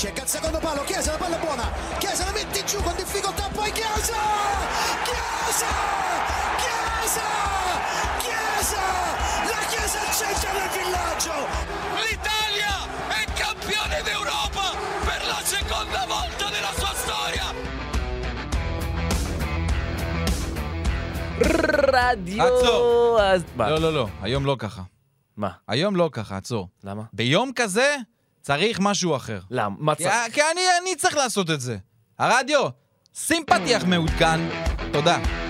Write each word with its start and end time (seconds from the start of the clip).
cerca 0.00 0.22
il 0.22 0.28
secondo 0.28 0.58
palo, 0.58 0.82
Chiesa, 0.84 1.12
la 1.12 1.18
palla 1.18 1.36
è 1.36 1.44
buona, 1.44 1.70
Chiesa 1.98 2.24
la 2.24 2.32
metti 2.32 2.64
giù 2.64 2.82
con 2.82 2.94
difficoltà, 2.96 3.48
poi 3.52 3.70
Chiesa! 3.72 4.20
Chiesa! 5.08 5.70
Chiesa! 6.62 7.26
Chiesa! 8.24 8.84
La 9.52 9.60
Chiesa 9.70 9.98
al 10.00 10.12
centro 10.14 10.50
del 10.58 10.70
villaggio! 10.76 11.36
L'Italia 12.04 12.74
è 13.08 13.24
campione 13.42 14.02
d'Europa 14.02 14.66
per 15.04 15.26
la 15.26 15.40
seconda 15.42 16.04
volta 16.06 16.48
nella 16.50 16.72
sua 16.76 16.92
storia! 16.94 17.54
רדיו... 21.92 22.42
עצור. 22.42 23.20
אז 23.22 23.44
מה? 23.56 23.70
לא, 23.70 23.78
לא, 23.80 23.92
לא, 23.92 24.08
היום 24.22 24.46
לא 24.46 24.56
ככה. 24.58 24.82
מה? 25.36 25.50
היום 25.68 25.96
לא 25.96 26.08
ככה, 26.12 26.36
עצור. 26.36 26.68
למה? 26.84 27.02
ביום 27.12 27.52
כזה 27.54 27.96
צריך 28.41 28.79
משהו 28.79 29.15
אחר. 29.15 29.39
למה? 29.49 29.75
מה 29.79 29.95
כי, 29.95 30.03
צריך? 30.03 30.33
כי 30.33 30.41
אני, 30.51 30.61
אני 30.81 30.95
צריך 30.95 31.15
לעשות 31.15 31.49
את 31.49 31.61
זה. 31.61 31.77
הרדיו, 32.19 32.67
שים 33.13 33.43
פתיח 33.45 33.83
מעודכן. 33.83 34.39
תודה. 34.93 35.40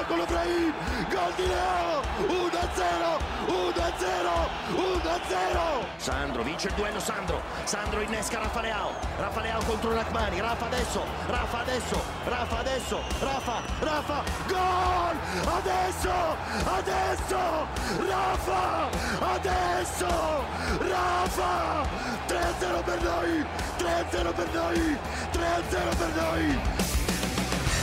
miracolo 0.00 0.24
Brahim, 0.24 0.72
gol 1.10 1.32
di 1.36 1.46
Leo, 1.46 2.00
1-0, 2.26 3.18
1-0, 3.46 4.48
1-0. 4.72 5.86
Sandro 5.96 6.42
vince 6.42 6.68
il 6.68 6.74
duello 6.74 6.98
Sandro, 6.98 7.42
Sandro 7.64 8.00
innesca 8.00 8.38
Rafa 8.38 8.60
Leao, 8.62 9.62
contro 9.66 9.92
Rachmani, 9.92 10.40
Rafa 10.40 10.66
adesso, 10.66 11.04
Rafa 11.26 11.58
adesso, 11.58 12.02
Rafa 12.24 12.58
adesso, 12.58 13.02
Rafa, 13.18 13.62
Rafa, 13.80 14.22
gol! 14.48 15.18
Adesso, 15.58 16.36
adesso, 16.64 17.66
Rafa, 18.08 18.88
adesso, 19.34 20.44
Rafa, 20.78 21.86
3-0 22.26 22.84
per 22.84 23.02
noi, 23.02 23.46
3-0 23.76 24.34
per 24.34 24.48
noi, 24.54 24.98
3-0 25.30 25.96
per 25.98 26.22
noi. 26.22 26.60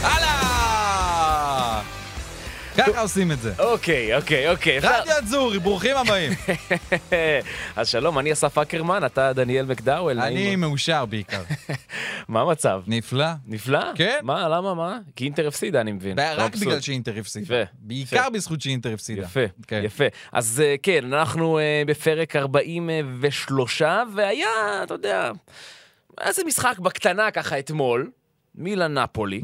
Alla! 0.01 1.16
ככה 2.77 3.01
עושים 3.01 3.31
את 3.31 3.39
זה. 3.39 3.53
אוקיי, 3.59 4.15
אוקיי, 4.15 4.49
אוקיי. 4.49 4.79
רדיו 4.79 5.13
אצורי, 5.27 5.59
ברוכים 5.59 5.97
הבאים. 5.97 6.31
אז 7.75 7.87
שלום, 7.87 8.19
אני 8.19 8.33
אסף 8.33 8.57
אקרמן, 8.57 9.05
אתה 9.05 9.33
דניאל 9.33 9.65
מקדאוול. 9.65 10.19
אני 10.19 10.55
מאושר 10.55 11.05
בעיקר. 11.05 11.41
מה 12.27 12.41
המצב? 12.41 12.81
נפלא. 12.87 13.27
נפלא? 13.47 13.79
כן. 13.95 14.19
מה, 14.23 14.49
למה, 14.49 14.73
מה? 14.73 14.97
כי 15.15 15.25
אינטר 15.25 15.47
הפסידה, 15.47 15.81
אני 15.81 15.91
מבין. 15.91 16.19
רק 16.19 16.51
מבסוט. 16.51 16.67
בגלל 16.67 16.79
שאינטר 16.79 17.19
הפסידה. 17.19 17.63
בעיקר. 17.79 18.29
בזכות 18.29 18.61
שאינטר 18.61 18.93
הפסידה. 18.93 19.21
יפה, 19.21 19.39
כן. 19.67 19.81
יפה. 19.83 20.05
אז 20.31 20.63
אה, 20.65 20.75
כן, 20.83 21.13
אנחנו 21.13 21.59
אה, 21.59 21.83
בפרק 21.87 22.35
43, 22.35 23.81
והיה, 24.15 24.47
אתה 24.83 24.93
יודע, 24.93 25.31
היה 26.17 26.29
איזה 26.29 26.41
משחק 26.47 26.79
בקטנה 26.79 27.31
ככה 27.31 27.59
אתמול, 27.59 28.11
מילאן 28.55 28.97
נפולי, 28.97 29.41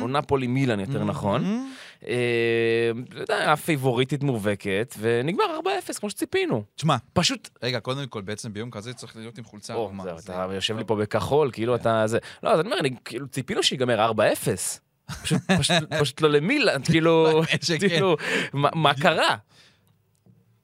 או 0.00 0.08
נפולי 0.08 0.46
מילאן 0.46 0.80
יותר 0.80 1.04
נכון. 1.04 1.68
אה, 2.08 3.56
פייבוריטית 3.56 4.22
מובהקת, 4.22 4.94
ונגמר 4.98 5.44
4-0, 5.90 5.98
כמו 6.00 6.10
שציפינו. 6.10 6.64
תשמע, 6.74 6.96
פשוט, 7.12 7.48
רגע, 7.62 7.80
קודם 7.80 8.06
כל, 8.06 8.20
בעצם 8.22 8.52
ביום 8.52 8.70
כזה 8.70 8.94
צריך 8.94 9.16
להיות 9.16 9.38
עם 9.38 9.44
חולצה 9.44 9.74
או. 9.74 9.92
זהו, 10.02 10.18
זה- 10.18 10.32
אתה 10.32 10.54
יושב 10.54 10.76
לי 10.78 10.84
פה 10.84 10.96
בכחול, 10.96 11.50
כאילו 11.52 11.74
אתה 11.74 12.06
זה. 12.06 12.18
לא, 12.42 12.50
אז 12.52 12.60
אני 12.60 12.68
אומר, 12.72 12.78
כאילו, 13.04 13.28
ציפינו 13.28 13.62
שיגמר 13.62 14.10
4-0. 14.10 14.80
פשוט- 15.22 15.40
פשוט- 15.60 15.92
פשוט 16.00 16.20
לא 16.20 16.30
למילאן, 16.30 16.82
כאילו, 16.84 17.26
האמת 17.48 17.62
שכן. 17.62 17.88
כאילו, 17.88 18.16
מה 18.52 18.68
מה 18.74 18.94
קרה? 18.94 19.36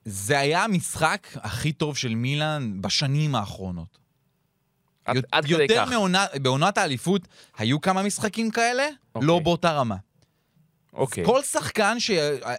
זה 0.04 0.38
היה 0.38 0.64
המשחק 0.64 1.26
הכי 1.34 1.72
טוב 1.72 1.96
של 1.96 2.14
מילאן 2.14 2.72
בשנים 2.82 3.34
האחרונות. 3.34 3.98
עד- 5.04 5.44
כדי 5.44 5.52
יותר 5.62 5.84
כך. 5.84 5.88
מעונה- 5.90 6.26
בעונת 6.42 6.78
האליפות 6.78 7.22
היו 7.58 7.80
כמה 7.80 8.02
משחקים 8.02 8.50
כאלה, 8.50 8.86
אוקיי. 9.14 9.26
לא 9.28 9.38
באותה 9.38 9.72
רמה. 9.72 9.96
אוקיי. 10.92 11.24
כל 11.24 11.42
שחקן 11.42 12.00
ש... 12.00 12.10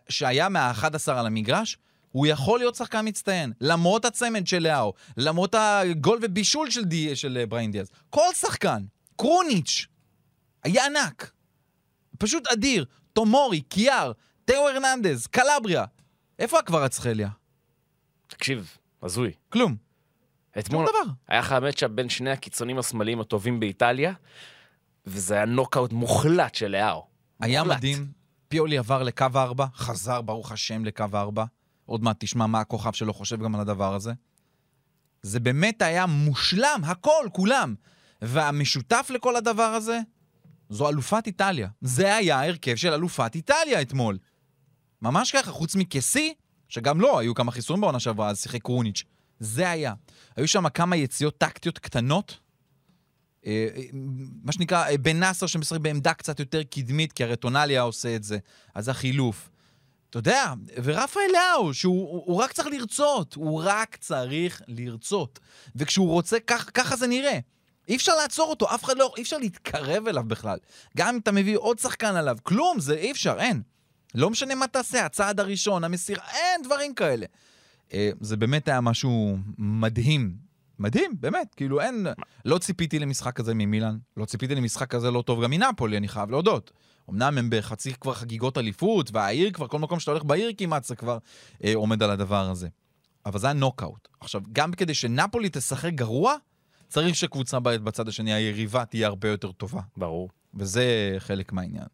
שהיה 0.09 0.49
מה-11 0.49 1.11
על 1.11 1.25
המגרש, 1.25 1.77
הוא 2.11 2.27
יכול 2.27 2.59
להיות 2.59 2.75
שחקן 2.75 3.07
מצטיין, 3.07 3.53
למרות 3.61 4.05
הצמד 4.05 4.47
של 4.47 4.59
לאהו, 4.63 4.93
למרות 5.17 5.55
הגול 5.57 6.19
ובישול 6.21 6.69
של, 6.69 6.83
די... 6.83 7.15
של 7.15 7.37
אה, 7.37 7.45
בריין 7.45 7.71
דיאז. 7.71 7.89
כל 8.09 8.33
שחקן, 8.39 8.83
קרוניץ', 9.15 9.85
היה 10.63 10.85
ענק. 10.85 11.31
פשוט 12.17 12.47
אדיר. 12.47 12.85
תומורי, 13.13 13.61
קיאר, 13.61 14.11
תאו 14.45 14.69
הרננדז, 14.69 15.27
קלבריה. 15.27 15.85
איפה 16.39 16.59
הקוורצחליה? 16.59 17.29
תקשיב, 18.27 18.77
הזוי. 19.03 19.31
כלום. 19.49 19.75
אתמול. 20.59 20.85
היה 21.27 21.39
לך 21.39 21.51
מצ'אפ 21.51 21.91
בין 21.91 22.09
שני 22.09 22.31
הקיצונים 22.31 22.79
השמאליים 22.79 23.19
הטובים 23.19 23.59
באיטליה, 23.59 24.13
וזה 25.05 25.33
היה 25.33 25.45
נוקאוט 25.45 25.93
מוחלט 25.93 26.55
של 26.55 26.67
לאהו. 26.67 27.03
היה 27.39 27.63
מוחלט. 27.63 27.77
מדהים. 27.77 28.18
פיולי 28.49 28.77
עבר 28.77 29.03
לקו 29.03 29.25
הארבע, 29.33 29.65
חזר, 29.75 30.21
ברוך 30.21 30.51
השם, 30.51 30.85
לקו 30.85 31.05
הארבע. 31.13 31.45
עוד 31.85 32.03
מעט 32.03 32.15
תשמע 32.19 32.47
מה 32.47 32.59
הכוכב 32.59 32.93
שלו 32.93 33.13
חושב 33.13 33.43
גם 33.43 33.55
על 33.55 33.61
הדבר 33.61 33.93
הזה. 33.93 34.13
זה 35.21 35.39
באמת 35.39 35.81
היה 35.81 36.05
מושלם, 36.05 36.81
הכל, 36.83 37.27
כולם. 37.33 37.75
והמשותף 38.21 39.07
לכל 39.13 39.35
הדבר 39.35 39.63
הזה, 39.63 39.99
זו 40.69 40.89
אלופת 40.89 41.27
איטליה. 41.27 41.69
זה 41.81 42.15
היה 42.15 42.39
ההרכב 42.39 42.75
של 42.75 42.93
אלופת 42.93 43.35
איטליה 43.35 43.81
אתמול. 43.81 44.17
ממש 45.01 45.31
ככה, 45.31 45.51
חוץ 45.51 45.75
מקסי, 45.75 46.33
שגם 46.69 47.01
לא, 47.01 47.19
היו 47.19 47.35
כמה 47.35 47.51
חיסורים 47.51 47.81
בעונה 47.81 47.99
שעברה, 47.99 48.29
אז 48.29 48.41
שיחק 48.41 48.61
קרוניץ'. 48.61 49.03
זה 49.39 49.69
היה. 49.69 49.93
היו 50.35 50.47
שם 50.47 50.69
כמה 50.69 50.95
יציאות 50.95 51.37
טקטיות 51.37 51.79
קטנות. 51.79 52.39
אה, 53.45 53.67
אה, 53.75 53.83
מה 54.43 54.51
שנקרא, 54.51 54.85
אה, 54.85 54.97
בן 54.97 55.19
נאסר 55.19 55.47
שמשחק 55.47 55.79
בעמדה 55.79 56.13
קצת 56.13 56.39
יותר 56.39 56.63
קדמית, 56.63 57.13
כי 57.13 57.23
הרי 57.23 57.35
טונליה 57.35 57.81
עושה 57.81 58.15
את 58.15 58.23
זה, 58.23 58.37
אז 58.75 58.85
זה 58.85 58.93
חילוף. 58.93 59.49
אתה 60.09 60.19
יודע, 60.19 60.53
ורפאל 60.83 61.23
לאו, 61.33 61.73
שהוא 61.73 62.09
הוא, 62.09 62.23
הוא 62.25 62.43
רק 62.43 62.51
צריך 62.51 62.67
לרצות, 62.67 63.33
הוא 63.33 63.61
רק 63.65 63.95
צריך 63.95 64.61
לרצות. 64.67 65.39
וכשהוא 65.75 66.09
רוצה, 66.09 66.37
כך, 66.47 66.69
ככה 66.73 66.95
זה 66.95 67.07
נראה. 67.07 67.39
אי 67.87 67.95
אפשר 67.95 68.15
לעצור 68.15 68.49
אותו, 68.49 68.75
אף 68.75 68.83
אחד 68.83 68.97
לא, 68.97 69.13
אי 69.17 69.21
אפשר 69.21 69.37
להתקרב 69.37 70.07
אליו 70.07 70.23
בכלל. 70.23 70.57
גם 70.97 71.07
אם 71.07 71.19
אתה 71.19 71.31
מביא 71.31 71.57
עוד 71.57 71.79
שחקן 71.79 72.15
עליו, 72.15 72.37
כלום, 72.43 72.79
זה 72.79 72.95
אי 72.95 73.11
אפשר, 73.11 73.35
אין. 73.39 73.61
לא 74.15 74.29
משנה 74.29 74.55
מה 74.55 74.67
תעשה, 74.67 75.05
הצעד 75.05 75.39
הראשון, 75.39 75.83
המסירה, 75.83 76.23
אין 76.33 76.61
דברים 76.63 76.93
כאלה. 76.93 77.25
זה 78.21 78.37
באמת 78.37 78.67
היה 78.67 78.81
משהו 78.81 79.37
מדהים. 79.57 80.48
מדהים, 80.79 81.11
באמת, 81.19 81.55
כאילו 81.55 81.81
אין... 81.81 82.07
לא 82.45 82.57
ציפיתי 82.57 82.99
למשחק 82.99 83.35
כזה 83.35 83.53
ממילאן, 83.53 83.97
לא 84.17 84.25
ציפיתי 84.25 84.55
למשחק 84.55 84.89
כזה 84.89 85.11
לא 85.11 85.21
טוב 85.21 85.43
גם 85.43 85.51
מנפולי, 85.51 85.97
אני 85.97 86.07
חייב 86.07 86.31
להודות. 86.31 86.71
אמנם 87.09 87.37
הם 87.37 87.49
בחצי 87.51 87.93
כבר 87.93 88.13
חגיגות 88.13 88.57
אליפות, 88.57 89.09
והעיר 89.13 89.51
כבר, 89.51 89.67
כל 89.67 89.79
מקום 89.79 89.99
שאתה 89.99 90.11
הולך 90.11 90.23
בעיר 90.23 90.51
כמעט 90.57 90.83
זה 90.83 90.95
כבר 90.95 91.17
אה, 91.63 91.71
עומד 91.75 92.03
על 92.03 92.09
הדבר 92.11 92.49
הזה. 92.49 92.67
אבל 93.25 93.39
זה 93.39 93.47
היה 93.47 93.53
נוקאוט. 93.53 94.07
עכשיו, 94.19 94.41
גם 94.51 94.71
כדי 94.71 94.93
שנפולי 94.93 95.49
תשחק 95.51 95.93
גרוע, 95.93 96.35
צריך 96.87 97.15
שקבוצה 97.15 97.59
בצד 97.59 98.07
השני, 98.07 98.33
היריבה, 98.33 98.85
תהיה 98.85 99.07
הרבה 99.07 99.29
יותר 99.29 99.51
טובה. 99.51 99.81
ברור. 99.97 100.29
וזה 100.53 101.15
חלק 101.19 101.53
מהעניין. 101.53 101.85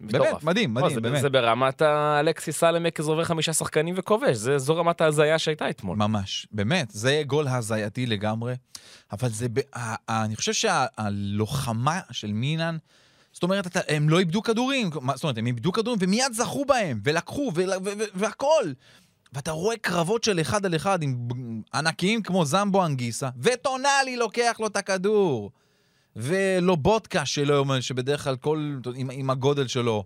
מטורף. 0.00 0.28
באמת, 0.30 0.44
מדהים, 0.44 0.76
לא, 0.76 0.82
מדהים, 0.82 0.94
זה- 0.94 1.00
באמת. 1.00 1.20
זה 1.20 1.30
ברמת 1.30 1.82
האלכסיס 1.82 2.56
סלמק 2.58 3.00
עובר 3.00 3.24
חמישה 3.24 3.52
שחקנים 3.52 3.94
וכובש, 3.98 4.36
זה- 4.36 4.58
זו 4.58 4.76
רמת 4.76 5.00
ההזיה 5.00 5.38
שהייתה 5.38 5.70
אתמול. 5.70 5.96
ממש, 5.96 6.46
באמת, 6.52 6.90
זה 6.90 7.22
גול 7.26 7.48
הזייתי 7.48 8.06
לגמרי. 8.06 8.54
אבל 9.12 9.28
זה, 9.28 9.46
אני 10.08 10.36
חושב 10.36 10.52
שהלוחמה 10.52 12.00
של 12.10 12.32
מילאן, 12.32 12.76
זאת 13.32 13.42
אומרת, 13.42 13.66
הם 13.88 14.08
לא 14.08 14.18
איבדו 14.18 14.42
כדורים, 14.42 14.90
זאת 15.14 15.22
אומרת, 15.24 15.38
הם 15.38 15.46
איבדו 15.46 15.72
כדורים 15.72 15.98
ומיד 16.02 16.32
זכו 16.32 16.64
בהם, 16.64 17.00
ולקחו, 17.04 17.52
ול- 17.54 17.70
ו- 17.70 17.98
ו- 17.98 18.04
והכל. 18.14 18.64
ואתה 19.32 19.50
רואה 19.50 19.76
קרבות 19.76 20.24
של 20.24 20.40
אחד 20.40 20.66
על 20.66 20.76
אחד 20.76 21.02
עם 21.02 21.28
ענקיים 21.74 22.22
כמו 22.22 22.44
זמבו 22.44 22.84
אנגיסה, 22.86 23.28
וטונאלי 23.42 24.16
לוקח 24.16 24.56
לו 24.60 24.66
את 24.66 24.76
הכדור. 24.76 25.50
ולובודקה 26.16 27.26
שלו, 27.26 27.64
שבדרך 27.80 28.24
כלל 28.24 28.36
כל... 28.36 28.78
עם, 28.94 29.10
עם 29.10 29.30
הגודל 29.30 29.66
שלו. 29.66 30.04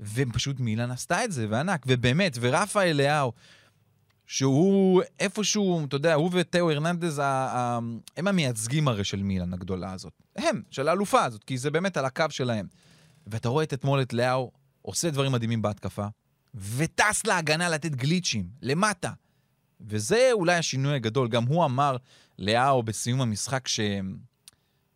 ופשוט 0.00 0.60
מילאן 0.60 0.90
עשתה 0.90 1.24
את 1.24 1.32
זה, 1.32 1.46
וענק, 1.50 1.84
ובאמת, 1.86 2.38
ורפה 2.40 2.82
אליהו, 2.82 3.32
שהוא 4.26 5.02
איפשהו, 5.20 5.84
אתה 5.84 5.96
יודע, 5.96 6.14
הוא 6.14 6.30
ותאו 6.32 6.70
הרננדז, 6.70 7.22
הם 8.16 8.28
המייצגים 8.28 8.88
הרי 8.88 9.04
של 9.04 9.22
מילאן 9.22 9.52
הגדולה 9.52 9.92
הזאת. 9.92 10.12
הם, 10.36 10.62
של 10.70 10.88
האלופה 10.88 11.24
הזאת, 11.24 11.44
כי 11.44 11.58
זה 11.58 11.70
באמת 11.70 11.96
על 11.96 12.04
הקו 12.04 12.24
שלהם. 12.30 12.66
ואתה 13.26 13.48
רואה 13.48 13.64
את 13.64 13.74
אתמול 13.74 14.02
את 14.02 14.12
לאהו 14.12 14.50
עושה 14.82 15.10
דברים 15.10 15.32
מדהימים 15.32 15.62
בהתקפה, 15.62 16.06
וטס 16.54 17.26
להגנה 17.26 17.68
לתת 17.68 17.90
גליצ'ים, 17.90 18.48
למטה. 18.62 19.12
וזה 19.80 20.28
אולי 20.32 20.54
השינוי 20.54 20.94
הגדול. 20.94 21.28
גם 21.28 21.44
הוא 21.44 21.64
אמר 21.64 21.96
לאהו 22.38 22.82
בסיום 22.82 23.20
המשחק 23.20 23.68
ש... 23.68 23.80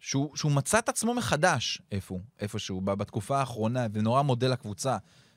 שהוא, 0.02 0.36
שהוא 0.36 0.52
מצא 0.52 0.78
את 0.78 0.88
עצמו 0.88 1.14
מחדש 1.14 1.82
איפה 1.92 2.18
איפשהו, 2.40 2.80
בתקופה 2.80 3.38
האחרונה, 3.38 3.86
ונורא 3.92 4.22
מודה 4.22 4.48
לקבוצה 4.48 4.96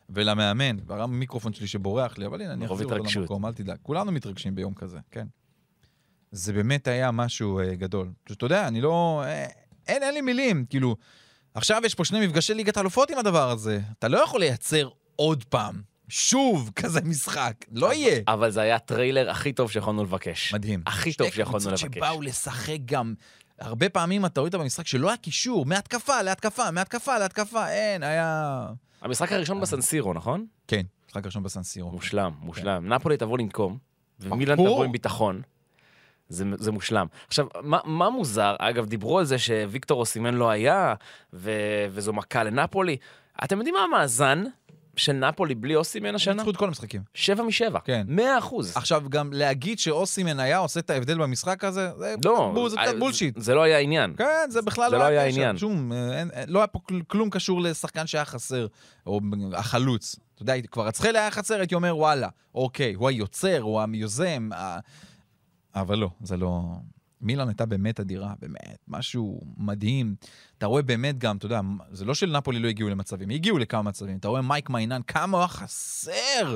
ולמאמן. 0.10 0.78
והרם 0.86 1.20
מיקרופון 1.20 1.54
שלי 1.54 1.68
שבורח 1.68 2.18
לי, 2.18 2.26
אבל 2.26 2.42
הנה, 2.42 2.54
אני 2.54 2.66
אחזיר 2.66 2.88
אותו. 2.88 3.20
למקום, 3.20 3.46
אל 3.46 3.54
תדאג. 3.54 3.78
כולנו 3.82 4.12
מתרגשים 4.12 4.56
ביום 4.56 4.74
כזה, 4.74 5.00
כן. 5.12 5.28
זה 6.32 6.54
באמת 6.54 6.88
היה 6.88 7.12
משהו 7.12 7.60
אה, 7.60 7.76
גדול. 7.76 8.12
פשוט, 8.24 8.38
אתה 8.38 8.46
יודע, 8.46 8.68
אני 8.68 8.82
לא... 8.82 9.24
אה, 9.26 9.46
אין, 9.88 10.04
אין 10.04 10.14
לי 10.14 10.22
מילים, 10.22 10.66
כאילו... 10.70 10.96
עכשיו 11.54 11.82
יש 11.86 11.96
פה 11.96 12.06
שני 12.06 12.28
מפגשי 12.28 12.54
ליגת 12.54 12.78
אלופות 12.78 13.10
עם 13.10 13.18
הדבר 13.18 13.50
הזה. 13.50 13.80
אתה 14.00 14.08
לא 14.08 14.18
יכול 14.18 14.40
לייצר 14.40 14.90
עוד 15.16 15.44
פעם, 15.44 15.82
שוב, 16.10 16.72
כזה 16.76 17.02
משחק. 17.02 17.54
לא 17.72 17.94
יהיה. 17.94 18.22
אבל 18.28 18.52
זה 18.52 18.62
היה 18.62 18.76
הטריילר 18.76 19.30
הכי 19.30 19.54
טוב 19.54 19.72
שיכולנו 19.72 20.04
לבקש. 20.04 20.54
מדהים. 20.54 20.84
הכי 20.86 21.14
טוב 21.14 21.30
שיכולנו 21.30 21.70
לבקש. 21.70 21.82
שבאו 21.82 22.22
לשחק 22.22 22.78
גם... 22.86 23.14
הרבה 23.60 23.90
פעמים 23.90 24.26
אתה 24.26 24.40
רואה 24.40 24.48
אותה 24.48 24.58
במשחק 24.58 24.88
שלא 24.88 25.08
היה 25.08 25.18
קישור, 25.18 25.66
מהתקפה 25.66 26.22
להתקפה, 26.22 26.72
מהתקפה 26.72 27.18
להתקפה, 27.18 27.70
אין, 27.70 28.04
היה... 28.04 28.68
המשחק 29.02 29.32
הראשון 29.32 29.62
בסנסירו, 29.62 30.14
נכון? 30.14 30.46
כן, 30.68 30.82
משחק 31.10 31.26
ראשון 31.26 31.44
בסנסירו. 31.44 31.92
מושלם, 31.92 32.32
מושלם. 32.40 32.94
נפולי 32.94 33.18
תבוא 33.18 33.38
לנקום, 33.38 33.78
ומילן 34.20 34.56
ברור. 34.56 34.70
תבוא 34.70 34.86
עם 34.86 34.92
ביטחון. 34.92 35.42
זה, 36.30 36.46
זה 36.58 36.72
מושלם. 36.72 37.08
עכשיו, 37.28 37.48
מה, 37.62 37.80
מה 37.86 38.10
מוזר? 38.10 38.56
אגב, 38.60 38.86
דיברו 38.86 39.20
על 39.20 39.26
זה 39.26 39.38
שוויקטור 39.38 40.00
אוסימן 40.00 40.34
לא 40.34 40.50
היה, 40.50 40.94
ו, 41.34 41.52
וזו 41.90 42.14
מכה 42.14 42.44
לנפולי. 42.44 42.98
אתם 43.44 43.58
יודעים 43.58 43.76
מה 43.76 43.82
המאזן 43.82 44.44
של 44.96 45.14
נפולי 45.14 45.56
בלי 45.56 45.76
אוסימן 45.76 46.16
השנה? 46.16 46.34
ניצחו 46.34 46.50
את 46.52 46.58
כל 46.58 46.68
המשחקים. 46.68 47.02
שבע 47.14 47.44
משבע. 47.44 47.80
כן. 47.80 48.06
מאה 48.10 48.38
אחוז. 48.38 48.78
עכשיו, 48.78 49.04
גם 49.10 49.34
להגיד 49.34 49.80
שאוסימן 49.80 50.40
היה 50.40 50.58
עושה 50.58 50.80
את 50.80 50.90
ההבדל 50.90 51.18
במשחק 51.18 51.64
הזה, 51.64 51.90
זה 51.98 52.16
לא, 52.26 52.52
בול, 52.54 52.70
זה 52.70 52.76
קצת 52.78 52.94
אה, 52.94 53.00
בולשיט. 53.00 53.34
זה 53.40 53.56
לא 53.56 53.64
היה 53.64 53.78
העניין. 53.78 54.14
כן, 54.18 54.48
זה 54.50 54.62
בכלל 54.62 54.90
זה 54.90 54.96
לא 54.96 55.02
לא 55.02 55.08
היה 55.08 55.24
העניין. 55.24 55.58
שום, 55.58 55.92
אה, 55.94 56.20
אין, 56.20 56.30
אין, 56.32 56.50
לא 56.50 56.60
היה 56.60 56.68
פה 56.68 56.80
כל- 56.80 57.02
כלום 57.08 57.30
קשור 57.30 57.62
לשחקן 57.62 58.08
שהיה 58.08 58.26
חסר, 58.26 58.68
או 59.08 59.20
החלוץ. 59.54 60.16
אתה 60.36 60.42
יודע, 60.44 60.54
כבר 60.72 60.88
הצחל 60.88 61.16
היה 61.16 61.32
חסר, 61.32 61.56
הייתי 61.60 61.76
אומר, 61.76 61.98
וואלה, 61.98 62.30
אוקיי, 62.56 62.94
הוא 62.94 63.08
היוצר, 63.10 63.60
הוא 63.62 63.82
היוזם, 63.82 64.50
ה- 64.56 64.80
אבל 65.76 65.98
לא, 65.98 66.10
זה 66.24 66.38
לא... 66.38 66.62
מילאן 67.22 67.48
הייתה 67.48 67.66
באמת 67.66 68.00
אדירה, 68.00 68.34
באמת, 68.40 68.78
משהו 68.88 69.42
מדהים. 69.58 70.16
אתה 70.58 70.66
רואה 70.66 70.82
באמת 70.82 71.18
גם, 71.18 71.38
אתה 71.38 71.46
יודע, 71.46 71.62
זה 71.92 72.06
לא 72.06 72.14
שלנפולי 72.14 72.60
לא 72.60 72.68
הגיעו 72.68 72.90
למצבים, 72.90 73.30
הגיעו 73.30 73.58
לכמה 73.58 73.82
מצבים. 73.82 74.18
אתה 74.18 74.28
רואה 74.28 74.42
מייק 74.42 74.70
מיינן, 74.70 75.02
כמה 75.08 75.38
הוא 75.38 75.42
היה 75.42 75.48
חסר. 75.48 76.56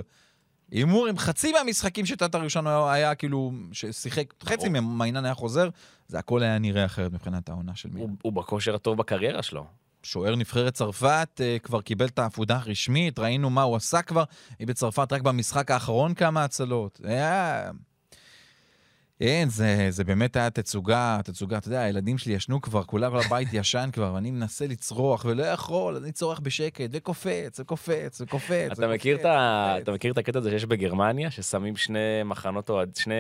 הימור 0.71 1.07
עם 1.07 1.17
חצי 1.17 1.51
מהמשחקים 1.51 2.05
שתת 2.05 2.35
הראשון 2.35 2.67
היה, 2.67 2.91
היה 2.93 3.15
כאילו, 3.15 3.51
ששיחק, 3.71 4.33
חצי 4.43 4.69
ממיינן 4.69 5.25
היה 5.25 5.33
חוזר, 5.33 5.69
זה 6.07 6.19
הכל 6.19 6.43
היה 6.43 6.59
נראה 6.59 6.85
אחרת 6.85 7.11
מבחינת 7.11 7.49
העונה 7.49 7.75
של 7.75 7.89
מילאן. 7.89 8.09
הוא, 8.09 8.17
הוא 8.21 8.33
בכושר 8.33 8.75
הטוב 8.75 8.97
בקריירה 8.97 9.43
שלו. 9.43 9.65
שוער 10.03 10.35
נבחרת 10.35 10.73
צרפת, 10.73 11.41
אה, 11.41 11.57
כבר 11.63 11.81
קיבל 11.81 12.05
את 12.05 12.19
העפודה 12.19 12.57
הרשמית, 12.57 13.19
ראינו 13.19 13.49
מה 13.49 13.61
הוא 13.61 13.75
עשה 13.75 14.01
כבר, 14.01 14.23
היא 14.59 14.67
בצרפת 14.67 15.13
רק 15.13 15.21
במשחק 15.21 15.71
האחרון 15.71 16.13
כמה 16.13 16.43
הצלות. 16.43 17.01
היה... 17.03 17.71
אין, 19.21 19.49
זה, 19.49 19.87
זה 19.89 20.03
באמת 20.03 20.35
היה 20.35 20.49
תצוגה, 20.49 21.19
תצוגה, 21.23 21.57
אתה 21.57 21.67
יודע, 21.67 21.81
הילדים 21.81 22.17
שלי 22.17 22.33
ישנו 22.33 22.61
כבר, 22.61 22.83
כולם 22.83 23.11
כל 23.11 23.19
הבית 23.25 23.47
ישן 23.53 23.89
כבר, 23.93 24.11
ואני 24.13 24.31
מנסה 24.31 24.67
לצרוח 24.67 25.25
ולא 25.25 25.43
יכול, 25.43 25.95
אני 25.95 26.11
צורח 26.11 26.39
בשקט, 26.39 26.89
וקופץ, 26.93 27.59
וקופץ, 27.59 28.21
וקופץ. 28.21 28.69
אתה 28.71 28.87
מכיר, 28.87 29.15
וקופץ, 29.15 29.25
את 29.25 29.25
ה... 29.25 29.75
אתה 29.77 29.91
מכיר 29.91 30.11
את 30.11 30.17
הקטע 30.17 30.39
הזה 30.39 30.49
שיש 30.49 30.65
בגרמניה, 30.65 31.31
ששמים 31.31 31.77
שני 31.77 32.23
מחנות 32.25 32.69
אוהד, 32.69 32.95
שני 32.95 33.15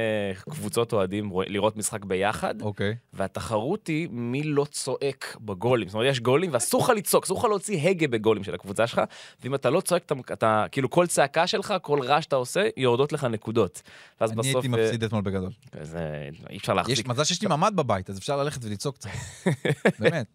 קבוצות 0.49 0.93
אוהדים 0.93 1.31
לראות 1.47 1.77
משחק 1.77 2.05
ביחד, 2.05 2.61
אוקיי. 2.61 2.95
והתחרות 3.13 3.87
היא 3.87 4.07
מי 4.11 4.43
לא 4.43 4.65
צועק 4.71 5.37
בגולים. 5.41 5.87
זאת 5.87 5.93
אומרת, 5.93 6.09
יש 6.09 6.19
גולים 6.19 6.49
ואסור 6.53 6.81
לך 6.83 6.89
לצעוק, 6.89 7.23
אסור 7.23 7.39
לך 7.39 7.45
להוציא 7.45 7.89
הגה 7.89 8.07
בגולים 8.07 8.43
של 8.43 8.53
הקבוצה 8.53 8.87
שלך, 8.87 9.01
ואם 9.43 9.55
אתה 9.55 9.69
לא 9.69 9.81
צועק, 9.81 10.03
אתה, 10.05 10.15
אתה 10.33 10.65
כאילו 10.71 10.89
כל 10.89 11.07
צעקה 11.07 11.47
שלך, 11.47 11.73
כל 11.81 11.99
רעש 12.01 12.23
שאתה 12.23 12.35
עושה, 12.35 12.67
יורדות 12.77 13.13
לך 13.13 13.23
נקודות. 13.23 13.81
אני 14.21 14.35
בסוף... 14.35 14.45
הייתי 14.55 14.67
מפסיד 14.67 15.03
אתמול 15.03 15.21
בגדול. 15.21 15.51
זה... 15.89 16.29
אי 16.49 16.57
אפשר 16.57 16.71
יש 16.71 16.77
להחזיק. 16.77 17.07
מזל 17.07 17.23
שיש 17.23 17.41
לי 17.41 17.47
ממ"ד 17.47 17.75
בבית, 17.75 18.09
אז 18.09 18.17
אפשר 18.17 18.37
ללכת 18.37 18.65
ולצעוק 18.65 18.95
קצת. 18.95 19.09
באמת. 19.99 20.25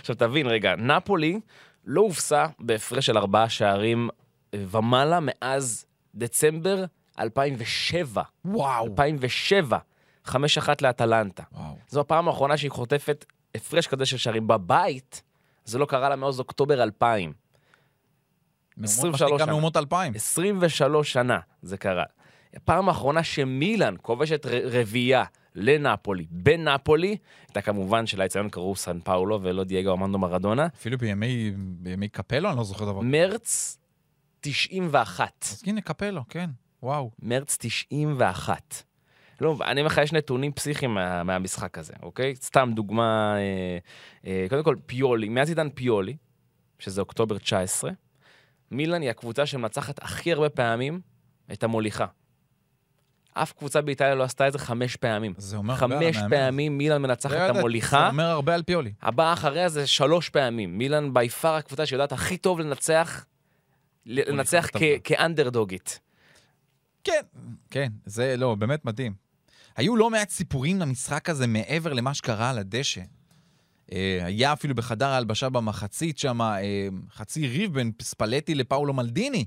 עכשיו 0.00 0.16
תבין 0.16 0.46
רגע, 0.46 0.76
נפולי 0.76 1.40
לא 1.84 2.00
הובסה 2.00 2.46
בהפרש 2.58 3.06
של 3.06 3.18
ארבעה 3.18 3.48
שערים 3.48 4.08
אה, 4.54 4.64
ומעלה 4.70 5.18
מאז 5.22 5.86
דצמבר 6.14 6.84
2007. 7.18 8.22
וואו. 8.44 8.86
2007, 8.86 9.78
5-1 10.26 10.32
לאטלנטה. 10.80 11.42
וואו. 11.52 11.76
זו 11.88 12.00
הפעם 12.00 12.28
האחרונה 12.28 12.56
שהיא 12.56 12.70
חוטפת 12.70 13.24
הפרש 13.54 13.86
כזה 13.86 14.06
של 14.06 14.16
שערים 14.16 14.46
בבית, 14.46 15.22
זה 15.64 15.78
לא 15.78 15.86
קרה 15.86 16.08
לה 16.08 16.16
מאז 16.16 16.38
אוקטובר 16.38 16.82
2000. 16.82 17.32
23 18.82 19.22
מה 19.22 19.28
שנקרא 19.28 19.38
שנה. 19.38 19.52
מהומות 19.52 19.76
2000. 19.76 20.12
23 20.14 21.12
שנה 21.12 21.38
זה 21.62 21.76
קרה. 21.76 22.04
הפעם 22.56 22.88
האחרונה 22.88 23.24
שמילאן 23.24 23.94
כובשת 24.02 24.46
רביעייה 24.46 25.24
לנפולי, 25.54 26.26
בנפולי, 26.30 27.16
הייתה 27.48 27.60
כמובן 27.60 28.06
שלאציון 28.06 28.48
קראו 28.48 28.76
סן 28.76 29.00
פאולו 29.00 29.42
ולא 29.42 29.64
דייגו 29.64 29.90
ארמנדו 29.90 30.18
מרדונה, 30.18 30.66
אפילו 30.66 30.98
בימי, 30.98 31.52
בימי 31.56 32.08
קפלו, 32.08 32.48
אני 32.48 32.56
לא 32.56 32.64
זוכר 32.64 32.84
דבר. 32.84 33.00
מרץ 33.00 33.78
91. 34.40 35.32
אז 35.42 35.62
הנה, 35.66 35.80
קפלו, 35.80 36.22
כן. 36.28 36.50
וואו. 36.82 37.10
מרץ 37.22 37.56
91. 37.60 38.82
לא, 39.40 39.56
אני 39.64 39.80
אומר 39.80 39.86
לך, 39.86 39.98
יש 39.98 40.12
נתונים 40.12 40.52
פסיכיים 40.52 40.94
מה, 40.94 41.22
מהמשחק 41.22 41.78
הזה, 41.78 41.92
אוקיי? 42.02 42.36
סתם 42.36 42.70
דוגמה, 42.74 43.36
אה, 43.36 43.78
אה, 44.26 44.46
קודם 44.48 44.64
כל, 44.64 44.76
פיולי, 44.86 45.28
מאז 45.28 45.48
עידן 45.48 45.68
פיולי, 45.70 46.16
שזה 46.78 47.00
אוקטובר 47.00 47.38
19, 47.38 47.90
מילאן 48.70 49.02
היא 49.02 49.10
הקבוצה 49.10 49.46
שמנצחת 49.46 50.02
הכי 50.02 50.32
הרבה 50.32 50.48
פעמים 50.48 51.00
את 51.52 51.64
המוליכה. 51.64 52.06
אף 53.34 53.52
קבוצה 53.52 53.80
באיטליה 53.80 54.14
לא 54.14 54.22
עשתה 54.24 54.48
את 54.48 54.52
זה 54.52 54.58
חמש 54.58 54.96
פעמים. 54.96 55.34
זה 55.38 55.56
אומר 55.56 55.74
הרבה 55.80 56.06
על 56.06 56.12
חמש. 56.12 56.30
פעמים 56.30 56.78
מילאן 56.78 57.02
מנצחת 57.02 57.36
את 57.36 57.56
המוליכה. 57.56 58.00
זה 58.00 58.08
אומר 58.08 58.24
הרבה 58.24 58.54
על 58.54 58.62
פיולי. 58.62 58.92
הבאה 59.02 59.32
אחריה 59.32 59.68
זה 59.68 59.86
שלוש 59.86 60.28
פעמים. 60.28 60.78
מילאן 60.78 61.14
בי 61.14 61.28
פאר 61.28 61.54
הקבוצה 61.54 61.86
שיודעת 61.86 62.12
הכי 62.12 62.36
טוב 62.36 62.60
לנצח, 62.60 63.24
לנצח. 64.06 64.68
כאנדרדוגית. 65.04 66.00
כן, 67.04 67.20
כן, 67.70 67.92
זה 68.06 68.36
לא, 68.36 68.54
באמת 68.54 68.84
מדהים. 68.84 69.14
היו 69.76 69.96
לא 69.96 70.10
מעט 70.10 70.30
סיפורים 70.30 70.80
למשחק 70.80 71.30
הזה 71.30 71.46
מעבר 71.46 71.92
למה 71.92 72.14
שקרה 72.14 72.50
על 72.50 72.58
הדשא. 72.58 73.00
אה, 73.92 74.18
היה 74.24 74.52
אפילו 74.52 74.74
בחדר 74.74 75.06
ההלבשה 75.06 75.48
במחצית 75.48 76.18
שם 76.18 76.42
אה, 76.42 76.88
חצי 77.14 77.48
ריב 77.48 77.74
בין 77.74 77.92
ספלטי 78.02 78.54
לפאולו 78.54 78.92
מלדיני. 78.92 79.44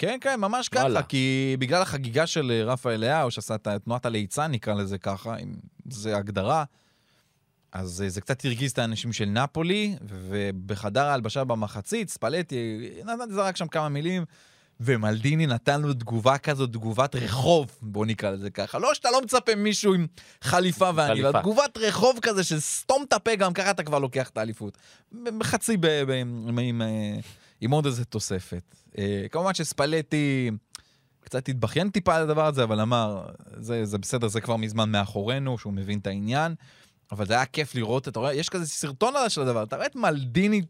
כן, 0.00 0.18
כן, 0.20 0.40
ממש 0.40 0.68
ככה, 0.68 0.80
וואלה. 0.80 1.02
כי 1.02 1.56
בגלל 1.58 1.82
החגיגה 1.82 2.26
של 2.26 2.50
אה, 2.50 2.72
רפאל 2.72 3.00
לאהו, 3.00 3.30
שעשה 3.30 3.54
את 3.54 3.68
תנועת 3.84 4.06
הליצן, 4.06 4.50
נקרא 4.50 4.74
לזה 4.74 4.98
ככה, 4.98 5.36
אם 5.36 5.54
זה 5.90 6.16
הגדרה, 6.16 6.64
אז 7.72 8.02
אה, 8.02 8.08
זה 8.08 8.20
קצת 8.20 8.44
הרגיז 8.44 8.70
את 8.70 8.78
האנשים 8.78 9.12
של 9.12 9.24
נפולי, 9.24 9.96
ובחדר 10.02 11.06
ההלבשה 11.06 11.44
במחצית, 11.44 12.08
ספלטי 12.08 12.90
זרק 13.30 13.56
שם 13.56 13.66
כמה 13.66 13.88
מילים, 13.88 14.24
ומלדיני 14.80 15.46
נתן 15.46 15.82
לו 15.82 15.94
תגובה 15.94 16.38
כזאת, 16.38 16.72
תגובת 16.72 17.16
רחוב, 17.16 17.78
בוא 17.82 18.06
נקרא 18.06 18.30
לזה 18.30 18.50
ככה. 18.50 18.78
לא 18.78 18.94
שאתה 18.94 19.10
לא 19.10 19.22
מצפה 19.22 19.54
מישהו 19.54 19.94
עם 19.94 20.06
חליפה 20.42 20.90
ועניבה. 20.94 21.40
תגובת 21.40 21.78
רחוב 21.78 22.18
כזה 22.22 22.44
של 22.44 22.60
סתום 22.60 23.04
את 23.08 23.12
הפה, 23.12 23.34
גם 23.34 23.52
ככה 23.52 23.70
אתה 23.70 23.82
כבר 23.82 23.98
לוקח 23.98 24.28
את 24.28 24.38
האליפות. 24.38 24.78
חצי 25.42 25.76
ב... 25.76 25.86
ב... 25.86 26.10
עם, 26.10 26.82
עם, 27.60 27.70
עוד 27.70 27.86
איזה 27.86 28.04
תוספת. 28.04 28.74
אה, 28.98 29.26
כמובן 29.30 29.54
שספלטי 29.54 30.50
קצת 31.20 31.48
התבכיין 31.48 31.90
טיפה 31.90 32.16
על 32.16 32.22
הדבר 32.22 32.46
הזה, 32.46 32.64
אבל 32.64 32.80
אמר, 32.80 33.26
זה, 33.56 33.84
זה 33.84 33.98
בסדר, 33.98 34.28
זה 34.28 34.40
כבר 34.40 34.56
מזמן 34.56 34.90
מאחורינו, 34.90 35.58
שהוא 35.58 35.72
מבין 35.72 35.98
את 35.98 36.06
העניין. 36.06 36.54
אבל 37.12 37.26
זה 37.26 37.34
היה 37.34 37.46
כיף 37.46 37.74
לראות, 37.74 38.08
אתה 38.08 38.18
רואה, 38.18 38.34
יש 38.34 38.48
כזה 38.48 38.66
סרטון 38.66 39.16
על 39.16 39.28
של 39.28 39.40
הדבר, 39.40 39.62
אתה 39.62 39.76
רואה 39.76 39.86
את 39.86 39.96
מלדיני 39.96 40.62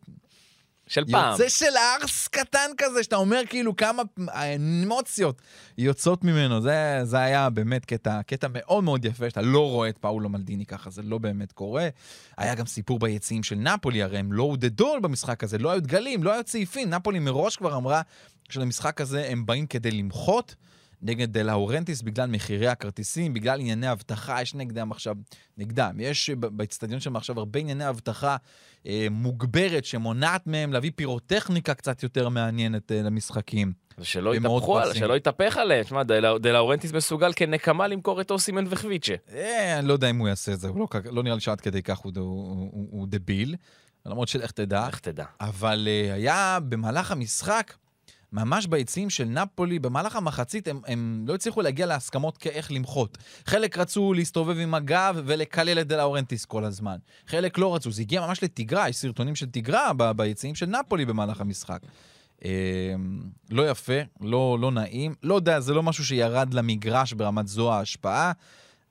של 0.91 1.05
פעם. 1.11 1.33
יוצא 1.33 1.49
של 1.49 1.77
ארס 1.77 2.29
קטן 2.29 2.71
כזה, 2.79 3.03
שאתה 3.03 3.17
אומר 3.17 3.41
כאילו 3.49 3.77
כמה 3.77 4.03
האמוציות 4.29 5.43
יוצאות 5.79 6.25
ממנו. 6.25 6.61
זה, 6.61 7.01
זה 7.03 7.19
היה 7.19 7.51
באמת 7.51 7.85
קטע, 7.85 8.23
קטע 8.23 8.47
מאוד 8.51 8.85
מאוד 8.85 9.05
יפה, 9.05 9.31
שאתה 9.31 9.43
לא 9.43 9.71
רואה 9.71 9.89
את 9.89 9.99
פאולו 9.99 10.29
מלדיני 10.29 10.67
ככה, 10.67 10.91
זה 10.91 11.03
לא 11.03 11.19
באמת 11.19 11.53
קורה. 11.53 11.89
היה 12.37 12.55
גם 12.55 12.67
סיפור 12.67 12.99
ביציעים 12.99 13.43
של 13.43 13.57
נפולי, 13.57 14.03
הרי 14.03 14.19
הם 14.19 14.33
לא 14.33 14.43
עודדו 14.43 14.97
במשחק 15.03 15.45
הזה, 15.45 15.59
לא 15.59 15.71
היו 15.71 15.83
דגלים, 15.83 16.23
לא 16.23 16.33
היו 16.33 16.45
צעיפים. 16.45 16.91
נפולי 16.91 17.19
מראש 17.19 17.57
כבר 17.57 17.77
אמרה 17.77 18.03
שלמשחק 18.49 19.01
הזה 19.01 19.27
הם 19.29 19.47
באים 19.47 19.67
כדי 19.67 19.91
למחות. 19.91 20.55
נגד 21.03 21.39
לאורנטיס 21.39 22.03
בגלל 22.03 22.31
מחירי 22.31 22.69
הכרטיסים, 22.69 23.35
בגלל 23.35 23.61
ענייני 23.61 23.93
אבטחה, 23.93 24.43
יש 24.43 24.55
נגדם 24.55 24.91
עכשיו, 24.93 25.17
נגדם, 25.59 25.97
יש 25.99 26.31
באצטדיון 26.31 27.01
שם 27.01 27.17
עכשיו 27.17 27.39
הרבה 27.39 27.61
ענייני 27.61 27.89
אבטחה 27.89 28.37
אה, 28.87 29.07
מוגברת 29.11 29.85
שמונעת 29.85 30.47
מהם 30.47 30.73
להביא 30.73 30.91
פירוטכניקה 30.97 31.75
קצת 31.75 32.03
יותר 32.03 32.29
מעניינת 32.29 32.93
אה, 32.93 33.03
למשחקים. 33.03 33.73
שלא 34.03 34.35
יתהפכו 34.35 34.57
על- 34.57 34.85
כועסים. 34.85 35.01
שלא 35.01 35.17
יתהפך 35.17 35.57
עליהם. 35.57 35.85
שמע, 35.85 36.03
דה- 36.03 36.39
דה 36.39 36.53
לאורנטיס 36.53 36.93
מסוגל 36.93 37.33
כנקמה 37.37 37.87
למכור 37.89 38.21
את 38.21 38.31
אוסימן 38.31 38.65
וחביצ'ה. 38.69 39.15
אה, 39.35 39.79
אני 39.79 39.89
לא 39.89 39.93
יודע 39.93 40.11
אם 40.11 40.19
הוא 40.19 40.29
יעשה 40.29 40.53
את 40.53 40.61
זה, 40.61 40.69
הוא 40.69 40.81
לא, 40.81 40.87
לא 41.11 41.23
נראה 41.23 41.35
לי 41.35 41.41
שעד 41.41 41.61
כדי 41.61 41.83
כך 41.83 41.99
הוא, 41.99 42.13
הוא, 42.17 42.23
הוא, 42.73 42.89
הוא 42.91 43.07
דביל, 43.11 43.55
למרות 44.07 44.29
שלך 44.29 44.51
תדע. 44.51 44.87
איך 44.87 44.99
תדע. 44.99 45.25
אבל 45.41 45.89
uh, 45.89 46.15
היה 46.15 46.59
במהלך 46.69 47.11
המשחק, 47.11 47.75
ממש 48.33 48.67
ביציעים 48.67 49.11
של 49.11 49.25
נפולי, 49.25 49.79
במהלך 49.79 50.17
המחצית 50.17 50.69
הם, 50.69 50.81
הם 50.87 51.25
לא 51.29 51.35
הצליחו 51.35 51.63
להגיע 51.63 51.87
להסכמות 51.87 52.39
כאיך 52.39 52.73
למחות. 52.73 53.19
חלק 53.47 53.79
רצו 53.79 54.13
להסתובב 54.13 54.59
עם 54.59 54.75
הגב 54.75 55.23
ולקלל 55.27 55.79
את 55.79 55.87
דה 55.87 55.97
לאורנטיס 55.97 56.45
כל 56.45 56.65
הזמן. 56.65 56.97
חלק 57.27 57.59
לא 57.59 57.75
רצו, 57.75 57.91
זה 57.91 58.03
הגיע 58.03 58.27
ממש 58.27 58.43
לתגרה, 58.43 58.89
יש 58.89 58.97
סרטונים 58.97 59.35
של 59.35 59.47
תגרה 59.47 59.93
ב- 59.97 60.11
ביציעים 60.11 60.55
של 60.55 60.67
נפולי 60.67 61.05
במהלך 61.05 61.41
המשחק. 61.41 61.81
אה, 62.45 62.51
לא 63.51 63.71
יפה, 63.71 64.01
לא, 64.21 64.59
לא 64.61 64.71
נעים, 64.71 65.15
לא 65.23 65.35
יודע, 65.35 65.61
זה 65.61 65.75
לא 65.75 65.83
משהו 65.83 66.05
שירד 66.05 66.55
למגרש 66.55 67.13
ברמת 67.13 67.49
זו 67.49 67.73
ההשפעה, 67.73 68.33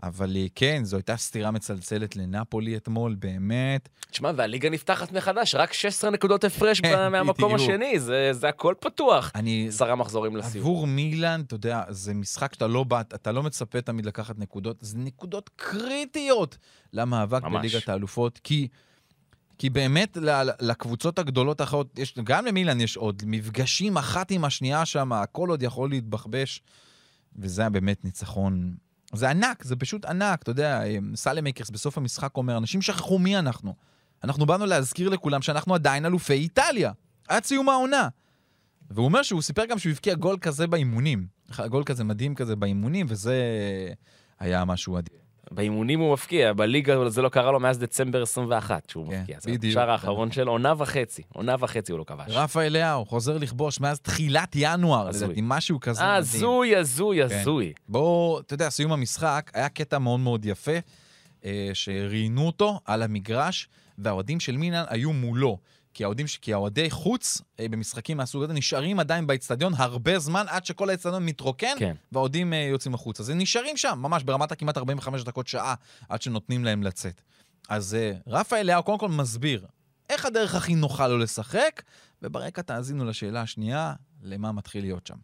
אבל 0.04 0.38
אה, 0.38 0.46
כן, 0.56 0.82
זו 0.84 0.98
הייתה 0.98 1.18
סתירה 1.18 1.52
מצלצלת 1.52 2.16
לנפולי 2.16 2.78
אתמול, 2.78 3.16
באמת. 3.16 3.90
תשמע, 4.12 4.32
והליגה 4.36 4.70
נפתחת 4.70 5.12
מחדש, 5.12 5.56
רק 5.56 5.74
16 5.74 6.10
נקודות 6.10 6.44
הפרש 6.44 6.82
כן, 6.82 7.12
מהמקום 7.12 7.54
בדיוק. 7.54 7.70
השני, 7.70 8.00
זה 8.00 8.30
זה 8.34 8.50
הכל 8.50 8.74
פתוח. 8.80 9.32
אני, 9.36 9.66
עשרה 9.68 9.96
מחזורים 9.96 10.36
לסיום. 10.36 10.66
עבור 10.66 10.88
מילאן, 10.88 11.42
אתה 11.48 11.56
יודע, 11.56 11.84
זה 11.90 12.14
משחק 12.14 12.54
שאתה 12.54 12.68
לא 12.68 12.84
בא, 12.84 13.02
אתה 13.02 13.32
לא 13.32 13.44
מצפה 13.44 13.82
תמיד 13.82 14.06
לקחת 14.06 14.40
נקודות, 14.40 14.78
זה 14.82 14.98
נקודות 14.98 15.50
קריטיות 15.56 16.58
למאבק 16.94 17.44
ממש. 17.44 17.54
בליגת 17.54 17.90
האלופות, 17.90 18.40
כי, 18.44 18.68
כי 19.58 19.70
באמת 19.70 20.18
לקבוצות 20.62 21.20
הגדולות 21.20 21.62
האחרות, 21.62 22.00
יש, 22.00 22.16
גם 22.24 22.46
למילאן 22.46 22.82
יש 22.82 22.98
עוד 22.98 23.24
מפגשים 23.26 23.98
אחת 23.98 24.32
עם 24.32 24.46
השנייה 24.46 24.86
שם, 24.86 25.14
הכל 25.14 25.50
עוד 25.50 25.64
יכול 25.64 25.90
להתבחבש, 25.90 26.62
וזה 27.36 27.62
היה 27.62 27.70
באמת 27.70 28.06
ניצחון. 28.06 28.76
זה 29.14 29.30
ענק, 29.30 29.64
זה 29.64 29.76
פשוט 29.76 30.06
ענק, 30.06 30.42
אתה 30.42 30.52
יודע, 30.52 30.82
סלמקרס 31.16 31.70
בסוף 31.70 31.98
המשחק 31.98 32.38
אומר, 32.38 32.58
אנשים 32.58 32.82
שכחו 32.82 33.20
מי 33.20 33.38
אנחנו. 33.38 33.76
אנחנו 34.24 34.46
באנו 34.46 34.66
להזכיר 34.66 35.10
לכולם 35.10 35.42
שאנחנו 35.42 35.76
עדיין 35.76 36.06
אלופי 36.06 36.34
איטליה, 36.34 36.92
עד 37.28 37.44
סיום 37.44 37.70
העונה. 37.70 38.08
והוא 38.92 39.06
אומר 39.06 39.24
שהוא 39.24 39.42
סיפר 39.42 39.66
גם 39.66 39.80
שהוא 39.80 39.92
הבקיע 39.92 40.16
גול 40.16 40.38
כזה 40.42 40.68
באימונים. 40.68 41.28
גול 41.68 41.84
כזה 41.84 42.04
מדהים 42.04 42.36
כזה 42.36 42.56
באימונים, 42.56 43.06
וזה 43.10 43.44
היה 44.40 44.66
משהו 44.66 44.98
אדיר. 44.98 45.19
באימונים 45.52 46.00
הוא 46.00 46.14
מפקיע, 46.14 46.54
בליגה 46.54 47.10
זה 47.10 47.22
לא 47.22 47.30
קרה 47.30 47.52
לו 47.52 47.60
מאז 47.60 47.80
דצמבר 47.80 48.22
21 48.22 48.90
שהוא 48.90 49.10
כן, 49.10 49.20
מפקיע. 49.22 49.38
זה 49.40 49.52
בדיוק. 49.52 49.72
השער 49.72 49.92
האחרון 49.92 50.32
שלו, 50.32 50.52
עונה 50.52 50.74
וחצי. 50.78 51.22
עונה 51.34 51.56
וחצי 51.60 51.92
הוא 51.92 52.00
לא 52.00 52.04
כבש. 52.04 52.26
רפה 52.30 52.62
אליהו 52.62 53.06
חוזר 53.06 53.38
לכבוש 53.38 53.80
מאז 53.80 54.00
תחילת 54.00 54.52
ינואר, 54.56 55.08
הזוי. 55.08 55.28
לדעתי, 55.28 55.42
משהו 55.44 55.80
כזה 55.80 56.02
מדהים. 56.02 56.18
הזוי, 56.18 56.76
הזוי, 56.76 57.30
כן. 57.30 57.36
הזוי. 57.40 57.74
בואו, 57.90 58.40
אתה 58.40 58.54
יודע, 58.54 58.70
סיום 58.70 58.92
המשחק, 58.92 59.52
היה 59.54 59.70
קטע 59.70 59.98
מאוד 60.00 60.20
מאוד 60.20 60.46
יפה, 60.46 60.78
אה, 61.46 61.70
שראיינו 61.74 62.46
אותו 62.46 62.80
על 62.86 63.04
המגרש, 63.04 63.68
והאוהדים 63.98 64.40
של 64.40 64.58
מילאן 64.58 64.84
היו 64.90 65.14
מולו. 65.14 65.58
כי 66.00 66.04
האוהדים, 66.04 66.28
ש- 66.28 66.38
כי 66.38 66.54
האוהדי 66.54 66.90
חוץ 66.90 67.42
אה, 67.60 67.68
במשחקים 67.70 68.18
מהסוג 68.18 68.44
הזה 68.44 68.54
נשארים 68.54 69.00
עדיין 69.00 69.28
באצטדיון 69.28 69.74
הרבה 69.78 70.20
זמן 70.20 70.46
עד 70.50 70.66
שכל 70.66 70.90
האצטדיון 70.90 71.26
מתרוקן, 71.26 71.76
כן. 71.80 71.96
והאוהדים 72.12 72.54
אה, 72.54 72.58
יוצאים 72.72 72.94
החוצה. 72.94 73.24
אז 73.24 73.30
הם 73.30 73.38
נשארים 73.38 73.78
שם, 73.78 74.00
ממש 74.02 74.24
ברמת 74.24 74.52
הכמעט 74.52 74.78
45 74.78 75.24
דקות 75.24 75.48
שעה, 75.48 75.76
עד 76.10 76.22
שנותנים 76.22 76.66
להם 76.66 76.84
לצאת. 76.84 77.22
אז 77.70 77.96
אה, 77.96 78.12
רפה 78.28 78.58
אליהו 78.58 78.84
קודם 78.84 78.98
כל 78.98 79.10
מסביר 79.10 79.66
איך 80.10 80.26
הדרך 80.26 80.56
הכי 80.56 80.76
נוחה 80.76 81.08
לו 81.08 81.18
לשחק, 81.18 81.82
וברקע 82.22 82.62
תאזינו 82.62 83.06
לשאלה 83.06 83.42
השנייה, 83.42 83.94
למה 84.24 84.52
מתחיל 84.52 84.84
להיות 84.84 85.08
שם. 85.08 85.16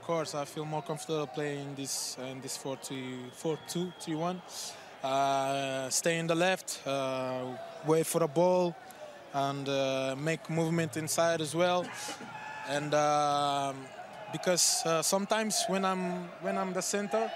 Of 0.00 0.06
course, 0.08 0.30
I 0.34 0.56
feel 0.56 0.64
more 0.74 0.90
comfortable 0.90 1.26
playing 1.36 1.80
this 1.82 2.16
uh, 2.18 2.32
in 2.32 2.46
this 2.46 2.58
4-2-3-1. 2.64 4.36
Uh, 5.04 5.90
stay 5.90 6.18
in 6.18 6.26
the 6.26 6.34
left, 6.34 6.68
uh, 6.86 6.90
wait 7.86 8.06
for 8.06 8.20
the 8.24 8.30
ball, 8.38 8.64
and 9.36 9.68
uh, 9.68 10.16
make 10.18 10.48
movement 10.48 10.96
inside 10.96 11.40
as 11.42 11.54
well. 11.54 11.86
And 12.68 12.94
um, 12.94 13.76
because 14.32 14.82
uh, 14.86 15.02
sometimes 15.02 15.64
when 15.68 15.84
I'm 15.84 16.28
when 16.40 16.56
I'm 16.56 16.72
the 16.72 16.80
center, 16.80 17.30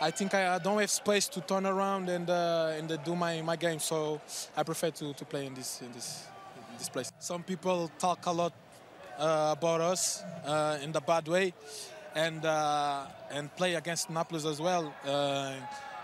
I 0.00 0.10
think 0.10 0.34
I, 0.34 0.54
I 0.54 0.58
don't 0.58 0.78
have 0.80 0.90
space 0.90 1.28
to 1.28 1.40
turn 1.40 1.66
around 1.66 2.08
and 2.08 2.30
uh, 2.30 2.78
and 2.78 2.90
uh, 2.90 2.96
do 3.04 3.16
my, 3.16 3.42
my 3.42 3.56
game. 3.56 3.80
So 3.80 4.20
I 4.56 4.62
prefer 4.62 4.90
to, 4.90 5.12
to 5.14 5.24
play 5.24 5.46
in 5.46 5.54
this 5.54 5.82
in 5.82 5.92
this 5.92 6.26
in 6.70 6.78
this 6.78 6.88
place. 6.88 7.12
Some 7.18 7.42
people 7.42 7.90
talk 7.98 8.26
a 8.26 8.32
lot 8.32 8.52
uh, 9.18 9.54
about 9.58 9.80
us 9.80 10.22
uh, 10.46 10.78
in 10.82 10.92
the 10.92 11.00
bad 11.00 11.26
way, 11.26 11.54
and 12.14 12.44
uh, 12.44 13.06
and 13.32 13.54
play 13.56 13.74
against 13.74 14.10
Naples 14.10 14.46
as 14.46 14.60
well, 14.60 14.94
uh, 15.04 15.54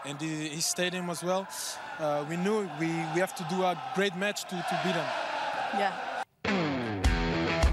and 0.04 0.21
his 0.21 0.66
stadium 0.66 1.11
as 1.11 1.23
well. 1.23 1.47
Uh, 1.99 2.25
we 2.28 2.37
knew 2.37 2.68
we, 2.78 2.87
we 3.14 3.21
have 3.21 3.35
to 3.35 3.45
do 3.50 3.62
a 3.62 3.76
great 3.95 4.16
match 4.16 4.42
to, 4.45 4.57
to 4.57 4.80
beat 4.85 4.95
them. 4.95 5.27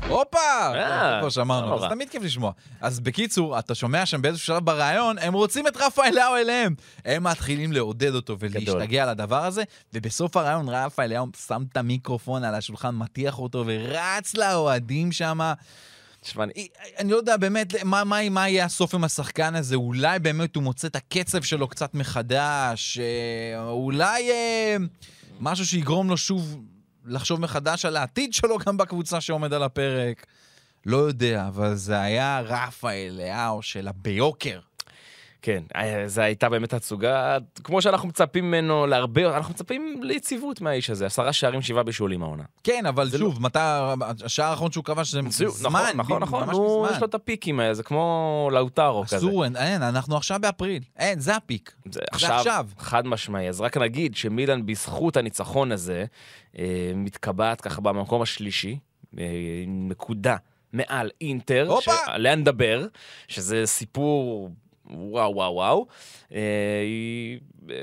הופה! 0.10 0.38
אה, 0.76 1.18
כבר 1.20 1.30
שמענו, 1.30 1.74
אז 1.74 1.80
נורא. 1.82 1.90
תמיד 1.90 2.10
כיף 2.10 2.24
לשמוע. 2.24 2.52
אז 2.82 3.00
בקיצור, 3.00 3.60
אתה 3.60 3.76
שומע 3.76 4.06
שם 4.06 4.22
באיזשהו 4.22 4.46
שלב 4.46 4.66
בריאיון, 4.66 5.18
הם 5.18 5.34
רוצים 5.34 5.68
את 5.68 5.78
רפה 5.78 6.06
אליהו 6.06 6.36
אליהם. 6.36 6.76
הם 7.06 7.24
מתחילים 7.24 7.72
לעודד 7.72 8.16
אותו 8.16 8.36
ולהשתגע 8.40 9.04
על 9.04 9.10
הדבר 9.10 9.46
הזה, 9.46 9.64
ובסוף 9.94 10.38
הריאיון 10.38 10.70
רפה 10.70 11.04
אליהו 11.04 11.28
שם 11.48 11.64
את 11.72 11.78
המיקרופון 11.78 12.44
על 12.44 12.56
השולחן, 12.56 12.96
מטיח 12.96 13.40
אותו 13.40 13.64
ורץ 13.68 14.34
לאוהדים 14.36 15.12
שם. 15.12 15.40
תשמע, 16.22 16.44
אני- 16.44 16.68
אני 17.00 17.12
לא 17.12 17.18
יודע 17.18 17.38
באמת 17.38 17.74
מה, 17.84 18.04
מה, 18.04 18.30
מה 18.30 18.50
יהיה 18.50 18.66
הסוף 18.66 18.96
עם 18.96 19.04
השחקן 19.04 19.56
הזה, 19.56 19.76
אולי 19.76 20.20
באמת 20.20 20.56
הוא 20.56 20.64
מוצא 20.64 20.88
את 20.88 20.96
הקצב 20.96 21.42
שלו 21.42 21.68
קצת 21.68 21.94
מחדש, 21.94 22.98
אה, 23.00 23.64
אולי 23.70 24.32
אה, 24.32 24.76
משהו 25.40 25.66
שיגרום 25.66 26.10
לו 26.10 26.18
שוב 26.18 26.58
לחשוב 27.06 27.40
מחדש 27.42 27.86
על 27.86 27.98
העתיד 27.98 28.34
שלו 28.34 28.58
גם 28.58 28.78
בקבוצה 28.78 29.22
שעומד 29.22 29.54
על 29.54 29.64
הפרק. 29.64 30.26
לא 30.86 30.98
יודע, 30.98 31.48
אבל 31.48 31.76
זה 31.76 32.02
היה 32.02 32.42
רפה 32.46 32.92
אליהו 32.92 33.62
של 33.62 33.88
הביוקר. 33.88 34.60
כן, 35.46 35.64
אה, 35.76 36.04
זו 36.08 36.22
הייתה 36.22 36.50
באמת 36.50 36.74
הצוגה, 36.74 37.38
כמו 37.64 37.82
שאנחנו 37.82 38.08
מצפים 38.08 38.46
ממנו 38.46 38.88
להרבה, 38.88 39.38
אנחנו 39.38 39.54
מצפים 39.54 40.00
ליציבות 40.04 40.62
מהאיש 40.62 40.90
הזה, 40.90 41.06
עשרה 41.06 41.34
שערים, 41.34 41.62
שבעה 41.62 41.84
בישולים 41.84 42.24
העונה. 42.24 42.44
כן, 42.64 42.86
אבל 42.86 43.10
שוב, 43.18 43.42
מתי, 43.42 43.60
השער 44.26 44.50
האחרון 44.50 44.72
שהוא 44.72 44.84
כבש 44.84 45.12
זה 45.12 45.22
זמן, 45.48 45.92
נכון, 45.96 46.22
נכון, 46.22 46.44
נכון, 46.44 46.50
הוא. 46.50 46.88
יש 46.88 47.02
לו 47.02 47.08
את 47.08 47.16
הפיקים 47.16 47.60
האלה, 47.60 47.74
זה 47.74 47.84
כמו 47.84 48.50
לאוטרו 48.54 49.04
כזה. 49.04 49.18
אסור, 49.18 49.46
אין, 49.46 49.56
אין, 49.56 49.82
אנחנו 49.82 50.18
עכשיו 50.18 50.40
באפריל. 50.42 50.84
אין, 50.98 51.20
זה 51.20 51.36
הפיק. 51.36 51.76
זה 51.86 51.92
זה 51.92 52.00
עכשיו, 52.12 52.38
עכשיו. 52.38 52.68
חד 52.78 53.08
משמעי. 53.08 53.50
אז 53.50 53.62
רק 53.62 53.78
נגיד 53.78 54.16
שמילן 54.16 54.66
בזכות 54.66 55.18
הניצחון 55.18 55.72
הזה, 55.72 56.06
אה, 56.58 56.92
מתקבעת 56.96 57.62
ככה 57.62 57.82
במקום 57.82 58.22
השלישי, 58.22 58.80
אה, 59.20 59.24
נקודה 59.68 60.36
מעל 60.74 61.10
אינטר! 61.22 61.76
שעליה 61.80 62.36
נדבר, 62.36 62.88
שזה 63.28 63.66
סיפור 63.66 64.50
וואו 64.90 65.36
וואו 65.36 65.54
וואו. 65.54 65.86
אה, 66.34 66.40
היא... 66.84 67.40
אה, 67.70 67.76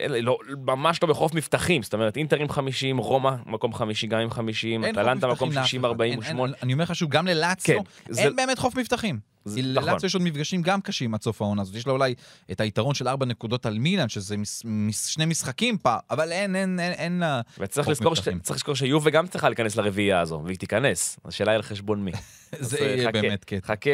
אין- 0.00 0.12
לא, 0.24 0.38
ממש 0.66 1.02
לא 1.02 1.08
בחוף 1.08 1.34
מבטחים, 1.34 1.82
זאת 1.82 1.94
אומרת, 1.94 2.16
אינטר 2.16 2.36
עם 2.36 2.48
50, 2.48 2.98
רומא 2.98 3.30
מקום 3.46 3.74
חמישי 3.74 4.06
גם 4.06 4.20
עם 4.20 4.30
50, 4.30 4.84
אין 4.84 4.94
חוף 4.94 5.02
אטלנטה 5.02 5.26
מקום 5.26 5.52
לאף 5.52 5.66
60, 5.66 5.80
אחד. 5.80 5.88
48. 5.88 6.28
אין- 6.28 6.38
אין- 6.38 6.54
אני 6.62 6.72
אומר 6.72 6.84
לך 6.84 6.94
שוב, 6.96 7.10
גם 7.10 7.26
ללאציו, 7.26 7.78
כן, 7.84 8.12
זה- 8.12 8.22
אין 8.22 8.36
באמת 8.36 8.58
חוף 8.58 8.76
מבטחים. 8.76 9.18
כי 9.44 9.62
נכון. 9.62 9.84
ללאציו 9.84 10.06
יש 10.06 10.14
עוד 10.14 10.22
מפגשים 10.22 10.62
גם 10.62 10.80
קשים 10.80 11.14
עד 11.14 11.22
סוף 11.22 11.42
העונה 11.42 11.62
הזאת. 11.62 11.74
יש 11.74 11.86
לה 11.86 11.92
אולי 11.92 12.14
את 12.52 12.60
היתרון 12.60 12.94
של 12.94 13.08
ארבע 13.08 13.26
נקודות 13.26 13.66
על 13.66 13.78
מילאן, 13.78 14.08
שזה 14.08 14.36
מס- 14.36 14.62
מס- 14.64 15.06
שני 15.06 15.26
משחקים 15.26 15.78
פעם, 15.78 15.98
אבל 16.10 16.32
אין, 16.32 16.56
אין, 16.56 16.80
אין, 16.80 16.92
אין 16.92 17.18
לה... 17.18 17.40
וצריך 17.58 17.88
לזכור, 17.88 18.16
ש... 18.16 18.28
צריך 18.42 18.56
לזכור 18.56 18.74
שיובה 18.74 19.10
גם 19.10 19.26
צריכה 19.26 19.48
להיכנס 19.48 19.76
לרביעייה 19.76 20.20
הזו, 20.20 20.42
והיא 20.44 20.58
תיכנס. 20.58 21.18
השאלה 21.24 21.50
היא 21.50 21.56
על 21.56 21.62
חשבון 21.62 22.04
מי. 22.04 22.12
זה 22.60 22.76
אה, 22.78 22.84
יהיה 22.84 23.08
חכה, 23.08 23.20
באמת 23.22 23.44
קטע. 23.44 23.66
חכה, 23.66 23.90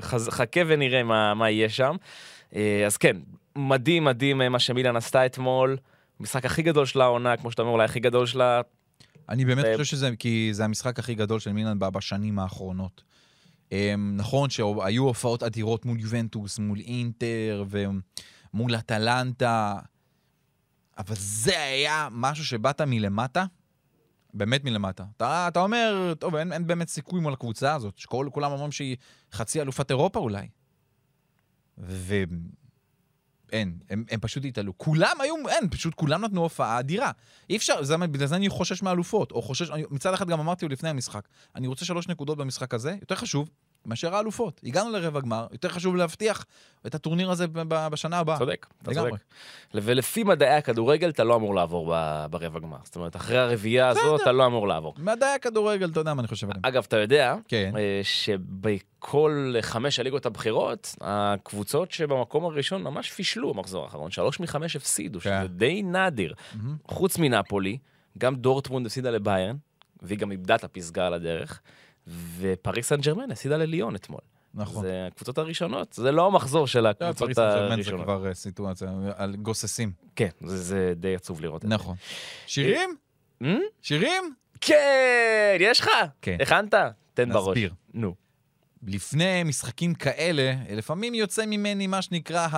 חז... 0.00 0.28
חכה 0.28 0.60
ונראה 0.66 1.02
מה, 1.02 1.34
מה 1.34 1.50
יהיה 1.50 1.68
שם. 1.68 1.96
אה, 2.56 2.82
אז 2.86 2.96
כן, 2.96 3.16
מדהים 3.56 4.04
מדהים 4.04 4.42
אה, 4.42 4.48
מה 4.48 4.58
שמילן 4.58 4.96
עשתה 4.96 5.26
אתמול. 5.26 5.76
המשחק 6.20 6.44
הכי 6.44 6.62
גדול 6.62 6.86
של 6.86 7.00
העונה, 7.00 7.36
כמו 7.36 7.50
שאתה 7.50 7.62
אומר, 7.62 7.72
אולי 7.72 7.84
הכי 7.84 8.00
גדול 8.00 8.26
שלה. 8.26 8.60
אני 9.28 9.44
באמת 9.44 9.64
חושב 9.72 9.84
שזה, 9.84 10.10
כי 10.18 10.48
זה 10.52 10.64
המשחק 10.64 10.98
הכי 10.98 11.14
גדול 11.14 11.40
של 11.40 11.52
מילאן 11.52 11.78
בשנים 11.78 12.38
האחרונות. 12.38 13.02
אמ, 13.72 14.16
נכון 14.16 14.50
שהיו 14.50 15.04
הופעות 15.04 15.42
אדירות 15.42 15.84
מול 15.84 16.00
יובנטוס, 16.00 16.58
מול 16.58 16.80
אינטר 16.80 17.64
ומול 17.68 18.74
אטלנטה, 18.74 19.78
אבל 20.98 21.14
זה 21.18 21.62
היה 21.62 22.08
משהו 22.10 22.44
שבאת 22.44 22.80
מלמטה, 22.80 23.44
באמת 24.34 24.64
מלמטה. 24.64 25.04
אתה, 25.16 25.48
אתה 25.48 25.60
אומר, 25.60 26.14
טוב, 26.18 26.34
אין, 26.34 26.52
אין 26.52 26.66
באמת 26.66 26.88
סיכוי 26.88 27.20
מול 27.20 27.32
הקבוצה 27.32 27.74
הזאת, 27.74 27.98
שכולם 27.98 28.52
אומרים 28.52 28.72
שהיא 28.72 28.96
חצי 29.32 29.60
אלופת 29.60 29.90
אירופה 29.90 30.18
אולי. 30.18 30.48
אין, 33.52 33.78
הם, 33.90 34.04
הם 34.10 34.20
פשוט 34.20 34.44
התעלו. 34.44 34.78
כולם 34.78 35.16
היו, 35.20 35.34
אין, 35.48 35.68
פשוט 35.70 35.94
כולם 35.94 36.24
נתנו 36.24 36.42
הופעה 36.42 36.78
אדירה. 36.78 37.10
אי 37.50 37.56
אפשר, 37.56 37.82
זה, 37.82 37.96
בגלל 37.96 38.26
זה 38.26 38.36
אני 38.36 38.48
חושש 38.48 38.82
מאלופות. 38.82 39.32
או 39.32 39.42
חושש, 39.42 39.70
אני, 39.70 39.84
מצד 39.90 40.14
אחד 40.14 40.28
גם 40.28 40.40
אמרתי 40.40 40.64
לו 40.64 40.72
לפני 40.72 40.88
המשחק, 40.88 41.28
אני 41.56 41.66
רוצה 41.66 41.84
שלוש 41.84 42.08
נקודות 42.08 42.38
במשחק 42.38 42.74
הזה, 42.74 42.96
יותר 43.00 43.14
חשוב 43.14 43.50
מאשר 43.86 44.14
האלופות. 44.14 44.60
הגענו 44.64 44.90
לרבע 44.90 45.20
גמר, 45.20 45.46
יותר 45.52 45.68
חשוב 45.68 45.96
להבטיח 45.96 46.44
את 46.86 46.94
הטורניר 46.94 47.30
הזה 47.30 47.46
בשנה 47.66 48.18
הבאה. 48.18 48.38
צודק, 48.38 48.66
אתה 48.82 48.90
לגמרי. 48.90 49.10
צודק. 49.10 49.22
ולפי 49.74 50.24
מדעי 50.24 50.54
הכדורגל 50.54 51.10
אתה 51.10 51.24
לא 51.24 51.36
אמור 51.36 51.54
לעבור 51.54 51.94
ברבע 52.30 52.60
גמר. 52.60 52.76
זאת 52.84 52.96
אומרת, 52.96 53.16
אחרי 53.16 53.38
הרביעייה 53.38 53.88
הזאת 53.88 54.20
אתה 54.22 54.32
לא 54.32 54.46
אמור 54.46 54.68
לעבור. 54.68 54.94
מדעי 54.98 55.34
הכדורגל, 55.34 55.90
אתה 55.90 56.00
יודע 56.00 56.14
מה 56.14 56.20
אני 56.20 56.28
חושב 56.28 56.46
עליהם. 56.46 56.60
אגב, 56.64 56.84
אתה 56.88 56.96
יודע 56.96 57.36
כן. 57.48 57.72
אה, 57.76 58.00
שבכל 58.02 59.54
חמש 59.60 60.00
הליגות 60.00 60.26
הבכירות, 60.26 60.94
הקבוצות 61.00 61.92
שבמקום 61.92 62.44
הראשון 62.44 62.82
ממש 62.82 63.10
פישלו 63.10 63.54
במחזור 63.54 63.84
האחרון. 63.84 64.10
שלוש 64.10 64.40
מחמש 64.40 64.76
הפסידו, 64.76 65.20
כן. 65.20 65.38
שזה 65.40 65.48
די 65.48 65.82
נדיר. 65.82 66.34
חוץ 66.88 67.18
מנפולי, 67.18 67.78
גם 68.18 68.34
דורטמונד 68.34 68.86
הפסידה 68.86 69.10
לביירן, 69.10 69.56
והיא 70.02 70.18
גם 70.18 70.32
איבדה 70.32 70.54
את 70.54 70.64
הפסגה 70.64 71.06
על 71.06 71.14
הדרך, 71.14 71.60
ופריס 72.38 72.88
סן 72.88 73.00
ג'רמן 73.00 73.30
הפסידה 73.30 73.56
לליון 73.56 73.94
אתמול. 73.94 74.20
נכון. 74.54 74.82
זה 74.82 75.06
הקבוצות 75.06 75.38
הראשונות, 75.38 75.92
זה 75.92 76.12
לא 76.12 76.26
המחזור 76.26 76.66
של 76.66 76.80
לא, 76.80 76.88
הקבוצות 76.88 77.32
סן 77.32 77.42
ג'רמן 77.42 77.68
זה 77.68 77.74
הראשונות. 77.74 78.04
כבר 78.04 78.26
אה, 78.26 78.34
סיטואציה 78.34 78.88
על 79.16 79.36
גוססים. 79.36 79.92
כן, 80.16 80.28
זה, 80.44 80.58
זה 80.58 80.92
די 80.96 81.14
עצוב 81.14 81.40
לראות 81.40 81.64
את 81.64 81.68
זה. 81.68 81.74
נכון. 81.74 81.96
שירים? 82.46 82.96
Hmm? 83.42 83.46
שירים? 83.82 84.34
כן, 84.60 85.56
יש 85.60 85.80
לך? 85.80 85.88
כן. 86.22 86.36
הכנת? 86.40 86.74
תן 87.14 87.32
בראש. 87.32 87.48
נסביר. 87.48 87.74
נו. 87.94 88.14
לפני 88.86 89.42
משחקים 89.44 89.94
כאלה, 89.94 90.54
לפעמים 90.70 91.14
יוצא 91.14 91.46
ממני 91.46 91.86
מה 91.86 92.02
שנקרא 92.02 92.48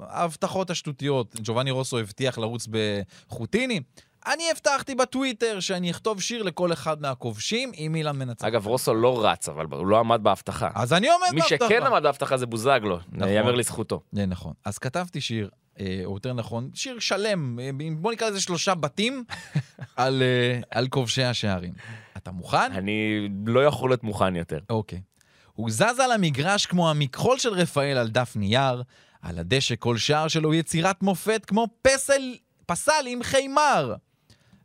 ההבטחות 0.00 0.70
השטותיות. 0.70 1.36
ג'ובאני 1.42 1.70
רוסו 1.70 1.98
הבטיח 1.98 2.38
לרוץ 2.38 2.68
בחוטיני. 2.70 3.80
אני 4.26 4.50
הבטחתי 4.50 4.94
בטוויטר 4.94 5.60
שאני 5.60 5.90
אכתוב 5.90 6.20
שיר 6.20 6.42
לכל 6.42 6.72
אחד 6.72 7.02
מהכובשים 7.02 7.72
אם 7.78 7.94
אילן 7.94 8.18
מנצח. 8.18 8.44
אגב, 8.44 8.66
רוסו 8.66 8.94
לא 8.94 9.26
רץ, 9.26 9.48
אבל 9.48 9.66
הוא 9.70 9.86
לא 9.86 9.98
עמד 9.98 10.22
בהבטחה. 10.22 10.70
אז 10.74 10.92
אני 10.92 11.10
עומד 11.10 11.26
מי 11.32 11.40
בהבטחה. 11.40 11.66
שכן 11.66 11.82
עמד 11.82 12.02
בהבטחה 12.02 12.36
זה 12.36 12.46
בוזגלו, 12.46 12.98
נכון. 13.12 13.28
יאמר 13.28 13.54
לזכותו. 13.54 14.00
זה 14.12 14.26
נכון. 14.26 14.52
אז 14.64 14.78
כתבתי 14.78 15.20
שיר, 15.20 15.50
אה, 15.80 16.00
או 16.04 16.14
יותר 16.14 16.32
נכון, 16.32 16.70
שיר 16.74 16.98
שלם, 16.98 17.58
אה, 17.58 17.70
בוא 17.96 18.12
נקרא 18.12 18.28
לזה 18.28 18.40
שלושה 18.40 18.74
בתים, 18.74 19.24
על, 19.96 20.22
אה, 20.22 20.60
על 20.70 20.88
כובשי 20.88 21.22
השערים. 21.22 21.72
אתה 22.16 22.30
מוכן? 22.30 22.72
אני 22.72 23.28
לא 23.46 23.64
יכול 23.64 23.90
להיות 23.90 24.04
מוכן 24.04 24.36
יותר. 24.36 24.58
אוקיי. 24.70 25.00
הוא 25.52 25.70
זז 25.70 26.00
על 26.04 26.12
המגרש 26.12 26.66
כמו 26.66 26.90
המכחול 26.90 27.38
של 27.38 27.52
רפאל 27.52 27.96
על 27.98 28.08
דף 28.08 28.36
נייר, 28.36 28.82
על 29.22 29.38
הדשא 29.38 29.74
כל 29.78 29.96
שער 29.96 30.28
שלו 30.28 30.54
יצירת 30.54 31.02
מופת 31.02 31.44
כמו 31.44 31.66
פסל, 31.82 32.34
פסל 32.66 33.04
עם 33.06 33.22
חיימר. 33.22 33.94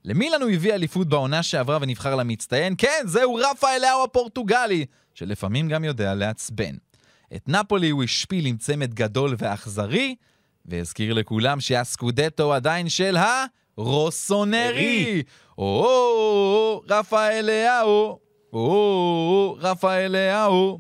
למילן 0.08 0.42
הוא 0.42 0.52
הביא 0.52 0.74
אליפות 0.74 1.08
בעונה 1.08 1.44
שעברה 1.44 1.78
ונבחר 1.82 2.16
למצטיין? 2.16 2.76
כן, 2.78 3.04
זהו 3.06 3.36
רפה 3.36 3.76
אליהו 3.76 4.04
הפורטוגלי, 4.04 4.86
שלפעמים 5.14 5.68
גם 5.68 5.84
יודע 5.84 6.14
לעצבן. 6.14 6.76
את 7.36 7.50
נפולי 7.50 7.90
הוא 7.90 8.04
השפיל 8.04 8.46
עם 8.46 8.58
צמד 8.58 8.94
גדול 8.94 9.36
ואכזרי, 9.38 10.16
והזכיר 10.66 11.14
לכולם 11.14 11.60
שהסקודטו 11.60 12.54
עדיין 12.54 12.90
של 12.90 13.18
הרוסונרי. 13.78 15.24
או, 15.58 16.84
רפה 16.90 17.28
אליהו, 17.28 18.20
או, 18.54 19.58
רפה 19.60 19.94
אליהו. 19.94 20.80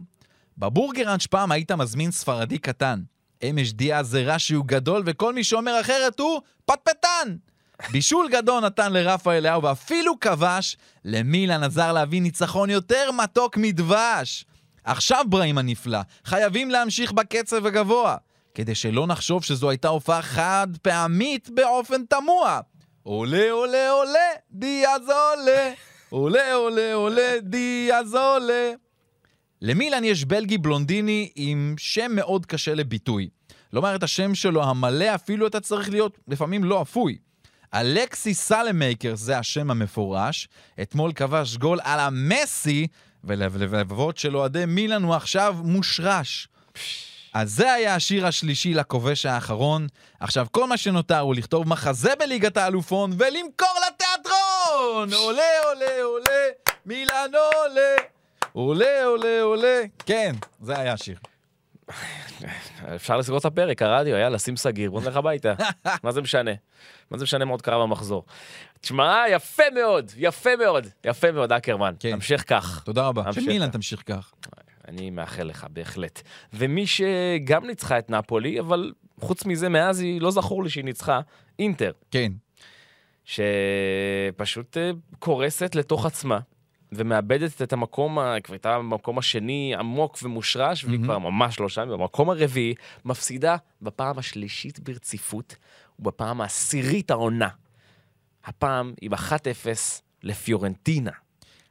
בבורגראנץ' 0.57 1.25
פעם 1.25 1.51
היית 1.51 1.71
מזמין 1.71 2.11
ספרדי 2.11 2.57
קטן. 2.57 3.01
אמש 3.43 3.73
דיאז 3.73 4.07
זה 4.07 4.23
רש"י 4.25 4.53
הוא 4.53 4.65
גדול, 4.65 5.03
וכל 5.05 5.33
מי 5.33 5.43
שאומר 5.43 5.81
אחרת 5.81 6.19
הוא 6.19 6.41
פטפטן. 6.65 7.35
בישול 7.91 8.29
גדול 8.31 8.65
נתן 8.65 8.93
לרפה 8.93 9.33
אליהו, 9.33 9.63
ואפילו 9.63 10.19
כבש, 10.19 10.77
למילן 11.05 11.63
עזר 11.63 11.93
להביא 11.93 12.21
ניצחון 12.21 12.69
יותר 12.69 13.11
מתוק 13.11 13.57
מדבש. 13.57 14.45
עכשיו, 14.83 15.25
בראים 15.29 15.57
הנפלא, 15.57 15.99
חייבים 16.25 16.71
להמשיך 16.71 17.11
בקצב 17.11 17.65
הגבוה, 17.65 18.15
כדי 18.55 18.75
שלא 18.75 19.07
נחשוב 19.07 19.43
שזו 19.43 19.69
הייתה 19.69 19.87
הופעה 19.87 20.21
חד 20.21 20.67
פעמית 20.81 21.49
באופן 21.49 22.05
תמוה. 22.05 22.59
עולה, 23.03 23.51
עולה, 23.51 23.89
עולה, 23.89 24.29
דיאז 24.51 25.01
עולה. 25.01 25.71
עולה, 26.09 26.53
עולה, 26.53 26.93
עולה, 26.93 27.35
דיאז 27.41 28.15
עולה. 28.15 28.71
למילן 29.61 30.03
יש 30.03 30.25
בלגי 30.25 30.57
בלונדיני 30.57 31.31
עם 31.35 31.75
שם 31.77 32.11
מאוד 32.15 32.45
קשה 32.45 32.73
לביטוי. 32.73 33.29
לומר 33.73 33.95
את 33.95 34.03
השם 34.03 34.35
שלו 34.35 34.63
המלא, 34.63 35.15
אפילו 35.15 35.47
אתה 35.47 35.59
צריך 35.59 35.89
להיות 35.89 36.17
לפעמים 36.27 36.63
לא 36.63 36.81
אפוי. 36.81 37.17
אלכסי 37.73 38.33
סלמייקר 38.33 39.15
זה 39.15 39.37
השם 39.37 39.71
המפורש, 39.71 40.47
אתמול 40.81 41.11
כבש 41.13 41.57
גול 41.57 41.79
על 41.83 41.99
המסי, 41.99 42.87
ולבבות 43.23 44.17
של 44.17 44.37
אוהדי 44.37 44.65
מילן 44.65 45.03
הוא 45.03 45.15
עכשיו 45.15 45.55
מושרש. 45.63 46.47
אז 47.33 47.51
זה 47.51 47.73
היה 47.73 47.95
השיר 47.95 48.27
השלישי 48.27 48.73
לכובש 48.73 49.25
האחרון. 49.25 49.87
עכשיו, 50.19 50.47
כל 50.51 50.67
מה 50.67 50.77
שנותר 50.77 51.19
הוא 51.19 51.35
לכתוב 51.35 51.67
מחזה 51.67 52.13
בליגת 52.19 52.57
האלופון 52.57 53.11
ולמכור 53.17 53.75
לתיאטרון! 53.87 55.13
עולה, 55.13 55.43
עולה, 55.63 56.03
עולה, 56.03 56.45
מילן 56.85 57.31
עולה, 57.33 57.95
עולה, 58.53 59.05
עולה, 59.05 59.41
עולה. 59.41 59.81
כן, 60.05 60.35
זה 60.61 60.79
היה 60.79 60.93
השיר. 60.93 61.17
אפשר 62.95 63.17
לסגור 63.17 63.37
את 63.37 63.45
הפרק, 63.45 63.81
הרדיו, 63.81 64.15
יאללה, 64.15 64.39
שים 64.39 64.57
סגיר, 64.57 64.91
בוא 64.91 65.01
נלך 65.01 65.15
הביתה. 65.15 65.53
מה 66.03 66.11
זה 66.11 66.21
משנה? 66.21 66.51
מה 67.11 67.17
זה 67.17 67.23
משנה 67.23 67.45
מה 67.45 67.51
עוד 67.51 67.61
קרה 67.61 67.83
במחזור? 67.83 68.25
תשמע, 68.81 69.23
יפה 69.29 69.63
מאוד, 69.75 70.11
יפה 70.17 70.55
מאוד, 70.55 70.87
יפה 71.05 71.31
מאוד, 71.31 71.51
אקרמן. 71.51 71.93
כן. 71.99 72.11
תמשיך 72.11 72.43
כך. 72.47 72.83
תודה 72.85 73.07
רבה. 73.07 73.33
שמילן 73.33 73.69
תמשיך 73.69 74.03
כך. 74.05 74.33
אני 74.87 75.09
מאחל 75.09 75.43
לך, 75.43 75.65
בהחלט. 75.69 76.21
ומי 76.53 76.87
שגם 76.87 77.67
ניצחה 77.67 77.99
את 77.99 78.09
נפולי, 78.09 78.59
אבל 78.59 78.93
חוץ 79.19 79.45
מזה, 79.45 79.69
מאז 79.69 79.99
היא, 79.99 80.21
לא 80.21 80.31
זכור 80.31 80.63
לי 80.63 80.69
שהיא 80.69 80.83
ניצחה, 80.83 81.19
אינטר, 81.59 81.91
כן. 82.11 82.31
שפשוט 83.25 84.77
אה, 84.77 84.91
קורסת 85.19 85.75
לתוך 85.75 86.05
עצמה. 86.05 86.39
ומאבדת 86.91 87.61
את 87.61 87.73
המקום, 87.73 88.17
כבר 88.43 88.53
הייתה 88.53 88.77
במקום 88.77 89.17
השני 89.17 89.75
עמוק 89.79 90.17
ומושרש, 90.23 90.83
והיא. 90.85 90.99
כבר 91.03 91.19
ממש 91.19 91.59
לא 91.59 91.69
שם, 91.69 91.89
במקום 91.89 92.29
הרביעי, 92.29 92.73
מפסידה 93.05 93.55
בפעם 93.81 94.17
השלישית 94.17 94.79
ברציפות, 94.79 95.55
ובפעם 95.99 96.41
העשירית 96.41 97.11
העונה. 97.11 97.49
הפעם 98.45 98.93
עם 99.01 99.13
1-0 99.13 99.17
לפיורנטינה. 100.23 101.11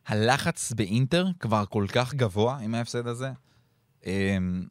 הלחץ 0.07 0.73
באינטר 0.73 1.27
כבר 1.41 1.65
כל 1.67 1.87
כך 1.93 2.15
גבוה 2.15 2.59
עם 2.59 2.75
ההפסד 2.75 3.07
הזה. 3.07 3.31
אמ, 4.07 4.67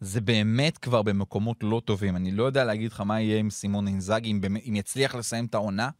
זה 0.00 0.20
באמת 0.20 0.78
כבר 0.78 1.02
במקומות 1.02 1.56
לא 1.62 1.82
טובים. 1.84 2.16
אני 2.16 2.30
לא 2.30 2.44
יודע 2.44 2.64
להגיד 2.64 2.92
לך 2.92 3.00
מה 3.00 3.20
יהיה 3.20 3.38
עם 3.38 3.50
סימון 3.50 3.88
אינזאגי, 3.88 4.30
אם, 4.30 4.40
אם 4.68 4.76
יצליח 4.76 5.14
לסיים 5.14 5.44
את 5.44 5.54
העונה. 5.54 5.90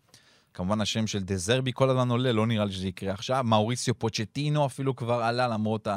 כמובן 0.54 0.80
השם 0.80 1.06
של 1.06 1.22
דזרבי 1.22 1.70
כל 1.74 1.90
הזמן 1.90 2.10
עולה, 2.10 2.32
לא 2.32 2.46
נראה 2.46 2.64
לי 2.64 2.72
שזה 2.72 2.88
יקרה 2.88 3.12
עכשיו. 3.12 3.44
מאוריסיו 3.44 3.98
פוצ'טינו 3.98 4.66
אפילו 4.66 4.96
כבר 4.96 5.22
עלה, 5.22 5.48
למרות 5.48 5.88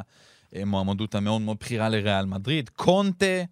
המועמדות 0.54 1.16
המאוד 1.16 1.42
מאוד 1.42 1.58
בכירה 1.60 1.90
לריאל 1.90 2.26
מדריד. 2.26 2.70
קונטה, 2.70 3.44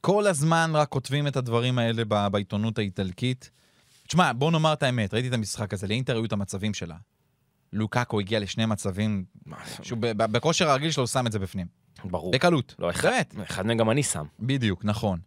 כל 0.00 0.26
הזמן 0.26 0.70
רק 0.74 0.88
כותבים 0.88 1.26
את 1.26 1.36
הדברים 1.36 1.78
האלה 1.78 2.28
בעיתונות 2.28 2.78
האיטלקית. 2.78 3.50
תשמע, 4.06 4.32
בוא 4.32 4.50
נאמר 4.50 4.72
את 4.72 4.82
האמת, 4.82 5.14
ראיתי 5.14 5.28
את 5.28 5.32
המשחק 5.32 5.74
הזה, 5.74 5.86
לאינטר 5.86 6.16
היו 6.16 6.24
את 6.24 6.32
המצבים 6.32 6.74
שלה. 6.74 6.96
לוקאקו 7.72 8.20
הגיע 8.20 8.40
לשני 8.40 8.66
מצבים, 8.66 9.24
שהוא 9.82 9.98
בכושר 10.00 10.70
הרגיל 10.70 10.90
שלו 10.90 11.06
שם 11.06 11.26
את 11.26 11.32
זה 11.32 11.38
בפנים. 11.38 11.66
ברור. 12.04 12.32
בקלות. 12.32 12.74
לא, 12.78 12.90
אחד, 12.90 13.10
באמת. 13.34 13.50
אחד 13.50 13.66
מהם 13.66 13.78
גם 13.78 13.90
אני 13.90 14.02
שם. 14.02 14.24
בדיוק, 14.40 14.84
נכון. 14.84 15.18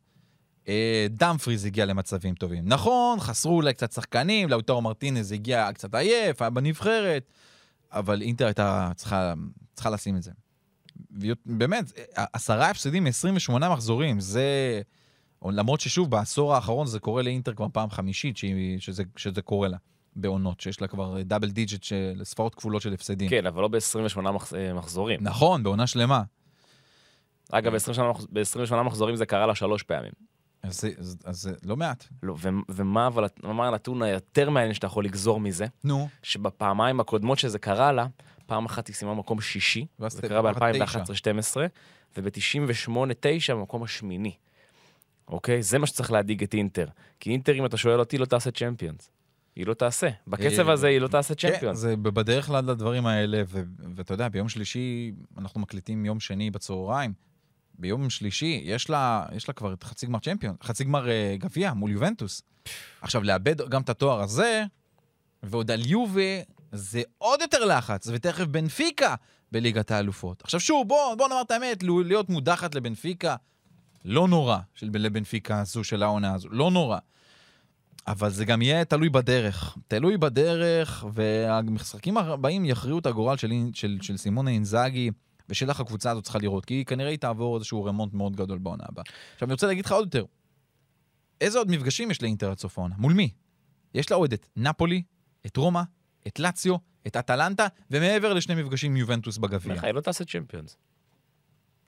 אה, 0.67 1.07
דמפריז 1.09 1.65
הגיע 1.65 1.85
למצבים 1.85 2.35
טובים. 2.35 2.63
נכון, 2.67 3.19
חסרו 3.19 3.55
אולי 3.55 3.73
קצת 3.73 3.91
שחקנים, 3.91 4.49
לאוטרו 4.49 4.81
מרטינז 4.81 5.31
הגיע 5.31 5.69
קצת 5.73 5.95
עייף, 5.95 6.41
היה 6.41 6.49
בנבחרת, 6.49 7.29
אבל 7.91 8.21
אינטר 8.21 8.45
הייתה 8.45 8.91
צריכה, 8.95 9.33
צריכה 9.73 9.89
לשים 9.89 10.17
את 10.17 10.23
זה. 10.23 10.31
באמת, 11.45 11.91
אה, 12.17 12.25
עשרה 12.33 12.69
הפסדים 12.69 13.03
מ-28 13.03 13.69
מחזורים, 13.69 14.19
זה... 14.19 14.81
למרות 15.45 15.79
ששוב, 15.79 16.11
בעשור 16.11 16.55
האחרון 16.55 16.87
זה 16.87 16.99
קורה 16.99 17.21
לאינטר 17.21 17.53
כבר 17.53 17.67
פעם 17.73 17.89
חמישית 17.89 18.37
שזה, 18.79 19.03
שזה 19.15 19.41
קורה 19.41 19.67
לה, 19.67 19.77
בעונות, 20.15 20.59
שיש 20.59 20.81
לה 20.81 20.87
כבר 20.87 21.21
דאבל 21.21 21.49
דיג'ט 21.49 21.83
של 21.83 22.21
ספרות 22.23 22.55
כפולות 22.55 22.81
של 22.81 22.93
הפסדים. 22.93 23.29
כן, 23.29 23.45
אבל 23.45 23.61
לא 23.61 23.67
ב-28 23.67 24.21
מחזורים. 24.73 25.19
נכון, 25.23 25.63
בעונה 25.63 25.87
שלמה. 25.87 26.23
אגב, 27.51 27.73
ב-28 28.31 28.75
מחזורים 28.75 29.15
זה 29.15 29.25
קרה 29.25 29.45
לה 29.45 29.55
שלוש 29.55 29.83
פעמים. 29.83 30.11
אז 30.63 30.85
זה, 31.31 31.53
לא 31.63 31.77
מעט. 31.77 32.05
לא, 32.23 32.35
ו- 32.39 32.49
ומה 32.69 33.07
אבל, 33.07 33.25
מה 33.43 33.67
הנתון 33.67 34.01
היותר 34.01 34.49
מעניין 34.49 34.73
שאתה 34.73 34.87
יכול 34.87 35.05
לגזור 35.05 35.39
מזה? 35.39 35.65
נו. 35.83 36.09
שבפעמיים 36.23 36.99
הקודמות 36.99 37.39
שזה 37.39 37.59
קרה 37.59 37.91
לה, 37.91 38.07
פעם 38.45 38.65
אחת 38.65 38.87
היא 38.87 38.95
סיימה 38.95 39.13
מקום 39.15 39.41
שישי, 39.41 39.85
זה 40.07 40.21
קרה 40.21 40.51
אחת 40.51 40.61
ב-2011-2012, 40.61 41.57
וב-98-9 42.17 43.53
במקום 43.53 43.83
השמיני. 43.83 44.33
אוקיי? 45.27 45.63
זה 45.63 45.77
מה 45.79 45.87
שצריך 45.87 46.11
להדאיג 46.11 46.43
את 46.43 46.53
אינטר. 46.53 46.87
כי 47.19 47.29
אינטר, 47.29 47.53
אם 47.53 47.65
אתה 47.65 47.77
שואל 47.77 47.99
אותי, 47.99 48.17
לא 48.17 48.25
תעשה 48.25 48.51
צ'מפיונס. 48.51 49.09
היא 49.55 49.65
לא 49.67 49.73
תעשה. 49.73 50.09
בקצב 50.27 50.67
אה, 50.67 50.73
הזה 50.73 50.87
היא 50.87 50.99
לא 50.99 51.07
תעשה 51.07 51.35
כן, 51.35 51.51
צ'מפיונס. 51.51 51.77
זה 51.77 51.97
בדרך 51.97 52.45
כלל 52.45 52.65
לדברים 52.65 53.05
האלה, 53.05 53.43
ואתה 53.95 54.13
יודע, 54.13 54.29
ביום 54.29 54.49
שלישי, 54.49 55.11
אנחנו 55.37 55.61
מקליטים 55.61 56.05
יום 56.05 56.19
שני 56.19 56.51
בצהריים, 56.51 57.13
ביום 57.81 58.09
שלישי 58.09 58.61
יש 58.63 58.89
לה, 58.89 59.25
יש 59.35 59.47
לה 59.47 59.53
כבר 59.53 59.73
את 59.73 59.83
חצי 59.83 60.05
גמר 60.05 60.19
צ'מפיון, 60.19 60.55
חצי 60.63 60.83
גמר 60.83 61.09
אה, 61.09 61.35
גביע 61.39 61.73
מול 61.73 61.91
יובנטוס. 61.91 62.41
עכשיו, 63.01 63.23
לאבד 63.23 63.69
גם 63.69 63.81
את 63.81 63.89
התואר 63.89 64.21
הזה, 64.21 64.63
ועוד 65.43 65.71
על 65.71 65.85
יובה, 65.85 66.41
זה 66.71 67.01
עוד 67.17 67.41
יותר 67.41 67.65
לחץ, 67.65 68.07
ותכף 68.07 68.45
בנפיקה 68.45 69.15
בליגת 69.51 69.91
האלופות. 69.91 70.41
עכשיו 70.43 70.59
שוב, 70.59 70.87
בוא, 70.87 71.15
בוא 71.15 71.27
נאמר 71.27 71.41
את 71.41 71.51
האמת, 71.51 71.83
להיות 71.83 72.29
מודחת 72.29 72.75
לבנפיקה, 72.75 73.35
לא 74.05 74.27
נורא, 74.27 74.57
של 74.75 74.89
לבנפיקה 74.93 75.59
הזו, 75.59 75.83
של 75.83 76.03
העונה 76.03 76.33
הזו, 76.33 76.49
לא 76.51 76.71
נורא. 76.71 76.97
אבל 78.07 78.29
זה 78.29 78.45
גם 78.45 78.61
יהיה 78.61 78.85
תלוי 78.85 79.09
בדרך. 79.09 79.77
תלוי 79.87 80.17
בדרך, 80.17 81.05
והמשחקים 81.13 82.17
הבאים 82.17 82.65
יכריעו 82.65 82.99
את 82.99 83.05
הגורל 83.05 83.37
של, 83.37 83.51
של, 83.73 83.97
של 84.01 84.17
סימונה 84.17 84.51
אינזאגי, 84.51 85.11
ושל 85.51 85.69
איך 85.69 85.79
הקבוצה 85.79 86.11
הזאת 86.11 86.23
צריכה 86.23 86.39
לראות, 86.39 86.65
כי 86.65 86.85
כנראה 86.85 87.09
היא 87.09 87.17
תעבור 87.17 87.55
איזשהו 87.55 87.83
רמונט 87.83 88.13
מאוד 88.13 88.35
גדול 88.35 88.57
בעונה 88.57 88.83
הבאה. 88.89 89.03
עכשיו, 89.33 89.45
אני 89.45 89.53
רוצה 89.53 89.67
להגיד 89.67 89.85
לך 89.85 89.91
עוד 89.91 90.05
יותר. 90.05 90.25
איזה 91.41 91.57
עוד 91.57 91.71
מפגשים 91.71 92.11
יש 92.11 92.21
לאינטר 92.21 92.51
עד 92.51 92.59
סוף 92.59 92.77
העונה? 92.77 92.95
מול 92.97 93.13
מי? 93.13 93.29
יש 93.93 94.11
לה 94.11 94.17
עוד 94.17 94.33
את 94.33 94.47
נפולי, 94.57 95.03
את 95.45 95.57
רומא, 95.57 95.81
את 96.27 96.39
לאציו, 96.39 96.75
את 97.07 97.17
אטלנטה, 97.17 97.67
ומעבר 97.91 98.33
לשני 98.33 98.63
מפגשים 98.63 98.97
יובנטוס 98.97 99.37
בגביע. 99.37 99.73
לך, 99.73 99.83
היא 99.83 99.93
לא 99.93 100.01
תעשה 100.01 100.25
צ'מפיונס. 100.25 100.77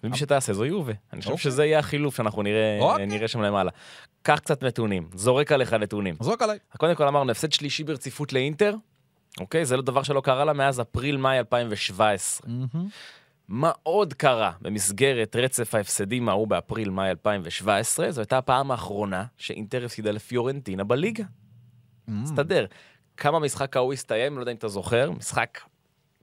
ומי 0.04 0.18
שתעשה 0.18 0.54
זו 0.54 0.66
יובה. 0.66 0.94
אני 1.14 1.22
חושב 1.22 1.32
אוקיי. 1.32 1.44
שזה 1.44 1.66
יהיה 1.66 1.80
החילוף 1.80 2.16
שאנחנו 2.16 2.44
נראה 2.44 2.80
אוקיי. 2.80 3.06
נראה 3.06 3.28
שם 3.28 3.42
למעלה. 3.42 3.72
קח 4.22 4.40
קצת 4.40 4.64
נתונים, 4.64 5.10
זורק 5.16 5.52
עליך 5.52 5.74
נתונים. 5.74 6.16
זרוק 6.22 6.42
עליי. 6.42 6.58
קודם 6.78 6.96
כל 6.96 7.08
אמרנו, 7.08 7.32
הפסד 7.32 7.52
שלישי 7.52 7.84
ברציפות 7.84 8.34
לאינטר, 8.34 8.76
אוקיי? 9.40 9.66
זה 9.66 9.78
לא 9.78 9.82
דבר 9.82 10.04
שלא 10.04 10.22
קרה 10.22 10.46
לה 10.46 10.54
מאז 10.54 10.82
אפריל-מאי 10.82 11.40
2017. 11.40 12.52
מה 13.48 13.72
עוד 13.84 14.14
קרה 14.14 14.52
במסגרת 14.62 15.36
רצף 15.36 15.76
ההפסדים 15.76 16.30
ההוא 16.30 16.48
באפריל-מאי 16.48 17.10
2017? 17.10 18.12
זו 18.12 18.22
הייתה 18.22 18.38
הפעם 18.38 18.72
האחרונה 18.72 19.26
שאינטר 19.38 19.86
הפסידה 19.86 20.12
לפיורנטינה 20.12 20.84
בליגה. 20.84 21.24
הסתדר. 22.24 22.66
כמה 23.18 23.38
המשחק 23.38 23.78
ההוא 23.78 23.94
הסתיים, 23.94 24.36
לא 24.36 24.40
יודע 24.42 24.52
אם 24.52 24.58
אתה 24.58 24.68
זוכר, 24.68 25.12
משחק 25.12 25.60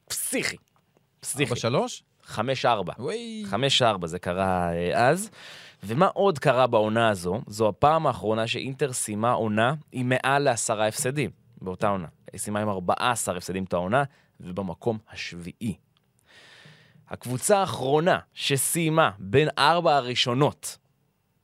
פסיכי. 0.09 0.57
פסיכי. 1.21 1.55
בשלוש? 1.55 2.03
5-4. 2.27 2.37
וואי. 2.99 3.45
5-4 4.03 4.07
זה 4.07 4.19
קרה 4.19 4.73
אה, 4.73 5.09
אז. 5.09 5.31
ומה 5.83 6.07
עוד 6.07 6.39
קרה 6.39 6.67
בעונה 6.67 7.09
הזו? 7.09 7.41
זו 7.47 7.69
הפעם 7.69 8.07
האחרונה 8.07 8.47
שאינטר 8.47 8.93
סיימה 8.93 9.33
עונה 9.33 9.75
עם 9.93 10.09
מעל 10.09 10.43
לעשרה 10.43 10.87
הפסדים 10.87 11.31
באותה 11.63 11.89
עונה. 11.89 12.07
היא 12.33 12.41
סיימה 12.41 12.61
עם 12.61 12.69
14 12.69 13.37
הפסדים 13.37 13.65
את 13.65 13.73
העונה, 13.73 14.03
ובמקום 14.41 14.99
השביעי. 15.13 15.77
הקבוצה 17.11 17.59
האחרונה 17.59 18.19
שסיימה 18.35 19.11
בין 19.19 19.49
ארבע 19.59 19.97
הראשונות 19.97 20.79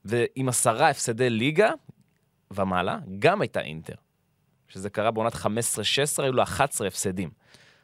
ועם 0.05 0.49
עשרה 0.49 0.89
הפסדי 0.89 1.29
ליגה 1.29 1.71
ומעלה, 2.51 2.99
גם 3.19 3.41
הייתה 3.41 3.61
אינטר. 3.61 3.95
שזה 4.67 4.89
קרה 4.89 5.11
בעונת 5.11 5.33
15-16, 5.35 5.37
היו 6.17 6.33
לה 6.33 6.43
11 6.43 6.87
הפסדים. 6.87 7.29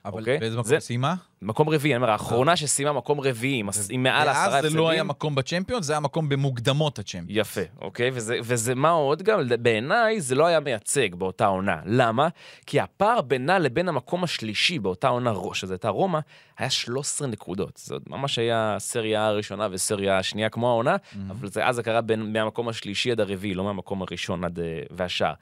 אבל 0.05 0.19
אוקיי? 0.19 0.37
באיזה 0.39 0.57
מקום 0.57 0.67
זה- 0.69 0.79
סיימה? 0.79 1.15
מקום 1.41 1.69
רביעי, 1.69 1.93
אני 1.93 1.97
אומר, 2.03 2.11
האחרונה 2.11 2.55
שסיימה 2.55 2.93
מקום 2.93 3.19
רביעי, 3.21 3.59
עם, 3.59 3.69
עם 3.89 4.03
מעל 4.03 4.29
עשרה 4.29 4.43
ואז 4.43 4.53
הפסדים. 4.53 4.71
זה 4.71 4.77
לא 4.77 4.89
היה 4.89 5.03
מקום 5.03 5.35
בצ'מפיון, 5.35 5.81
זה 5.81 5.93
היה 5.93 5.99
מקום 5.99 6.29
במוקדמות 6.29 6.99
הצ'מפיון. 6.99 7.25
יפה, 7.29 7.61
אוקיי? 7.81 8.09
וזה, 8.13 8.37
וזה 8.43 8.75
מה 8.75 8.89
עוד 8.89 9.21
גם, 9.23 9.39
בעיניי 9.61 10.21
זה 10.21 10.35
לא 10.35 10.45
היה 10.45 10.59
מייצג 10.59 11.15
באותה 11.15 11.45
עונה. 11.45 11.77
למה? 11.85 12.27
כי 12.65 12.79
הפער 12.79 13.21
בינה 13.21 13.59
לבין 13.59 13.89
המקום 13.89 14.23
השלישי 14.23 14.79
באותה 14.79 15.07
עונה, 15.07 15.33
שזו 15.53 15.73
הייתה 15.73 15.89
רומא, 15.89 16.19
היה 16.57 16.69
13 16.69 17.27
נקודות. 17.27 17.77
זה 17.83 17.95
ממש 18.07 18.39
היה 18.39 18.75
סריה 18.79 19.25
הראשונה 19.27 19.67
וסריה 19.71 20.17
השנייה 20.17 20.49
כמו 20.49 20.69
העונה, 20.69 20.95
אבל 21.29 21.47
זה, 21.47 21.67
אז 21.67 21.75
זה 21.75 21.83
קרה 21.83 22.01
בין, 22.01 22.33
מהמקום 22.33 22.69
השלישי 22.69 23.11
עד 23.11 23.19
הרביעי, 23.19 23.53
לא 23.53 23.63
מהמקום 23.63 24.01
הראשון 24.01 24.43
עד 24.43 24.59
אה, 24.59 24.79
והשאר. 24.91 25.33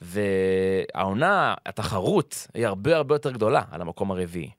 והעונה, 0.00 1.54
התחרות, 1.66 2.46
היא 2.54 2.66
הרבה 2.66 2.96
הרבה 2.96 3.14
יותר 3.14 3.30
גדולה 3.30 3.62
על 3.70 3.80
המקום 3.80 4.10
הרביעי. 4.10 4.50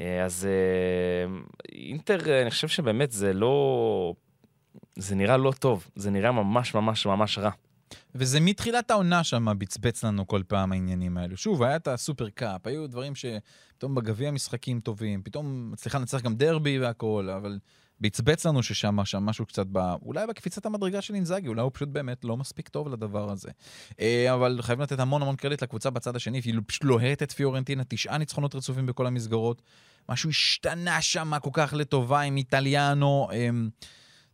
אה, 0.00 0.24
אז 0.24 0.46
אה, 0.46 1.36
אינטר, 1.72 2.42
אני 2.42 2.50
חושב 2.50 2.68
שבאמת 2.68 3.12
זה 3.12 3.32
לא... 3.32 4.14
זה 4.96 5.14
נראה 5.14 5.36
לא 5.36 5.52
טוב, 5.58 5.90
זה 5.96 6.10
נראה 6.10 6.32
ממש 6.32 6.74
ממש 6.74 7.06
ממש 7.06 7.38
רע. 7.38 7.50
וזה 8.14 8.40
מתחילת 8.40 8.90
העונה 8.90 9.24
שם 9.24 9.46
בצבץ 9.58 10.04
לנו 10.04 10.26
כל 10.26 10.42
פעם 10.48 10.72
העניינים 10.72 11.16
האלו. 11.16 11.36
שוב, 11.36 11.62
היה 11.62 11.76
את 11.76 11.88
הסופר 11.88 12.28
קאפ, 12.28 12.66
היו 12.66 12.86
דברים 12.86 13.12
שפתאום 13.14 13.94
בגביע 13.94 14.30
משחקים 14.30 14.80
טובים, 14.80 15.22
פתאום 15.22 15.72
מצליחה 15.72 15.98
לנצח 15.98 16.22
גם 16.22 16.34
דרבי 16.34 16.78
והכול, 16.78 17.30
אבל 17.30 17.58
בצבץ 18.00 18.46
לנו 18.46 18.62
ששם 18.62 19.04
שם 19.04 19.22
משהו 19.22 19.46
קצת 19.46 19.66
ב... 19.72 19.78
אולי 19.78 20.26
בקפיצת 20.26 20.66
המדרגה 20.66 21.02
של 21.02 21.14
אינזאגי, 21.14 21.48
אולי 21.48 21.60
הוא 21.60 21.70
פשוט 21.74 21.88
באמת 21.88 22.24
לא 22.24 22.36
מספיק 22.36 22.68
טוב 22.68 22.88
לדבר 22.88 23.30
הזה. 23.30 23.50
אה, 24.00 24.34
אבל 24.34 24.58
חייבים 24.62 24.82
לתת 24.82 25.00
המון 25.00 25.22
המון 25.22 25.36
קרדיט 25.36 25.62
לקבוצה 25.62 25.90
בצד 25.90 26.16
השני, 26.16 26.40
היא 26.44 26.54
פשוט 26.66 26.84
לוהטת 26.84 27.22
את 27.22 27.32
פיורנטינה, 27.32 27.82
תשעה 27.88 28.18
ניצחונות 28.18 28.54
רצופים 28.54 28.86
בכל 28.86 29.06
המסגרות. 29.06 29.62
משהו 30.08 30.30
השתנה 30.30 31.00
שם 31.00 31.32
כל 31.42 31.50
כך 31.52 31.74
לטובה 31.76 32.20
עם 32.20 32.36
איטליאנו. 32.36 33.28
אמ, 33.32 33.68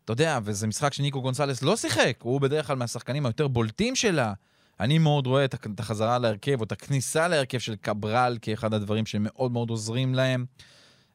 אתה 0.04 0.12
יודע, 0.12 0.38
וזה 0.44 0.66
משחק 0.66 0.92
שניקו 0.92 1.22
גונסלס 1.22 1.62
לא 1.62 1.76
שיחק, 1.76 2.18
הוא 2.22 2.40
בדרך 2.40 2.66
כלל 2.66 2.76
מהשחקנים 2.76 3.26
היותר 3.26 3.48
בולטים 3.48 3.96
שלה. 3.96 4.32
אני 4.80 4.98
מאוד 4.98 5.26
רואה 5.26 5.44
את 5.44 5.80
החזרה 5.80 6.18
להרכב, 6.18 6.58
או 6.58 6.64
את 6.64 6.72
הכניסה 6.72 7.28
להרכב 7.28 7.58
של 7.58 7.76
קברל 7.76 8.38
כאחד 8.42 8.74
הדברים 8.74 9.06
שמאוד 9.06 9.52
מאוד 9.52 9.70
עוזרים 9.70 10.14
להם. 10.14 10.44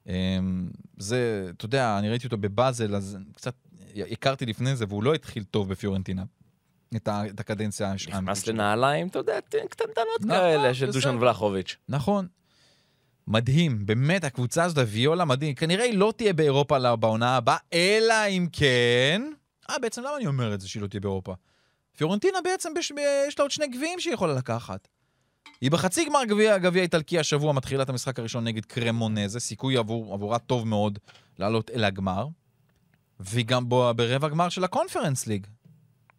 אמ, 0.08 0.70
זה, 0.98 1.52
אתה 1.58 1.66
יודע, 1.66 2.00
אני 2.00 2.10
ראיתי 2.10 2.26
אותו 2.26 2.38
בבאזל, 2.38 2.96
אז 2.96 3.18
קצת 3.34 3.54
הכרתי 4.12 4.46
לפני 4.46 4.76
זה, 4.76 4.86
והוא 4.88 5.04
לא 5.04 5.14
התחיל 5.14 5.44
טוב 5.44 5.70
בפיורנטינה. 5.70 6.24
את, 6.96 7.08
ה, 7.08 7.28
את 7.28 7.40
הקדנציה 7.40 7.94
נכנס 7.94 8.44
שלו. 8.44 8.54
לנעליים, 8.54 9.08
אתה 9.08 9.20
יודע, 9.20 9.42
קטנטנות 9.70 10.22
נכון, 10.22 10.30
כאלה 10.30 10.74
של 10.74 10.92
דושן. 10.92 11.18
ולחוביץ'. 11.20 11.76
נכון. 11.90 12.28
מדהים, 13.28 13.86
באמת, 13.86 14.24
הקבוצה 14.24 14.64
הזאת, 14.64 14.78
הוויולה 14.78 15.26
מדהים. 15.26 15.56
כנראה 15.56 15.86
היא 15.86 15.98
לא 15.98 16.14
תהיה 16.18 16.34
באירופה 16.34 16.96
בעונה 16.96 17.38
הבאה, 17.38 17.58
אלא 17.74 18.28
אם 18.30 18.48
כן... 18.52 19.22
אה, 19.70 19.80
בעצם 19.80 20.02
למה 20.02 20.18
אני 20.18 20.28
אומר 20.28 20.54
את 20.54 20.62
זה 20.62 20.70
שהיא 20.70 20.82
לא 20.82 20.88
תהיה 20.88 21.00
באירופה? 21.00 21.34
פיורנטינה 21.98 22.38
בעצם, 22.44 22.74
בש... 22.74 22.92
יש 23.28 23.40
לה 23.40 23.44
עוד 23.44 23.52
שני 23.52 23.68
גביעים 23.68 24.00
שהיא 24.00 24.14
יכולה 24.14 24.34
לקחת. 24.34 24.88
היא 25.62 25.72
בחצי 25.72 26.06
גמר 26.06 26.26
גביע, 26.28 26.58
גביע 26.58 26.84
איטלקי 26.84 27.20
השבוע, 27.20 27.54
מתחילה 27.54 27.84
את 27.84 27.90
המשחק 27.90 28.20
הראשון 28.20 28.44
נגד 28.44 28.66
קרמונזה, 28.66 29.40
סיכוי 29.40 29.78
עבור, 29.78 30.14
עבורה 30.14 30.40
טוב 30.40 30.68
מאוד 30.68 31.00
לעלות 31.40 31.72
אל 31.72 31.84
הגמר. 31.84 32.28
והיא 33.20 33.46
גם 33.46 33.70
בו, 33.70 33.94
ברבע 33.96 34.28
גמר 34.28 34.50
של 34.50 34.64
הקונפרנס 34.64 35.28
ליג. 35.28 35.48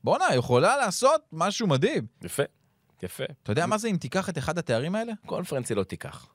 בואנה, 0.05 0.27
היא 0.27 0.39
יכולה 0.39 0.77
לעשות 0.77 1.21
משהו 1.33 1.67
מדהים. 1.67 2.07
יפה, 2.23 2.43
יפה. 3.03 3.25
אתה 3.43 3.53
יודע 3.53 3.67
מה 3.67 3.79
זה 3.79 3.89
אם 3.89 3.97
תיקח 3.97 4.29
את 4.29 4.39
אחד 4.39 4.59
התארים 4.59 4.95
האלה? 4.95 5.13
קונפרנסי 5.27 5.75
לא 5.75 5.83
תיקח. 5.83 6.27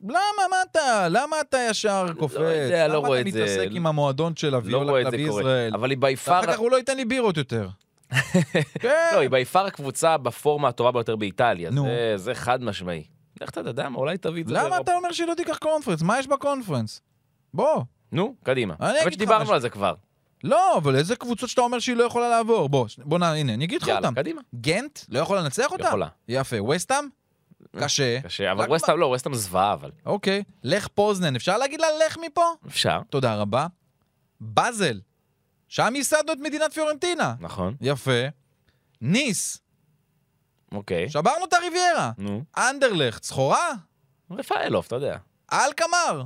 למה, 0.00 0.42
מה 0.50 0.56
אתה? 0.70 1.08
למה 1.10 1.40
אתה 1.40 1.58
ישר 1.70 2.06
קופץ? 2.18 2.34
יודע, 2.36 2.88
לא 2.88 2.98
רואה 2.98 3.20
את 3.20 3.26
למה 3.26 3.32
זה. 3.32 3.44
אתה 3.44 3.52
מתעסק 3.52 3.68
עם 3.76 3.86
המועדון 3.86 4.36
של 4.36 4.50
לא 4.50 4.56
הוויולה 4.56 4.90
רואה 4.90 5.02
את 5.02 5.10
זה 5.10 5.16
קורה. 5.28 5.40
ישראל? 5.40 5.74
אבל 5.74 5.90
היא 5.90 5.98
ביפר... 5.98 6.32
ואחר 6.32 6.52
כך 6.52 6.58
הוא 6.58 6.70
לא 6.70 6.76
ייתן 6.76 6.96
לי 6.96 7.04
בירות 7.04 7.36
יותר. 7.36 7.68
כן. 8.78 9.10
לא, 9.14 9.18
היא 9.20 9.30
ביפר 9.30 9.66
הקבוצה 9.66 10.16
בפורמה 10.18 10.68
הטובה 10.68 10.92
ביותר 10.92 11.16
באיטליה. 11.16 11.70
נו. 11.70 11.84
זה- 11.84 12.12
זה 12.16 12.34
חד 12.34 12.62
משמעי. 12.62 13.04
לך 13.40 13.48
אתה 13.48 13.60
יודע 13.60 13.88
מה, 13.88 13.98
אולי 13.98 14.18
תביא 14.18 14.42
את 14.42 14.48
זה 14.48 14.54
למה. 14.54 14.78
אתה 14.80 14.94
אומר 14.96 15.12
שהיא 15.12 15.26
לא 15.28 15.34
תיקח 15.34 15.58
קונפרנס? 15.58 16.02
מה 16.02 16.18
יש 16.18 16.26
בקונפרנס? 16.26 17.00
בוא. 17.54 17.82
נו, 18.12 18.34
קדימה. 18.44 18.74
אני 18.80 18.90
אגיד 18.92 19.06
לך 19.06 19.12
שדיברנו. 19.12 19.52
על 19.52 19.60
זה 19.60 19.70
כבר. 19.70 19.94
לא, 20.44 20.76
אבל 20.76 20.96
איזה 20.96 21.16
קבוצות 21.16 21.48
שאתה 21.48 21.60
אומר 21.60 21.78
שהיא 21.78 21.96
לא 21.96 22.04
יכולה 22.04 22.28
לעבור? 22.28 22.68
בוא, 22.68 22.86
בוא 22.98 23.18
נ... 23.18 23.22
הנה, 23.22 23.54
אני 23.54 23.64
אגיד 23.64 23.82
לך 23.82 23.88
אותם. 23.88 24.14
קדימה. 24.14 24.40
גנט? 24.54 24.98
לא 25.08 25.18
יכולה 25.18 25.40
לנצח 25.42 25.72
אותה? 25.72 25.84
יכולה. 25.88 26.08
יפה. 26.28 26.62
וסטאם? 26.62 27.04
קשה. 27.80 28.20
קשה, 28.20 28.52
אבל 28.52 28.62
רק 28.62 28.68
ווסטהאם 28.70 28.98
לא, 28.98 29.06
ווסטהאם 29.06 29.34
זוועה, 29.34 29.72
אבל. 29.72 29.90
אוקיי. 30.06 30.42
לך 30.62 30.88
פוזנן. 30.88 31.36
אפשר 31.36 31.58
להגיד 31.58 31.80
לה 31.80 31.86
לך 32.06 32.18
מפה? 32.26 32.44
אפשר, 32.66 33.00
תודה 33.10 33.34
רבה. 33.36 33.66
באזל. 34.40 35.00
שם 35.72 35.92
ייסדנו 35.96 36.32
את 36.32 36.38
מדינת 36.38 36.72
פיורנטינה. 36.72 37.34
נכון. 37.40 37.74
יפה. 37.80 38.20
ניס. 39.00 39.58
אוקיי. 40.72 41.10
שברנו 41.10 41.44
את 41.44 41.52
הריביירה. 41.52 42.12
נו. 42.18 42.44
אנדרלכט, 42.56 43.22
סחורה? 43.22 43.72
רפאלוף, 44.30 44.86
אתה 44.86 44.96
יודע. 44.96 45.16
אלקמר. 45.52 46.24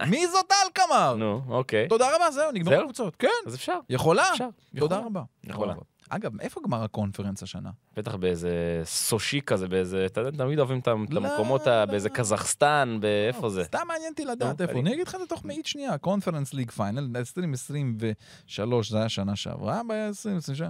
מי 0.10 0.26
זאת 0.26 0.52
אלקמר? 0.66 1.14
נו, 1.14 1.42
אוקיי. 1.48 1.88
תודה 1.88 2.16
רבה, 2.16 2.30
זהו, 2.30 2.52
נגמר? 2.52 2.80
הקבוצות. 2.80 3.16
כן, 3.16 3.28
אז 3.46 3.54
אפשר. 3.54 3.78
יכולה. 3.88 4.32
אפשר. 4.32 4.48
תודה. 4.78 4.98
רבה. 4.98 5.22
יכולה. 5.44 5.74
אגב, 6.10 6.40
איפה 6.40 6.60
גמר 6.64 6.82
הקונפרנס 6.84 7.42
השנה? 7.42 7.70
בטח 7.96 8.14
באיזה 8.14 8.50
סושי 8.84 9.40
כזה, 9.46 9.68
באיזה, 9.68 10.06
אתה 10.06 10.20
יודע, 10.20 10.44
תמיד 10.44 10.58
אוהבים 10.58 10.78
את 10.78 10.86
לא, 10.86 10.92
המקומות, 11.20 11.66
לא. 11.66 11.84
באיזה 11.84 12.08
קזחסטן, 12.10 12.98
באיפה 13.00 13.48
זה? 13.50 13.64
סתם 13.64 13.78
מעניין 13.88 14.10
אותי 14.12 14.24
לדעת 14.24 14.60
איפה. 14.60 14.72
אני- 14.80 14.94
אגיד 14.94 15.06
לך 15.08 15.14
את 15.14 15.20
זה 15.20 15.26
תוך 15.26 15.44
מאית 15.44 15.66
שנייה. 15.66 15.98
Conference 15.98 16.54
League 16.54 16.70
final, 16.70 17.16
2023, 17.16 18.90
זה 18.90 18.98
היה 18.98 19.08
שנה 19.08 19.36
שעברה, 19.36 19.80
ב-2023. 19.88 20.62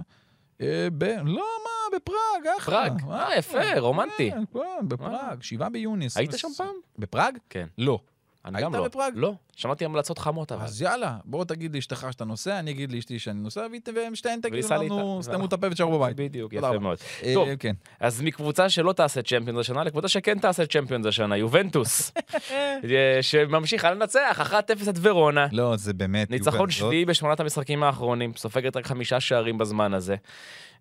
אה, 0.61 0.87
ב... 0.97 1.03
לא, 1.03 1.45
מה, 1.63 1.97
בפראג, 1.97 2.55
אחלה. 2.57 2.83
פראג. 2.89 3.01
אה, 3.11 3.37
יפה, 3.37 3.79
רומנטי. 3.79 4.31
כן, 4.31 4.43
כן, 4.53 4.87
בפראג, 4.87 5.41
שבעה 5.41 5.69
ביוני. 5.69 6.07
היית 6.15 6.33
20. 6.33 6.53
שם 6.53 6.63
פעם? 6.63 6.73
בפראג? 6.99 7.37
כן. 7.49 7.67
לא. 7.77 7.99
אני 8.45 8.57
היית 8.57 8.65
גם 8.65 8.75
לא. 8.75 8.85
בפראג? 8.85 9.13
לא. 9.15 9.33
שמעתי 9.55 9.85
המלצות 9.85 10.17
חמות 10.17 10.51
אבל. 10.51 10.63
אז 10.63 10.81
יאללה, 10.81 11.17
בוא 11.25 11.45
תגיד 11.45 11.75
לאשתך 11.75 12.07
שאתה 12.11 12.25
נוסע, 12.25 12.59
אני 12.59 12.71
אגיד 12.71 12.91
לאשתי 12.91 13.19
שאני 13.19 13.39
נוסע, 13.39 13.67
והם 13.95 14.15
שתיהן 14.15 14.39
תגידו 14.41 14.67
לנו. 14.75 15.19
סתמו 15.23 15.45
את 15.45 15.53
הפה 15.53 15.67
ותשארו 15.67 15.99
בבית. 15.99 16.15
בדיוק, 16.15 16.53
יפה. 16.53 16.79
מאוד. 16.79 16.97
אה, 17.23 17.33
טוב, 17.33 17.55
כן. 17.55 17.73
אז 17.99 18.21
מקבוצה 18.21 18.69
שלא 18.69 18.93
תעשה 18.93 19.21
צ'מפיונס 19.21 19.59
השנה 19.59 19.83
לקבוצה 19.83 20.07
שכן 20.07 20.39
תעשה 20.39 20.65
צ'מפיונס 20.65 21.05
השנה, 21.05 21.37
יובנטוס. 21.37 22.11
אה, 22.51 23.19
שממשיכה 23.21 23.91
לנצח, 23.91 24.53
1-0 24.53 24.89
את 24.89 24.95
ורונה. 25.01 25.47
לא, 25.51 25.75
זה 25.77 25.93
באמת... 25.93 26.31
ניצחון 26.31 26.69
שביעי 26.69 27.05
בשמונת 27.05 27.39
המשחקים 27.39 27.83
האחרונים, 27.83 28.33
סופגת 28.37 28.77
רק 28.77 28.87
חמישה 28.87 29.19
שערים 29.19 29.57
בזמן 29.57 29.93
הזה. 29.93 30.15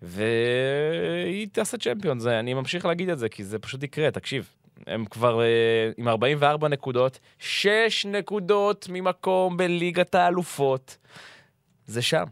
והיא 0.03 1.49
תעשה 1.53 1.79
צ'מפיון, 1.79 2.19
זה, 2.19 2.39
אני 2.39 2.55
ממשיך 2.55 2.87
להגיד 2.87 3.09
את 3.09 3.19
זה, 3.19 3.29
כי 3.29 3.45
זה 3.45 3.59
פשוט 3.59 3.83
יקרה, 3.83 4.11
תקשיב. 4.11 4.49
הם 4.87 5.05
כבר 5.05 5.41
אה, 5.43 5.47
עם 5.97 6.09
44 6.09 6.69
נקודות, 6.69 7.19
6 7.39 8.07
נקודות 8.07 8.87
ממקום 8.91 9.57
בליגת 9.57 10.15
האלופות. 10.15 10.97
זה 11.87 12.03
שם, 12.03 12.25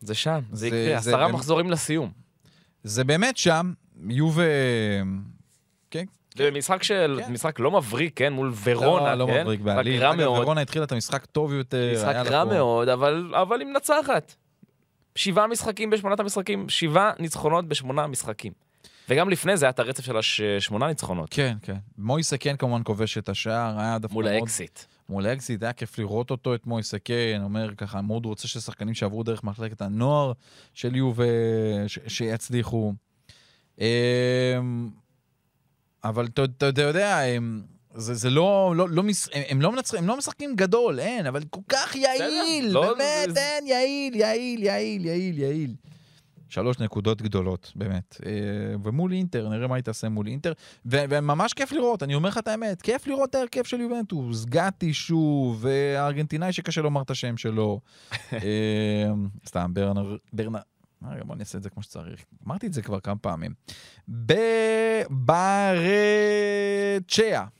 זה 0.00 0.14
שם, 0.14 0.40
זה, 0.52 0.56
זה- 0.56 0.66
יקרה, 0.66 1.00
זה 1.00 1.10
עשרה 1.10 1.16
באמת- 1.24 1.34
מחזורים 1.34 1.70
לסיום. 1.70 2.10
זה 2.82 3.04
באמת 3.04 3.36
שם, 3.36 3.72
יובה... 4.08 4.42
כן, 5.90 6.04
זה 6.36 6.50
משחק 6.50 6.82
של, 6.82 7.20
כן. 7.26 7.32
משחק 7.32 7.60
לא 7.60 7.70
מבריק, 7.70 8.12
כן, 8.16 8.32
מול 8.32 8.52
ורונה, 8.64 9.14
לא, 9.14 9.26
כן? 9.26 9.34
לא 9.34 9.40
מבריק 9.42 9.60
משחק 9.60 9.74
בעליל. 9.74 10.02
רע 10.02 10.10
אגב, 10.10 10.18
מאוד. 10.18 10.42
ורונה 10.42 10.60
התחילה 10.60 10.84
את 10.84 10.92
המשחק 10.92 11.24
טוב 11.26 11.52
יותר. 11.52 11.92
משחק 11.94 12.14
רע 12.30 12.44
מאוד, 12.44 12.88
אבל, 12.88 13.32
אבל 13.34 13.60
היא 13.60 13.68
מנצחת. 13.68 14.34
שבעה 15.16 15.46
משחקים 15.46 15.90
בשמונת 15.90 16.20
המשחקים, 16.20 16.68
שבעה 16.68 17.12
ניצחונות 17.18 17.68
בשמונה 17.68 18.06
משחקים. 18.06 18.52
וגם 19.08 19.28
לפני 19.30 19.56
זה 19.56 19.64
היה 19.66 19.70
את 19.70 19.78
הרצף 19.78 20.04
של 20.04 20.16
השמונה 20.56 20.86
ניצחונות. 20.86 21.28
כן, 21.30 21.56
כן. 21.62 21.76
מויסה 21.98 22.38
כן 22.38 22.56
כמובן 22.56 22.80
כובש 22.84 23.18
את 23.18 23.28
השער, 23.28 23.80
היה 23.80 23.98
דווקא 23.98 24.14
מול 24.14 24.24
מאוד... 24.24 24.34
האקסיט. 24.34 24.78
מול 25.08 25.26
האקסיט, 25.26 25.62
היה 25.62 25.72
כיף 25.72 25.98
לראות 25.98 26.30
אותו, 26.30 26.54
את 26.54 26.66
מויסה 26.66 26.98
כן, 26.98 27.40
אומר 27.44 27.74
ככה, 27.76 28.02
מאוד 28.02 28.26
רוצה 28.26 28.48
ששחקנים 28.48 28.94
שעברו 28.94 29.22
דרך 29.22 29.44
מחלקת 29.44 29.82
הנוער 29.82 30.32
של 30.74 30.96
יובה, 30.96 31.24
שיצליחו. 32.06 32.92
אמ, 33.80 33.84
אבל 36.04 36.26
אתה 36.26 36.82
יודע, 36.82 37.18
הם- 37.18 37.62
זה, 37.94 38.14
זה 38.14 38.30
לא, 38.30 38.72
לא, 38.76 38.88
לא, 38.88 39.02
מש- 39.02 39.28
הם, 39.32 39.42
הם, 39.48 39.62
לא 39.62 39.72
מנצחים, 39.72 39.98
הם 40.02 40.08
לא 40.08 40.16
משחקים 40.18 40.56
גדול, 40.56 41.00
אין, 41.00 41.26
אבל 41.26 41.42
כל 41.50 41.60
כך 41.68 41.96
יעיל, 41.96 42.66
לא, 42.68 42.94
באמת, 42.94 43.34
זה- 43.34 43.40
אין, 43.40 43.66
יעיל, 43.66 44.14
יעיל, 44.14 44.62
יעיל, 44.62 45.04
יעיל, 45.06 45.38
יעיל. 45.38 45.74
שלוש 46.54 46.78
נקודות 46.78 47.22
גדולות, 47.22 47.72
באמת. 47.76 48.16
אה, 48.26 48.30
ומול 48.84 49.12
אינטר, 49.12 49.48
נראה 49.48 49.66
מה 49.66 49.74
היא 49.74 49.84
תעשה 49.84 50.08
מול 50.08 50.26
אינטר. 50.26 50.52
ו- 50.86 51.04
וממש 51.10 51.52
כיף 51.52 51.72
לראות, 51.72 52.02
אני 52.02 52.14
אומר 52.14 52.28
לך 52.28 52.38
את 52.38 52.48
האמת, 52.48 52.82
כיף 52.82 53.06
לראות 53.06 53.30
את 53.30 53.34
ההרכב 53.34 53.64
של 53.64 53.80
יובנטוס. 53.80 54.44
גאטי 54.44 54.94
שוב, 54.94 55.58
והארגנטינאי 55.64 56.52
שקשה 56.52 56.82
לומר 56.82 57.02
את 57.02 57.10
השם 57.10 57.36
שלו. 57.36 57.80
אה, 58.32 58.38
סתם, 59.46 59.74
ברנר... 59.74 60.16
ברנר... 60.32 60.58
רגע, 61.10 61.24
בוא 61.24 61.36
נעשה 61.36 61.58
את 61.58 61.62
זה 61.62 61.70
כמו 61.70 61.82
שצריך. 61.82 62.24
אמרתי 62.46 62.66
את 62.66 62.72
זה 62.72 62.82
כבר 62.82 63.00
כמה 63.00 63.16
פעמים. 63.16 63.54
ברצ'יה. 65.10 65.84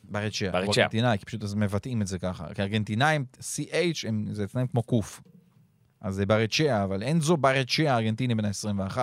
ברצ'יה. 0.05 0.53
ברצ'יה. 0.53 0.85
ארגנטינאי, 0.85 1.19
כי 1.19 1.25
פשוט 1.25 1.43
אז 1.45 1.55
מבטאים 1.55 2.03
את 2.03 2.07
זה 2.07 2.19
ככה. 2.19 2.55
כי 2.55 2.63
ארגנטינאים, 2.63 3.25
CH, 3.41 4.09
הם- 4.09 4.27
זה 4.33 4.45
אצלם 4.45 4.67
כמו 4.67 4.83
קוף. 4.83 5.21
אז 6.05 6.15
זה 6.15 6.27
ברצ'יה, 6.27 6.85
אבל 6.85 7.03
אנזו 7.03 7.37
ברצ'יה, 7.37 7.97
ארגנטיני 7.97 8.35
בן 8.35 8.45
ה-21, 8.45 8.99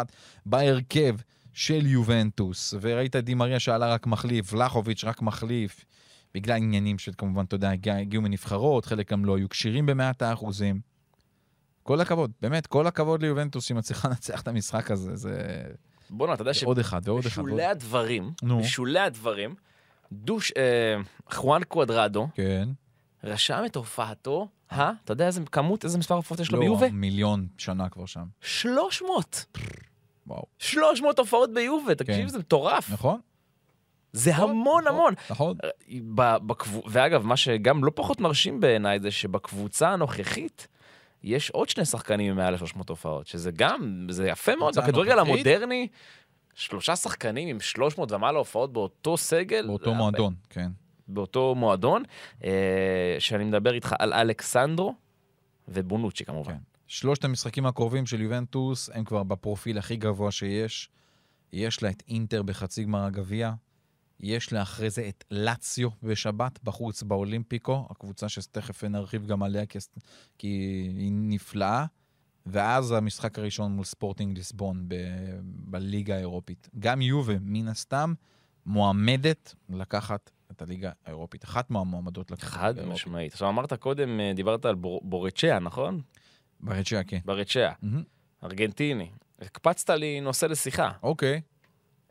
בהרכב 0.45 1.15
של 1.53 1.85
יובנטוס. 1.85 2.73
וראית 2.81 3.15
את 3.15 3.23
דימריה 3.25 3.59
שעלה 3.59 3.93
רק 3.93 4.07
מחליף, 4.07 4.53
ולחוביץ' 4.53 5.03
רק 5.03 5.21
מחליף, 5.21 5.85
בגלל 6.33 6.57
עניינים 6.57 6.99
שכמובן, 6.99 7.43
אתה 7.45 7.55
יודע, 7.55 7.69
הגיע- 7.69 7.95
הגיעו 7.97 8.21
מנבחרות, 8.23 8.85
חלק 8.85 9.11
גם 9.11 9.25
לא 9.25 9.37
היו 9.37 9.49
כשירים 9.49 9.85
במאת 9.85 10.21
האחוזים. 10.21 10.79
כל 11.83 12.01
הכבוד, 12.01 12.31
באמת, 12.41 12.67
כל 12.67 12.87
הכבוד 12.87 13.21
ליובנטוס 13.21 13.65
שהיא 13.65 13.77
מצליחה 13.77 14.07
לנצח 14.09 14.41
את 14.41 14.47
המשחק 14.47 14.91
הזה, 14.91 15.15
זה 15.15 15.61
בואנה, 16.09 16.33
אתה 16.33 16.41
יודע 16.41 16.51
עוד 16.65 16.79
אחד 16.79 17.01
ועוד 17.05 17.19
אחד. 17.19 17.29
שבשולי 17.29 17.51
ועוד- 17.51 17.63
הדברים, 17.71 18.31
נו. 18.43 18.59
בשולי 18.59 18.99
הדברים, 18.99 19.55
דוש, 20.11 20.51
אה, 20.57 20.95
חואן 21.31 21.63
קוודרדו 21.63 22.27
כן. 22.33 22.69
רשם 23.23 23.63
את 23.65 23.75
הופעתו, 23.75 24.47
אה? 24.71 24.91
אתה 25.03 25.11
יודע 25.11 25.27
איזה 25.27 25.41
כמות, 25.51 25.85
איזה 25.85 25.97
מספר 25.97 26.15
הופעות 26.15 26.39
יש 26.39 26.51
לו 26.51 26.59
לא, 26.59 26.63
ביובה? 26.63 26.89
מיליון 26.89 27.47
שנה 27.57 27.89
כבר 27.89 28.05
שם. 28.05 28.25
300. 28.41 29.45
וואו. 30.27 30.43
300 30.57 31.19
הופעות 31.19 31.53
ביובה, 31.53 31.95
תקשיב, 31.95 32.21
כן. 32.21 32.27
זה 32.27 32.39
מטורף. 32.39 32.91
נכון? 32.91 33.19
זה 34.13 34.31
נכון, 34.31 34.49
המון 34.49 34.83
נכון, 34.83 34.95
המון. 34.95 35.13
נכון. 35.29 35.57
בקבו... 36.47 36.81
ואגב, 36.85 37.25
מה 37.25 37.37
שגם 37.37 37.83
לא 37.83 37.91
פחות 37.95 38.19
מרשים 38.21 38.59
בעיניי 38.59 38.99
זה 38.99 39.11
שבקבוצה 39.11 39.89
הנוכחית 39.89 40.67
יש 41.23 41.49
עוד 41.49 41.69
שני 41.69 41.85
שחקנים 41.85 42.31
עם 42.31 42.37
מעל 42.37 42.53
ל-300 42.53 42.81
הופעות, 42.89 43.27
שזה 43.27 43.51
גם, 43.51 44.07
זה 44.09 44.27
יפה 44.27 44.55
מאוד. 44.55 44.77
בכדורגל? 44.77 45.19
המודרני, 45.19 45.87
שלושה 46.53 46.95
שחקנים 46.95 47.47
עם 47.47 47.59
300 47.59 48.11
ומעלה 48.11 48.37
הופעות 48.37 48.73
באותו 48.73 49.17
סגל. 49.17 49.67
באותו 49.67 49.93
מועדון, 49.93 50.33
כן. 50.49 50.71
באותו 51.07 51.55
מועדון, 51.55 52.03
אה, 52.43 53.15
שאני 53.19 53.43
מדבר 53.43 53.73
איתך 53.73 53.95
על 53.99 54.13
אלכסנדרו 54.13 54.95
ובונוצ'י 55.67 56.25
כמובן. 56.25 56.53
כן. 56.53 56.59
שלושת 56.87 57.23
המשחקים 57.23 57.65
הקרובים 57.65 58.05
של 58.05 58.21
יובנטוס 58.21 58.89
הם 58.93 59.03
כבר 59.03 59.23
בפרופיל 59.23 59.77
הכי 59.77 59.95
גבוה 59.95 60.31
שיש. 60.31 60.89
יש 61.53 61.83
לה 61.83 61.89
את 61.89 62.03
אינטר 62.07 62.43
בחצי 62.43 62.83
גמר 62.83 63.05
הגביע, 63.05 63.53
יש 64.19 64.53
לה 64.53 64.61
אחרי 64.61 64.89
זה 64.89 65.09
את 65.09 65.23
לאציו 65.31 65.89
בשבת 66.03 66.59
בחוץ 66.63 67.03
באולימפיקו, 67.03 67.87
הקבוצה 67.89 68.29
שתכף 68.29 68.83
נרחיב 68.83 69.25
גם 69.25 69.43
עליה 69.43 69.65
כי, 69.65 69.79
כי 70.37 70.47
היא 70.97 71.11
נפלאה, 71.13 71.85
ואז 72.45 72.91
המשחק 72.91 73.39
הראשון 73.39 73.71
מול 73.71 73.85
ספורטינג 73.85 74.37
ליסבון 74.37 74.85
ב, 74.87 74.95
בליגה 75.43 76.15
האירופית. 76.15 76.69
גם 76.79 77.01
יובה, 77.01 77.33
מן 77.41 77.67
הסתם, 77.67 78.13
מועמדת 78.65 79.55
לקחת 79.69 80.31
את 80.61 80.67
הליגה 80.67 80.91
האירופית. 81.05 81.43
אחת 81.43 81.69
מהמועמדות 81.71 82.31
לקחת 82.31 82.47
חד. 82.51 82.85
משמעית. 82.85 83.31
עכשיו 83.33 83.49
אמרת 83.49 83.73
קודם, 83.73 84.19
אה, 84.19 84.31
דיברת 84.35 84.65
על 84.65 84.75
בור- 84.75 85.01
בורצ'יה, 85.03 85.59
נכון? 85.59 86.01
ברצ'יה, 86.59 87.03
כן. 87.03 87.19
ברצ'יה, 87.25 87.71
מהמם. 87.81 88.03
ארגנטיני. 88.43 89.09
הקפצת 89.41 89.89
לי 89.89 90.21
נושא 90.21 90.45
לשיחה. 90.45 90.91
אוקיי. 91.03 91.41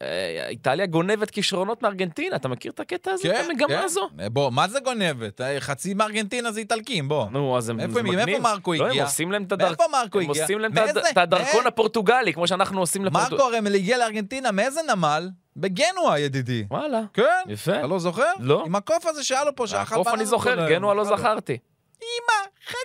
אה, 0.03 0.47
איטליה 0.49 0.87
גונבת 0.87 1.31
כישרונות 1.31 1.83
מארגנטינה, 1.83 2.37
אתה 2.37 2.49
מכיר 2.49 2.73
את 2.73 2.81
הקטע 2.81 3.11
הזה? 3.11 3.23
כן, 3.23 3.41
את 3.45 3.51
המגמה 3.51 3.69
כן. 3.69 3.85
הזו? 3.85 4.09
בוא, 4.33 4.51
מה 4.51 4.69
זה 4.69 4.81
גונבת? 4.81 5.41
אה, 5.41 5.61
חצי 5.61 5.95
מארגנטינה 5.95 6.53
זה 6.53 6.61
איטלקים, 6.61 7.09
בוא. 7.09 7.27
נו, 7.31 7.59
אז 7.59 7.69
הם... 7.69 7.81
איפה 7.81 7.93
זה 7.93 8.01
הם- 8.01 8.07
מגניב. 8.07 8.25
מאיפה 8.27 8.43
מרקו 8.43 8.75
לא, 8.75 8.87
הגיע? 8.87 9.03
הם 9.03 9.07
עושים 9.07 9.33
להם 9.33 9.43
את 9.43 9.53
הדרכון. 9.53 9.77
מאיפה 9.91 9.99
מרקו 10.03 10.19
הם 10.21 10.31
הגיע? 10.31 10.43
עושים 10.43 10.59
להם 10.59 10.73
את 11.13 11.19
הדרכון 11.19 11.67
הפורטוגלי, 11.67 12.33
כמו 12.33 12.47
שאנחנו 12.47 12.81
עושים 12.81 13.05
לפורטוגל. 13.05 13.37
מרקו 13.37 13.57
הרי 13.57 13.77
הגיע 13.77 13.99
לארגנטינה, 13.99 14.51
מאיזה 14.53 14.81
נמל? 14.95 15.29
בגנואה, 15.57 16.19
ידידי. 16.19 16.65
וואלה. 16.71 17.01
כן? 17.15 17.23
יפה. 17.49 17.79
אתה 17.79 17.87
לא 17.87 17.99
זוכר? 17.99 18.33
לא. 18.41 18.63
עם 18.67 18.75
הקוף 18.75 19.07
הזה 19.07 19.25
שהיה 19.25 19.45
לו 19.45 19.57
פה, 19.57 19.67
שאכל 19.67 19.95
הקוף 19.95 20.09
אני 20.09 20.27
זוכר, 20.27 20.69
גנואה 20.69 20.95
לא. 20.95 21.05
זכרתי. 21.05 21.59
אמא, 22.03 22.49
חכי 22.67 22.77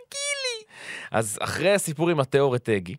לי. 0.44 0.66
אז 1.12 1.38
אחרי 1.42 1.74
הסיפור 1.74 2.10
עם 2.10 2.20
מתיאו 2.20 2.52
רטגי, 2.52 2.96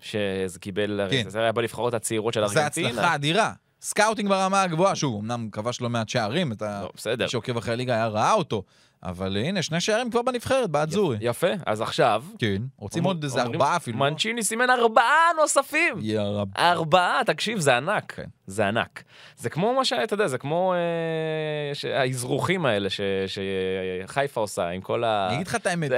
שזה 0.00 0.58
קיבל, 0.58 1.00
כן. 1.10 1.28
זה 1.28 1.38
היה 1.38 1.52
בנבחרות 1.52 1.94
הצעירות 1.94 2.34
של 2.34 2.44
ארגנטינה. 2.44 2.88
הצלחה 2.88 3.14
אדירה. 3.14 3.52
scouting 3.80 4.28
ברמה 4.28 4.62
הגבוהה, 4.62 4.96
שוב, 4.96 5.20
אמנם 5.20 5.48
כבש 5.52 5.80
לא 5.80 5.88
מעט 5.88 6.08
שערים, 6.08 6.52
אתה... 6.52 6.80
לא, 6.82 6.90
בסדר. 6.96 7.26
שעוקב 7.26 7.56
אחרי 7.56 7.72
הליגה 7.72 7.94
היה 7.94 8.06
ראה 8.06 8.32
אותו, 8.32 8.62
אבל 9.02 9.36
הנה, 9.36 9.62
שני 9.62 9.80
שערים 9.80 10.10
כבר 10.10 10.22
בנבחרת, 10.22 10.70
באדזורי. 10.70 11.16
יפה, 11.20 11.46
אז 11.66 11.80
עכשיו... 11.80 12.24
כן, 12.38 12.62
רוצים 12.78 13.04
עוד 13.04 13.22
איזה 13.24 13.42
ארבעה 13.42 13.76
אפילו. 13.76 13.98
לא? 13.98 14.10
מנצ'יני 14.10 14.42
סימן 14.42 14.70
ארבעה 14.70 15.30
נוספים! 15.40 15.94
יא 16.00 16.20
רב. 16.20 16.48
ארבעה, 16.58 17.20
תקשיב, 17.26 17.58
זה 17.58 17.76
ענק. 17.76 18.12
כן. 18.12 18.26
זה 18.48 18.68
ענק. 18.68 19.02
זה 19.36 19.50
כמו 19.50 19.74
מה 19.74 19.84
שאתה 19.84 20.14
יודע, 20.14 20.26
זה 20.26 20.38
כמו 20.38 20.74
אה, 20.74 21.98
האזרוחים 22.00 22.66
האלה 22.66 22.90
ש- 22.90 23.00
שחיפה 23.26 24.40
עושה 24.40 24.68
עם 24.68 24.80
כל 24.80 25.04
ה... 25.04 25.26
אני 25.28 25.34
אגיד 25.36 25.46
לך 25.46 25.54
את 25.54 25.66
האמת, 25.66 25.90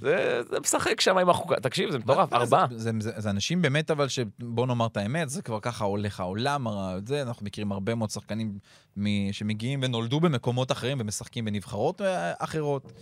זה 0.00 0.42
זה 0.50 0.60
משחק 0.60 1.00
שם 1.00 1.18
עם 1.18 1.30
החוקה. 1.30 1.60
תקשיב, 1.60 1.90
זה 1.90 1.98
מטורף, 1.98 2.32
ארבעה. 2.32 2.66
זה, 2.70 2.78
זה, 2.78 2.90
זה, 3.00 3.12
זה 3.16 3.30
אנשים 3.30 3.62
באמת, 3.62 3.90
אבל 3.90 4.08
שבוא 4.08 4.66
נאמר 4.66 4.86
את 4.86 4.96
האמת, 4.96 5.28
זה 5.28 5.42
כבר 5.42 5.60
ככה 5.60 5.84
הולך 5.84 6.20
העולם, 6.20 6.66
זה, 7.06 7.22
אנחנו 7.22 7.46
מכירים 7.46 7.72
הרבה 7.72 7.94
מאוד 7.94 8.10
שחקנים 8.10 8.58
מ, 8.96 9.32
שמגיעים 9.32 9.80
ונולדו 9.82 10.20
במקומות 10.20 10.72
אחרים 10.72 11.00
ומשחקים 11.00 11.44
בנבחרות 11.44 12.00
אה, 12.02 12.32
אחרות. 12.38 12.92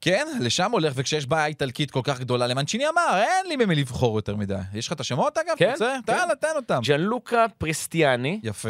כן, 0.00 0.26
לשם 0.40 0.70
הולך, 0.72 0.92
וכשיש 0.96 1.26
בעיה 1.26 1.46
איטלקית 1.46 1.90
כל 1.90 2.00
כך 2.04 2.20
גדולה, 2.20 2.46
למנצ'יני 2.46 2.88
אמר, 2.88 3.22
אין 3.22 3.46
לי 3.46 3.56
במי 3.56 3.74
לבחור 3.74 4.18
יותר 4.18 4.36
מדי. 4.36 4.54
יש 4.74 4.86
לך 4.86 4.92
את 4.92 5.00
השמות 5.00 5.38
אגב? 5.38 5.54
כן, 5.56 5.70
רוצה? 5.70 5.96
כן. 6.06 6.12
תן, 6.12 6.34
תן 6.40 6.56
אותם. 6.56 6.80
ג'אנלוקה 6.84 7.46
פרסטיאני, 7.58 8.40
יפה. 8.42 8.68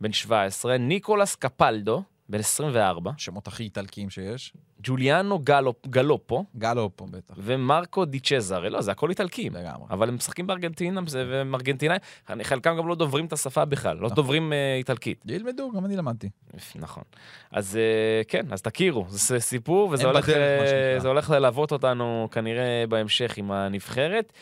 בן 0.00 0.12
17, 0.12 0.78
ניקולס 0.78 1.34
קפלדו, 1.34 2.02
בן 2.30 2.38
24, 2.38 3.10
שמות 3.16 3.46
הכי 3.46 3.62
איטלקיים 3.62 4.10
שיש. 4.10 4.52
ג'וליאנו 4.82 5.38
גלו, 5.38 5.74
גלופו 5.86 6.44
גלו 6.56 6.90
פה 6.96 7.06
בטח. 7.10 7.34
ומרקו 7.38 8.04
די 8.04 8.20
צ'זארה. 8.20 8.68
לא, 8.68 8.80
זה 8.80 8.90
הכל 8.90 9.10
איטלקים. 9.10 9.54
לגמרי. 9.54 9.86
אבל 9.90 10.08
הם 10.08 10.14
משחקים 10.14 10.46
בארגנטינה, 10.46 11.00
והם 11.12 11.54
ארגנטינאים, 11.54 12.00
חלקם 12.42 12.76
גם 12.76 12.88
לא 12.88 12.94
דוברים 12.94 13.26
את 13.26 13.32
השפה 13.32 13.64
בכלל, 13.64 13.96
לא 13.96 14.04
נכון. 14.04 14.16
דוברים 14.16 14.52
אה, 14.52 14.74
איטלקית. 14.76 15.24
ילמדו, 15.26 15.70
גם 15.76 15.84
אני 15.84 15.96
למדתי. 15.96 16.28
נכון. 16.74 17.02
אז 17.50 17.76
אה, 17.76 18.22
כן, 18.28 18.46
אז 18.52 18.62
תכירו, 18.62 19.06
זה 19.08 19.40
סיפור, 19.40 19.90
וזה 19.92 20.06
הולך, 20.06 20.28
בדרך, 20.28 21.04
אה, 21.04 21.08
הולך 21.08 21.30
ללוות 21.30 21.72
אותנו 21.72 22.28
כנראה 22.32 22.84
בהמשך 22.88 23.36
עם 23.36 23.50
הנבחרת. 23.50 24.32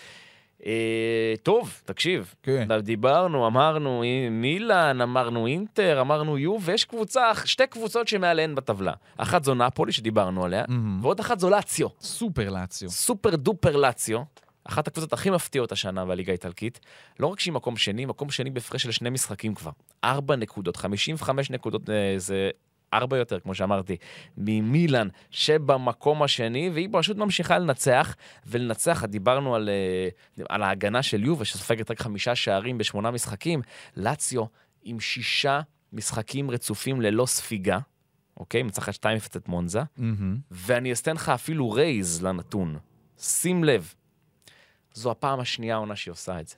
אה, 0.67 0.73
טוב, 1.43 1.81
תקשיב, 1.85 2.35
כן. 2.43 2.69
דיברנו, 2.81 3.47
אמרנו 3.47 4.03
אי- 4.03 4.29
מילאן, 4.29 5.01
אמרנו 5.01 5.47
אינטר, 5.47 6.01
אמרנו 6.01 6.39
יו, 6.39 6.57
ויש 6.63 6.85
קבוצה, 6.85 7.31
שתי 7.45 7.67
קבוצות 7.67 8.09
שמעליהן 8.09 8.55
בטבלה. 8.55 8.93
אחת 9.17 9.45
זו 9.45 9.55
נפולי, 9.55 9.93
שדיברנו 9.93 10.45
עליה, 10.45 10.65
מהמם. 10.69 10.99
ועוד 11.05 11.21
אחת 11.21 11.39
זו 11.39 11.51
לאציו. 11.51 11.89
סופר 12.01 12.51
לאציו. 12.51 12.91
סופר 12.91 13.37
דופר 13.37 13.77
לאציו, 13.77 14.21
אחת 14.65 14.87
הקבוצות 14.89 15.13
הכי 15.13 15.31
מפתיעות 15.31 15.73
השנה 15.73 16.05
בליגה 16.05 16.33
האיטלקית. 16.33 16.81
לא 17.21 17.27
רק 17.27 17.41
שהיא 17.41 17.53
מקום 17.53 17.77
שני, 17.77 18.07
מקום 18.07 18.31
שני 18.31 18.51
בהפרש 18.51 18.83
של 18.83 18.91
שני 18.91 19.11
משחקים 19.11 19.55
כבר. 19.55 19.71
ארבע 20.05 20.37
נקודות, 20.37 20.77
55 20.77 21.51
נקודות 21.51 21.91
אה, 21.91 22.15
זה 22.17 22.51
ארבע 22.95 23.17
יותר, 23.17 23.41
כמו 23.41 23.55
שאמרתי, 23.55 23.97
ממילאן 24.37 25.09
שבמקום 25.31 26.23
השני, 26.23 26.71
והיא 26.75 26.89
פשוט 26.93 27.17
ממשיכה 27.17 27.59
לנצח, 27.59 28.17
ולנצח, 28.47 29.05
דיברנו 29.05 29.55
על, 29.55 29.69
אה, 29.69 30.09
על 30.49 30.63
ההגנה 30.63 31.03
של 31.03 31.25
יובה, 31.25 31.45
שסופגת 31.45 31.91
רק 31.91 32.01
חמישה 32.01 32.35
שערים 32.35 32.79
בשמונה 32.79 33.11
משחקים. 33.11 33.63
לאציו 33.97 34.45
עם 34.83 35.01
שישה 35.01 35.61
משחקים 35.93 36.51
רצופים 36.51 37.01
ללא 37.01 37.27
ספיגה, 37.27 37.79
אוקיי? 38.37 38.63
מנצחת 38.63 38.95
2-0 38.95 39.37
את 39.37 39.49
מונזה. 39.49 39.83
מהמם. 39.97 40.39
ואני 40.51 40.93
אתן 40.93 41.15
לך 41.15 41.29
אפילו 41.29 41.71
raise 41.71 42.23
לנתון. 42.23 42.79
שים 43.19 43.65
לב, 43.65 43.95
זו 44.95 45.11
הפעם 45.11 45.41
השנייה 45.41 45.75
העונה 45.75 45.97
שהיא 45.97 46.13
עושה 46.13 46.41
את 46.41 46.49
זה. 46.49 46.55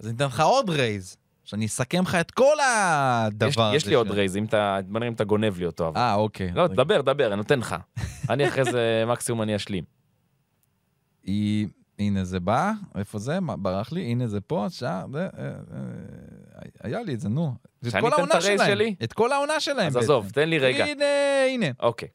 אז 0.00 0.06
אני 0.06 0.16
אתן 0.16 0.26
לך 0.26 0.40
עוד 0.40 0.70
raise, 0.70 1.16
שאני 1.44 1.66
אסכם 1.66 2.02
לך 2.02 2.14
את 2.14 2.30
כל 2.30 2.56
הדבר 2.60 3.46
יש, 3.48 3.58
הזה. 3.58 3.76
יש 3.76 3.86
לי 3.86 3.94
עוד 3.94 4.08
ש- 4.08 4.10
raise, 4.10 4.36
אם 4.36 4.44
אתה, 4.44 4.78
בוא 4.88 5.00
נראה 5.00 5.08
אם 5.08 5.14
אתה 5.14 5.24
גונב 5.24 5.58
לי 5.58 5.66
אותו. 5.66 5.92
אה, 5.96 6.14
אוקיי. 6.14 6.50
לא, 6.54 6.62
רגע. 6.62 6.74
דבר, 6.74 7.00
דבר, 7.00 7.26
אני 7.26 7.36
נותן 7.36 7.58
לך. 7.58 7.76
אני 8.30 8.48
אחרי 8.48 8.64
זה, 8.64 9.04
מקסימום 9.06 9.42
אני 9.42 9.56
אשלים. 9.56 9.84
היא... 11.22 11.68
הנה 11.98 12.24
זה 12.24 12.40
בא, 12.40 12.72
איפה 12.98 13.18
זה? 13.18 13.38
ברח 13.58 13.92
לי, 13.92 14.02
הנה 14.02 14.26
זה 14.26 14.40
פה, 14.40 14.66
שעה, 14.70 15.04
זה... 15.12 15.18
אה, 15.38 15.44
אה, 15.44 16.60
היה 16.82 17.02
לי 17.02 17.14
את 17.14 17.20
זה, 17.20 17.28
נו. 17.28 17.54
את 17.88 17.92
כל 18.00 18.12
העונה 18.12 18.40
שלהם. 18.40 18.58
שלי? 18.66 18.94
את 19.04 19.12
כל 19.12 19.32
העונה 19.32 19.60
שלהם 19.60 19.86
אז. 19.86 19.96
עזוב, 19.96 20.30
תן 20.30 20.48
לי 20.48 20.58
רגע. 20.58 20.84
הנה, 20.84 21.04
הנה. 21.48 21.66
אוקיי. 21.80 22.08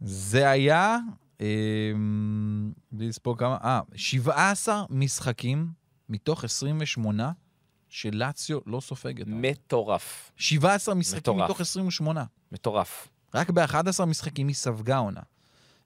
זה 0.00 0.50
היה, 0.50 0.98
אמ, 1.40 2.72
בלי 2.92 3.08
לספור 3.08 3.36
כמה, 3.36 3.56
אה, 3.64 3.80
17 3.94 4.84
משחקים 4.90 5.68
מתוך 6.08 6.44
28 6.44 7.30
שלאציו 7.88 8.58
לא 8.66 8.80
סופגת. 8.80 9.26
מטורף. 9.28 10.32
17 10.36 10.94
משחקים 10.94 11.18
מטורף. 11.18 11.44
מתוך 11.44 11.60
28. 11.60 12.24
מטורף. 12.52 13.08
רק 13.34 13.50
ב-11 13.50 14.04
משחקים 14.04 14.48
היא 14.48 14.56
ספגה 14.56 14.96
עונה. 14.96 15.20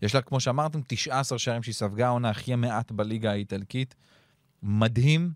יש 0.03 0.15
לה, 0.15 0.23
כמו 0.23 0.41
שאמרתם, 0.41 0.81
19 0.87 1.39
שערים 1.39 1.63
שהיא 1.63 1.75
ספגה 1.75 2.09
עונה, 2.09 2.31
הכי 2.31 2.55
מעט 2.55 2.93
בליגה 2.93 3.31
האיטלקית. 3.31 3.95
מדהים, 4.63 5.33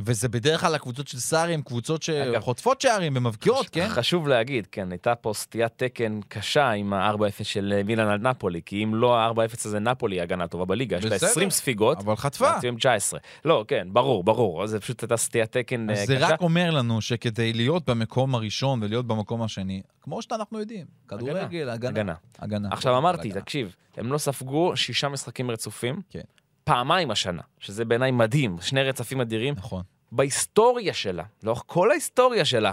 וזה 0.00 0.28
בדרך 0.28 0.60
כלל 0.60 0.74
הקבוצות 0.74 1.08
של 1.08 1.18
סארי 1.18 1.54
הן 1.54 1.62
קבוצות 1.62 2.02
שחוטפות 2.02 2.80
שערים 2.80 3.12
ומבקיעות, 3.16 3.68
כן? 3.68 3.88
חשוב 3.88 4.28
להגיד, 4.28 4.66
כן, 4.72 4.92
הייתה 4.92 5.14
פה 5.14 5.32
סטיית 5.34 5.72
תקן 5.76 6.20
קשה 6.28 6.70
עם 6.70 6.92
ה-4-0 6.92 7.44
של 7.44 7.74
אה, 7.76 7.82
מילאן 7.82 8.06
על 8.06 8.18
נפולי, 8.18 8.60
כי 8.66 8.84
אם 8.84 8.94
לא 8.94 9.18
ה-4-0 9.18 9.54
הזה 9.64 9.78
נפולי 9.78 10.16
היא 10.16 10.22
הגנה 10.22 10.48
טובה 10.48 10.64
בליגה, 10.64 10.96
יש 10.96 11.04
לה 11.04 11.10
בסדר, 11.10 11.30
20 11.30 11.50
ספיגות, 11.50 11.98
אבל 11.98 12.16
חטפה. 12.16 12.54
לאציו 12.54 12.68
עם 12.68 12.76
19. 12.76 13.20
לא, 13.44 13.64
כן, 13.68 13.88
ברור, 13.92 14.24
ברור, 14.24 14.66
זה 14.66 14.80
פשוט 14.80 15.02
הייתה 15.02 15.16
סטיית 15.16 15.52
תקן 15.52 15.90
אה, 15.90 15.94
אז 15.94 16.10
קשה. 16.10 16.18
זה 16.18 16.26
רק 16.26 16.40
אומר 16.40 16.70
לנו 16.70 17.00
שכדי 17.00 17.52
להיות 17.52 17.90
במקום 17.90 18.34
הראשון 18.34 18.82
ולהיות 18.82 19.06
במקום 19.06 19.42
השני, 19.42 19.82
כמו 20.02 20.22
שאנחנו 20.22 20.58
יודעים, 20.58 20.86
כדורגל, 21.08 21.68
הגנה. 21.68 21.90
הגנה. 21.90 22.14
הגנה. 22.38 22.68
עכשיו 22.72 22.98
אמרתי, 22.98 23.28
הגנה. 23.28 23.40
תקשיב, 23.40 23.74
הם 23.96 24.12
לא 24.12 24.18
ספגו 24.18 24.76
שישה 24.76 25.08
משחקים 25.08 25.50
רצופים, 25.50 26.00
כן. 26.10 26.20
פעמיים 26.68 27.10
השנה, 27.10 27.42
שזה 27.58 27.84
בעיניי 27.84 28.10
מדהים, 28.10 28.56
שני 28.60 28.82
רצפים 28.82 29.20
אדירים. 29.20 29.54
נכון. 29.56 29.82
בהיסטוריה 30.12 30.94
שלה, 30.94 31.24
לאורך 31.42 31.62
כל 31.66 31.90
ההיסטוריה 31.90 32.44
שלה, 32.44 32.72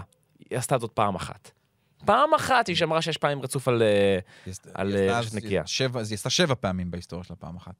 היא 0.50 0.58
עשתה 0.58 0.78
זאת 0.78 0.92
פעם 0.92 1.14
אחת. 1.14 1.50
פעם 2.04 2.34
אחת 2.34 2.66
היא 2.66 2.76
שמרה 2.76 3.02
שש 3.02 3.16
פעמים 3.16 3.42
רצוף 3.42 3.68
על... 3.68 3.82
אה, 3.82 4.18
על, 4.74 4.86
היא 4.96 5.04
עשתה 5.04 5.12
אה, 5.14 5.18
רשת 5.18 5.34
נקייה. 5.34 5.66
שבע- 5.66 6.00
אז 6.00 6.10
היא 6.10 6.16
עשתה 6.16 6.30
שבע 6.30 6.54
פעמים 6.60 6.90
בהיסטוריה 6.90 7.24
שלה 7.24 7.36
פעם 7.36 7.56
אחת. 7.56 7.74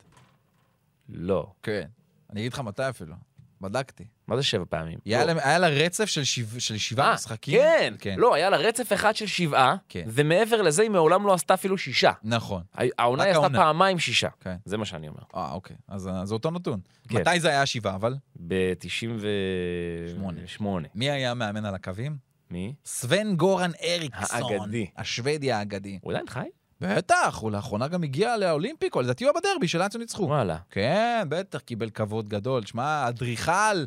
לא. 1.08 1.46
כן. 1.62 1.86
אני 2.30 2.40
אגיד 2.40 2.52
לך 2.52 2.58
מתי 2.60 2.88
אפילו. 2.88 3.14
בדקתי. 3.60 4.04
מה 4.28 4.36
זה 4.36 4.42
שבע 4.42 4.64
פעמים? 4.68 4.98
היה 5.04 5.24
לא. 5.24 5.32
לה- 5.32 5.48
היה 5.48 5.58
לה 5.58 5.68
רצף 5.68 6.04
של 6.04 6.24
שבע- 6.24 6.60
של 6.60 6.76
שבעה 6.78 7.08
אה, 7.08 7.14
משחקים. 7.14 7.60
כן, 7.60 7.94
כן. 7.98 8.14
לא, 8.18 8.34
היה 8.34 8.50
לה 8.50 8.56
רצף 8.56 8.92
אחד 8.92 9.16
של 9.16 9.26
שבעה, 9.26 9.76
כן. 9.88 10.04
ומעבר 10.06 10.62
לזה 10.62 10.82
היא 10.82 10.90
מעולם 10.90 11.26
לא 11.26 11.32
עעשתה 11.32 11.54
אפילו 11.54 11.78
שישה. 11.78 12.12
נכון. 12.22 12.62
העונה 12.98 13.22
היא 13.22 13.32
עשתה. 13.32 13.48
פעמיים 13.48 13.98
שישה. 13.98 14.28
כן. 14.40 14.56
זה 14.64 14.76
מה 14.76 14.84
שאני 14.84 15.08
אומר. 15.08 15.20
אה, 15.36 15.52
אוקיי. 15.52 15.76
אז 15.88 16.08
אה, 16.08 16.26
זה 16.26 16.34
אותו 16.34 16.50
נתון. 16.50 16.80
כן. 17.08 17.20
מתי 17.20 17.40
זה 17.40 17.48
היה 17.48 17.66
שבעה, 17.66 17.94
אבל? 17.94 18.14
ב-98. 18.46 20.62
מי 20.94 21.10
היה 21.10 21.30
המאמן 21.30 21.64
על 21.64 21.74
הקווים? 21.74 22.16
מי? 22.50 22.74
סוון 22.86 23.36
גורן 23.36 23.70
אריקסון. 23.84 24.52
האגדי. 24.52 24.86
השוודי 24.96 25.52
האגדי. 25.52 25.98
הוא 26.02 26.12
עדיין 26.12 26.26
חי? 26.28 26.40
בטח, 26.80 27.38
הוא 27.40 27.50
לאחרונה 27.50 27.88
גם 27.88 28.02
הגיע 28.02 28.36
לאולימפיקו, 28.36 29.00
לדעתי 29.00 29.24
הוא 29.24 29.32
בדרבי 29.32 29.68
של 29.68 29.78
לאציו 29.78 30.00
ניצחו. 30.00 30.22
וואלה. 30.22 30.56
כן, 30.70 31.26
בטח, 31.28 31.58
קיבל 31.58 31.90
כבוד 31.90 32.28
גדול. 32.28 32.66
שמע, 32.66 33.08
אדריכל 33.08 33.84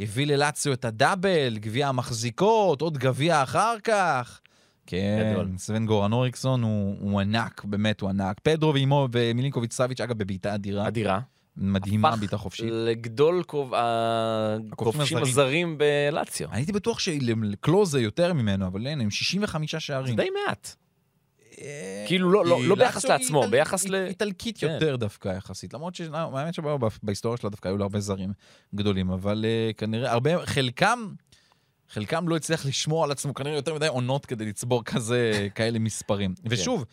הביא 0.00 0.26
ללאציו 0.26 0.72
את 0.72 0.84
הדאבל, 0.84 1.58
גביע 1.58 1.88
המחזיקות, 1.88 2.80
עוד 2.80 2.98
גביע 2.98 3.42
אחר 3.42 3.74
כך. 3.84 4.40
כן, 4.86 5.30
גדול. 5.32 5.48
סוון 5.58 5.86
גורן 5.86 6.12
אוריקסון 6.12 6.62
הוא, 6.62 6.96
הוא 7.00 7.20
ענק, 7.20 7.64
באמת 7.64 8.00
הוא 8.00 8.10
ענק. 8.10 8.40
פדרו 8.42 8.74
ואימו 8.74 9.08
ומילינקוביץ' 9.12 9.72
סאביץ', 9.72 10.00
אגב, 10.00 10.18
בבעיטה 10.18 10.54
אדירה. 10.54 10.88
אדירה. 10.88 11.20
מדהימה, 11.56 12.08
הפך 12.08 12.18
בעיטה 12.18 12.36
חופשית. 12.36 12.66
לגדול 12.72 13.42
כוב- 13.46 13.74
הכובשים 14.72 15.18
הזרים. 15.18 15.78
אני 15.80 16.26
הייתי 16.52 16.72
בטוח 16.72 16.98
שלקלוזה 16.98 18.00
יותר 18.00 18.32
ממנו, 18.32 18.66
אבל 18.66 18.86
אין, 18.86 19.00
עם 19.00 19.10
65 19.10 19.74
זה 19.74 19.80
שערים. 19.80 20.16
די 20.16 20.28
מעט. 20.46 20.74
אה, 21.60 22.04
כאילו, 22.06 22.30
לא- 22.30 22.46
לא- 22.46 22.64
לא 22.64 22.74
ביחס 22.74 23.04
לעצמו, 23.04 23.42
איטל- 23.42 23.50
ביחס 23.50 23.88
ל- 23.88 23.94
איטלקית 23.94 24.58
כן. 24.58 24.70
יותר 24.74 24.96
דווקא 24.96 25.28
יחסית. 25.36 25.74
למרות 25.74 25.94
שהאמת 25.94 26.54
שבהיסטוריה 26.54 27.36
שלה 27.38 27.50
דווקא 27.50 27.68
היו 27.68 27.76
לה 27.76 27.84
הרבה 27.84 28.00
זרים 28.00 28.32
גדולים, 28.74 29.10
אבל 29.10 29.44
אה, 29.48 29.70
כנראה, 29.76 30.12
הרבה, 30.12 30.46
חלקם, 30.46 31.08
חלקם 31.88 32.28
לא 32.28 32.36
הצליח 32.36 32.66
לשמור 32.66 33.04
על 33.04 33.10
עצמו, 33.10 33.34
כנראה 33.34 33.56
יותר 33.56 33.74
מדי 33.74 33.86
עונות 33.86 34.26
כדי 34.26 34.46
לצבור 34.46 34.84
כזה, 34.84 35.32
כאלה 35.54 35.78
מספרים. 35.78 36.34
כן. 36.34 36.42
ושוב, 36.50 36.84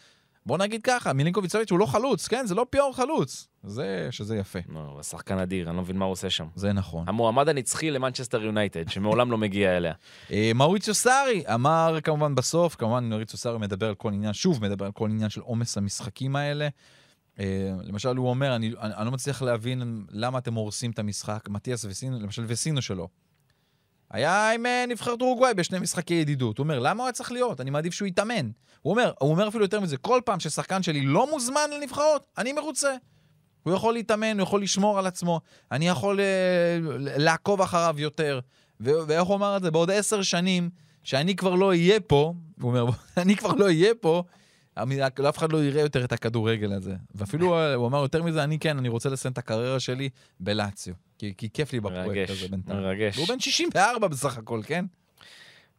בוא 0.45 0.57
נגיד 0.57 0.81
ככה, 0.83 1.13
מילינקוביץ' 1.13 1.51
סוביץ' 1.51 1.71
הוא 1.71 1.79
לא 1.79 1.85
חלוץ, 1.85 2.27
כן? 2.27 2.45
זה 2.47 2.55
לא 2.55 2.65
פיור 2.69 2.95
חלוץ. 2.95 3.47
זה, 3.67 4.07
שזה 4.11 4.37
יפה. 4.37 4.59
לא, 4.69 4.79
הוא 4.79 5.03
שחקן 5.03 5.37
אדיר, 5.39 5.69
אני 5.69 5.77
לא 5.77 5.81
מבין 5.81 5.97
מה 5.97 6.05
הוא 6.05 6.11
עושה 6.11 6.29
שם. 6.29 6.47
זה 6.55 6.73
נכון. 6.73 7.03
המועמד 7.07 7.49
הנצחי 7.49 7.91
למנצ'סטר 7.91 8.43
יונייטד, 8.43 8.89
שמעולם 8.89 9.31
לא 9.31 9.37
מגיע 9.37 9.77
אליה. 9.77 9.93
אה, 10.31 10.51
מאוריציו 10.55 10.93
סארי 10.93 11.43
אמר 11.53 11.97
כמובן 12.03 12.35
בסוף, 12.35 12.75
כמובן 12.75 13.09
מאוריציו 13.09 13.37
סארי 13.37 13.57
מדבר 13.57 13.87
על 13.87 13.95
כל 13.95 14.13
עניין, 14.13 14.33
שוב 14.33 14.63
מדבר 14.63 14.85
על 14.85 14.91
כל 14.91 15.09
עניין 15.09 15.29
של 15.29 15.41
עומס 15.41 15.77
המשחקים 15.77 16.35
האלה. 16.35 16.67
אה, 17.39 17.71
למשל, 17.83 18.17
הוא 18.17 18.29
אומר, 18.29 18.55
אני, 18.55 18.71
אני, 18.81 18.93
אני 18.95 19.05
לא 19.05 19.11
מצליח 19.11 19.41
להבין 19.41 20.05
למה 20.09 20.37
אתם 20.37 20.53
הורסים 20.53 20.91
את 20.91 20.99
המשחק. 20.99 21.49
מתיאס 21.49 21.85
וסינו, 21.85 22.19
למשל 22.19 22.43
וסינו 22.47 22.81
שלו. 22.81 23.07
היה 24.11 24.51
עם 24.51 24.65
אה, 24.65 24.85
נבחרת 24.87 25.21
אורוגוואי 25.21 25.53
בשני 25.53 25.79
משחקי 25.79 26.13
ידידות. 26.13 26.57
הוא 26.57 26.63
אומר, 26.63 26.79
למה 26.79 27.03
הוא 27.03 27.07
היה 27.07 27.13
צריך 27.13 27.31
להיות? 27.31 27.61
אני 27.61 27.69
מעדיף 27.69 27.93
שהוא 27.93 28.07
יתאמן. 28.07 28.49
הוא 28.81 28.91
אומר, 28.91 29.11
הוא 29.19 29.31
אומר 29.31 29.47
אפילו 29.47 29.63
יותר 29.63 29.79
מזה, 29.79 29.97
כל 29.97 30.21
פעם 30.25 30.39
ששחקן 30.39 30.83
שלי 30.83 31.01
לא 31.01 31.29
מוזמן 31.31 31.69
לנבחרות, 31.73 32.25
אני 32.37 32.53
מרוצה. 32.53 32.95
הוא 33.67 33.75
יכול 33.75 33.93
להתאמן, 33.93 34.39
הוא 34.39 34.43
יכול 34.43 34.61
לשמור 34.61 34.99
על 34.99 35.07
עצמו, 35.07 35.41
אני 35.71 35.87
יכול 35.87 36.19
אה, 36.19 36.77
לעקוב 36.99 37.61
אחריו 37.61 37.95
יותר. 37.97 38.39
ו- 38.79 38.91
ואיך 39.07 39.23
הוא 39.23 39.35
אמר 39.35 39.57
את 39.57 39.61
זה? 39.61 39.71
בעוד 39.71 39.91
עשר 39.91 40.21
שנים, 40.21 40.69
שאני 41.03 41.35
כבר 41.35 41.55
לא 41.55 41.67
אהיה 41.67 41.99
פה, 41.99 42.33
הוא 42.61 42.69
אומר, 42.69 42.85
אני 43.23 43.35
כבר 43.35 43.53
לא 43.53 43.65
אהיה 43.65 43.95
פה, 44.01 44.23
אף 45.29 45.37
אחד 45.37 45.51
לא 45.51 45.63
יראה 45.63 45.81
יותר 45.81 46.03
את 46.03 46.11
הכדורגל 46.11 46.73
הזה. 46.73 46.95
ואפילו 47.15 47.57
אה, 47.57 47.73
הוא 47.73 47.87
אמר 47.87 48.01
יותר 48.01 48.23
מזה, 48.23 48.43
אני 48.43 48.59
כן, 48.59 48.77
אני 48.77 48.89
רוצה 48.89 49.09
לסיים 49.09 49.31
את 49.31 49.37
הקריירה 49.37 49.79
שלי 49.79 50.09
בלאציו. 50.39 50.93
כי, 51.17 51.33
כי 51.37 51.49
כיף 51.49 51.73
לי 51.73 51.79
בפרויקט 51.79 52.07
מרגש, 52.07 52.29
הזה 52.29 52.47
בינתיים. 52.47 52.79
מרגש. 52.79 53.17
והוא 53.17 53.27
בן 53.27 53.39
64 53.39 54.07
בסך 54.07 54.37
הכל, 54.37 54.61
כן? 54.65 54.85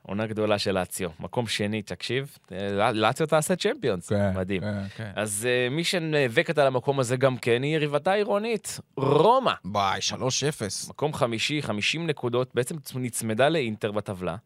עונה 0.08 0.26
גדולה 0.26 0.58
של 0.58 0.72
לאציו. 0.72 1.10
מקום 1.20 1.46
שני, 1.46 1.82
תקשיב, 1.82 2.38
אה, 2.52 2.92
לאציו 2.92 3.26
תעשה 3.26 3.56
צ'מפיונס. 3.56 4.12
מדהים. 4.34 4.60
כן, 4.60 4.82
כן. 4.96 5.10
אז 5.16 5.48
אה, 5.50 5.68
מי 5.70 5.84
שנאבקת 5.84 6.58
על 6.58 6.66
המקום 6.66 7.00
הזה 7.00 7.16
גם 7.16 7.36
כן 7.36 7.62
היא 7.62 7.74
יריבתה 7.74 8.12
העירונית, 8.12 8.80
רומא. 8.96 9.52
ביי, 9.64 10.00
3-0. 10.00 10.90
מקום 10.90 11.14
חמישי, 11.14 11.62
50 11.62 12.06
נקודות, 12.06 12.54
בעצם 12.54 12.76
נצמדה 12.94 13.48
לאינטר 13.48 13.92
בטבלה. 13.92 14.36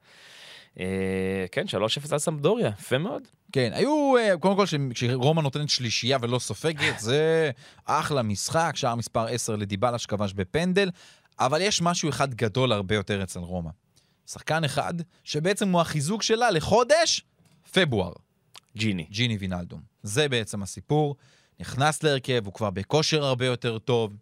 אה, 0.80 0.84
כן, 1.52 1.64
3-0 1.68 2.12
על 2.12 2.18
סמפדוריה, 2.18 2.70
יפה 2.78 2.98
מאוד. 2.98 3.22
כן, 3.52 3.70
היו, 3.74 4.14
קודם 4.40 4.56
כל, 4.56 4.64
כשרומא 4.94 5.42
נותנת 5.42 5.68
שלישייה 5.68 6.18
ולא 6.20 6.38
סופגת, 6.38 6.98
זה 6.98 7.50
אחלה 7.84 8.22
משחק, 8.22 8.72
שער 8.74 8.94
מספר 8.94 9.26
10 9.26 9.56
לדיבלה 9.56 9.98
שכבש 9.98 10.32
בפנדל, 10.32 10.90
אבל 11.40 11.60
יש 11.60 11.82
משהו 11.82 12.08
אחד 12.08 12.34
גדול 12.34 12.72
הרבה 12.72 12.94
יותר 12.94 13.22
אצל 13.22 13.40
רומא. 13.40 13.70
שחקן 14.32 14.64
אחד, 14.64 14.94
שבעצם 15.24 15.72
הוא 15.72 15.80
החיזוק 15.80 16.22
שלה 16.22 16.50
לחודש 16.50 17.24
פברואר. 17.72 18.12
ג'יני. 18.76 19.06
ג'יני 19.10 19.36
וינלדום. 19.36 19.80
זה 20.02 20.28
בעצם 20.28 20.62
הסיפור. 20.62 21.16
נכנס 21.60 22.02
להרכב, 22.02 22.42
הוא 22.44 22.54
כבר 22.54 22.70
בכושר 22.70 23.24
הרבה 23.24 23.46
יותר 23.46 23.78
טוב. 23.78 24.16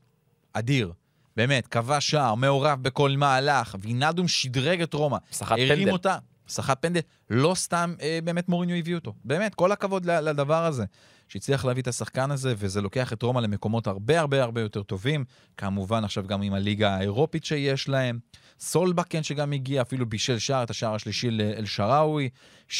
אדיר. 0.52 0.92
באמת, 1.36 1.66
כבש 1.66 2.10
שער, 2.10 2.34
מעורב 2.34 2.82
בכל 2.82 3.10
מהלך. 3.10 3.76
וינלדום 3.80 4.28
שדרג 4.28 4.82
את 4.82 4.94
רומא. 4.94 5.18
סחט 5.32 5.52
הרים 5.52 5.68
פנדל. 5.68 5.92
אותה. 5.92 6.16
סחט 6.48 6.82
פנדל. 6.82 7.00
לא 7.30 7.54
סתם 7.54 7.94
אה, 8.00 8.18
באמת 8.24 8.48
מוריניו 8.48 8.76
הביא 8.76 8.94
אותו. 8.94 9.14
באמת, 9.24 9.54
כל 9.54 9.72
הכבוד 9.72 10.06
לדבר 10.06 10.64
הזה. 10.64 10.84
שהצליח 11.28 11.64
להביא 11.64 11.82
את 11.82 11.88
השחקן 11.88 12.30
הזה, 12.30 12.54
וזה 12.58 12.80
לוקח 12.80 13.12
את 13.12 13.22
רומא 13.22 13.40
למקומות 13.40 13.86
הרבה 13.86 14.20
הרבה 14.20 14.42
הרבה 14.42 14.60
יותר 14.60 14.82
טובים. 14.82 15.24
כמובן, 15.56 16.04
עכשיו 16.04 16.26
גם 16.26 16.42
עם 16.42 16.54
הליגה 16.54 16.94
האירופית 16.94 17.44
שיש 17.44 17.88
להם. 17.88 18.18
סולבקן 18.60 19.22
שגם 19.22 19.52
הגיע, 19.52 19.82
אפילו 19.82 20.06
בישל 20.06 20.38
שער, 20.38 20.62
את 20.62 20.70
השער 20.70 20.94
השלישי 20.94 21.30
לאל-שראוי. 21.30 22.28
3-0, 22.68 22.72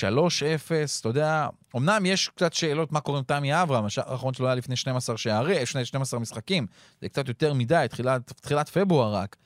אתה 1.01 1.09
יודע, 1.09 1.49
אמנם 1.77 2.07
יש 2.07 2.29
קצת 2.29 2.53
שאלות 2.53 2.93
מה 2.93 3.01
קורה 3.01 3.19
עם 3.19 3.25
תמי 3.25 3.63
אברהם, 3.63 3.85
השער 3.85 4.13
האחרון 4.13 4.35
שלו 4.35 4.47
היה 4.47 4.55
לפני 4.55 4.77
12 4.77 5.17
שערי, 5.17 5.67
12 5.67 6.21
משחקים, 6.21 6.67
זה 7.01 7.09
קצת 7.09 7.29
יותר 7.29 7.55
מדי, 7.55 7.87
תחילת, 7.91 8.33
תחילת 8.33 8.69
פברואר 8.69 9.15
רק. 9.15 9.37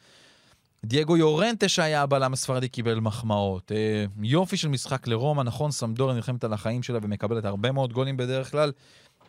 דייגו 0.84 1.16
יורנטה 1.16 1.68
שהיה 1.68 2.02
הבלם 2.02 2.32
הספרדי 2.32 2.68
קיבל 2.68 3.00
מחמאות. 3.00 3.72
אה, 3.72 4.04
יופי 4.22 4.56
של 4.56 4.68
משחק 4.68 5.06
לרומא, 5.06 5.42
נכון, 5.42 5.70
סמדוריה 5.70 6.16
נלחמת 6.16 6.44
על 6.44 6.52
החיים 6.52 6.82
שלה 6.82 6.98
ומקבלת 7.02 7.44
הרבה 7.44 7.72
מאוד 7.72 7.92
גולים 7.92 8.16
בדרך 8.16 8.50
כלל, 8.50 8.72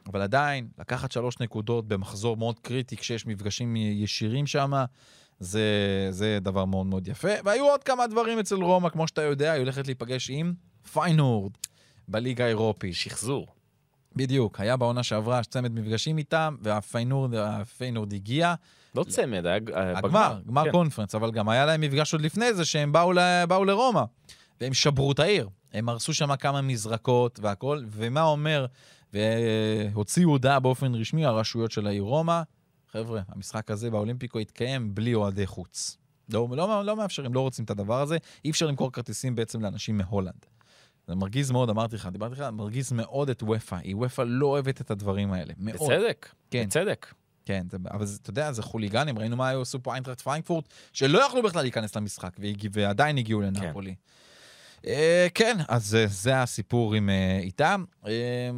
אבל 0.07 0.21
עדיין, 0.21 0.67
לקחת 0.79 1.11
שלוש 1.11 1.39
נקודות 1.39 1.87
במחזור 1.87 2.37
מאוד 2.37 2.59
קריטי 2.59 2.97
כשיש 2.97 3.25
מפגשים 3.25 3.75
ישירים 3.75 4.47
שם, 4.47 4.73
זה, 5.39 6.07
זה 6.09 6.37
דבר 6.41 6.65
מאוד 6.65 6.85
מאוד 6.85 7.07
יפה. 7.07 7.27
והיו 7.45 7.65
עוד 7.65 7.83
כמה 7.83 8.07
דברים 8.07 8.39
אצל 8.39 8.55
רומא, 8.55 8.89
כמו 8.89 9.07
שאתה 9.07 9.21
יודע, 9.21 9.51
היא 9.51 9.59
הולכת 9.59 9.87
להיפגש 9.87 10.29
עם 10.29 10.53
פיינורד 10.93 11.51
בליגה 12.07 12.45
האירופית. 12.45 12.95
שחזור. 12.95 13.47
בדיוק, 14.15 14.59
היה 14.59 14.77
בעונה 14.77 15.03
שעברה 15.03 15.43
צמד 15.43 15.71
מפגשים 15.71 16.17
איתם, 16.17 16.55
והפיינורד 16.61 17.33
הפיינורד 17.35 18.13
הגיע. 18.13 18.53
לא 18.95 19.03
צמד, 19.03 19.45
היה 19.45 19.59
אה, 19.75 19.97
הגמר, 19.97 20.39
גמר 20.47 20.63
כן. 20.65 20.71
Conference, 20.71 21.15
אבל 21.15 21.31
גם 21.31 21.49
היה 21.49 21.65
להם 21.65 21.81
מפגש 21.81 22.13
עוד 22.13 22.21
לפני 22.21 22.53
זה 22.53 22.65
שהם 22.65 22.91
באו, 22.91 23.13
ל- 23.13 23.45
באו 23.47 23.65
לרומא, 23.65 24.03
והם 24.61 24.73
שברו 24.73 25.11
את 25.11 25.19
העיר. 25.19 25.49
הם 25.73 25.89
הרסו 25.89 26.13
שם 26.13 26.35
כמה 26.35 26.61
מזרקות 26.61 27.39
והכל, 27.39 27.83
ומה 27.89 28.21
אומר, 28.23 28.65
והוציאו 29.13 30.29
הודעה 30.29 30.59
באופן 30.59 30.95
רשמי, 30.95 31.25
הרשויות 31.25 31.71
של 31.71 31.87
העיר 31.87 32.03
רומא, 32.03 32.41
חבר'ה, 32.95 33.21
המשחק 33.27 33.71
הזה 33.71 33.91
באולימפיקו 33.91 34.39
יתקיים 34.39 34.95
בלי 34.95 35.13
אוהדי 35.13 35.47
חוץ. 35.47 35.97
לא, 36.33 36.47
לא, 36.51 36.85
לא 36.85 36.95
מאפשרים, 36.95 37.33
לא 37.33 37.39
רוצים 37.39 37.65
את 37.65 37.69
הדבר 37.69 38.01
הזה, 38.01 38.17
אי 38.45 38.49
אפשר 38.49 38.67
למכור 38.67 38.91
כרטיסים 38.91 39.35
בעצם 39.35 39.61
לאנשים 39.61 39.97
מהולנד. 39.97 40.45
זה 41.07 41.15
מרגיז 41.15 41.51
מאוד, 41.51 41.69
אמרתי 41.69 41.95
לך, 41.95 42.09
דיברתי 42.11 42.33
לך, 42.35 42.41
מרגיז 42.41 42.91
מאוד 42.91 43.29
את 43.29 43.43
וופא. 43.43 43.75
היא 43.75 43.95
וופא 43.95 44.21
לא 44.27 44.47
אוהבת 44.47 44.81
את 44.81 44.91
הדברים 44.91 45.33
האלה. 45.33 45.53
מאוד. 45.57 45.91
בצדק, 45.91 46.29
כן. 46.51 46.65
בצדק. 46.65 47.13
כן, 47.45 47.65
זה, 47.71 47.77
אבל 47.91 48.05
זה, 48.05 48.17
אתה 48.21 48.29
יודע, 48.29 48.51
זה 48.51 48.61
חוליגנים, 48.61 49.19
ראינו 49.19 49.37
מה 49.37 49.49
היו 49.49 49.61
עשו 49.61 49.83
פה 49.83 49.91
איינטרקט 49.93 50.21
פרנקפורט, 50.21 50.65
שלא 50.93 51.19
יכלו 51.19 51.43
בכלל 51.43 51.61
להיכנס 51.61 51.95
למשחק, 51.95 52.37
ועדיין 52.71 53.17
הגיעו 53.17 53.41
לנפולי. 53.41 53.95
כן, 53.95 54.01
כן 55.33 55.57
אז 55.67 55.95
אה, 55.95 56.07
זה 56.07 56.41
הסיפור 56.41 56.93
עם, 56.93 57.09
אה, 57.09 57.39
איתם. 57.41 57.83
אה, 58.07 58.49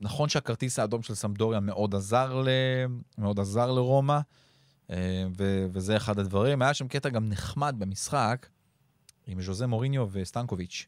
נכון 0.00 0.28
שהכרטיס 0.28 0.78
האדום 0.78 1.02
של 1.02 1.14
סמדוריה 1.14 1.60
מאוד 1.60 1.94
עזר, 1.94 2.42
ל, 2.42 2.48
מאוד 3.18 3.40
עזר 3.40 3.72
לרומא, 3.72 4.18
אה, 4.90 5.24
ו, 5.38 5.66
וזה 5.72 5.96
אחד 5.96 6.18
הדברים. 6.18 6.62
היה 6.62 6.74
שם 6.74 6.88
קטע 6.88 7.08
גם 7.08 7.28
נחמד 7.28 7.74
במשחק, 7.78 8.46
עם 9.26 9.42
ז'וזה 9.42 9.66
מוריניו 9.66 10.06
וסטנקוביץ'. 10.12 10.86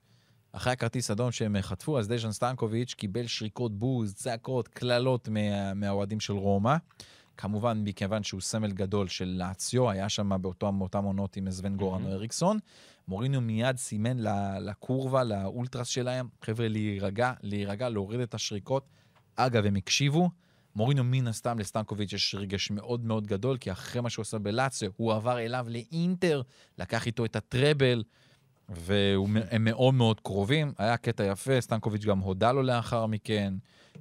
אחרי 0.53 0.73
הכרטיס 0.73 1.11
אדום 1.11 1.33
שהם 1.33 1.57
חטפו, 1.61 1.99
אז 1.99 2.09
דז'אן 2.09 2.33
סטנקוביץ' 2.33 2.95
קיבל 2.95 3.27
שריקות 3.27 3.79
בוז, 3.79 4.15
צעקות, 4.15 4.69
קללות 4.69 5.29
מה, 5.29 5.75
מהאוהדים 5.75 6.21
של 6.21 6.33
רומא. 6.33 6.77
כמובן, 7.37 7.83
מכיוון 7.85 8.23
שהוא 8.23 8.41
סמל 8.41 8.73
גדול 8.73 9.09
של 9.09 9.35
לאציו, 9.39 9.91
היה 9.91 10.09
שם 10.09 10.31
באותם 10.79 11.05
עונות 11.05 11.37
עם 11.37 11.51
סבן 11.51 11.77
גורן 11.77 12.05
או 12.05 12.13
אריקסון. 12.13 12.59
מוריניו 13.09 13.41
מיד 13.41 13.77
סימן 13.77 14.17
לקורבה, 14.61 15.25
לאולטרס 15.25 15.89
שלהם, 15.89 16.29
חבר'ה, 16.43 16.69
להירגע, 16.69 17.33
להירגע, 17.43 17.89
להוריד 17.89 18.21
את 18.21 18.35
השריקות. 18.35 18.89
אגב, 19.37 19.67
הם 19.67 19.77
הקשיבו. 19.77 20.31
מוריניו 20.77 21.05
מן 21.05 21.27
הסתם 21.27 21.59
לסטנקוביץ' 21.59 22.13
יש 22.13 22.35
רגש 22.35 22.71
מאוד 22.71 23.05
מאוד 23.05 23.27
גדול, 23.27 23.57
כי 23.57 23.73
אחרי 23.73 24.01
מה 24.01 24.11
שהוא 24.11 24.23
עשה 24.23 24.39
בלאציו, 24.39 24.91
הוא 24.97 25.13
עבר 25.13 25.39
אליו 25.39 25.67
לאינטר, 25.69 26.43
לקח 26.79 27.07
איתו 27.07 27.25
את 27.25 27.37
הטראבל, 27.37 28.03
והם 28.69 29.65
מאוד 29.65 29.95
מאוד 29.95 30.21
קרובים. 30.21 30.73
היה 30.79 30.97
קטע 30.97 31.25
יפה, 31.25 31.61
סטנקוביץ' 31.61 32.05
גם 32.05 32.19
הודה 32.19 32.53
לו 32.53 32.63
לאחר 32.63 33.07
מכן. 33.07 33.55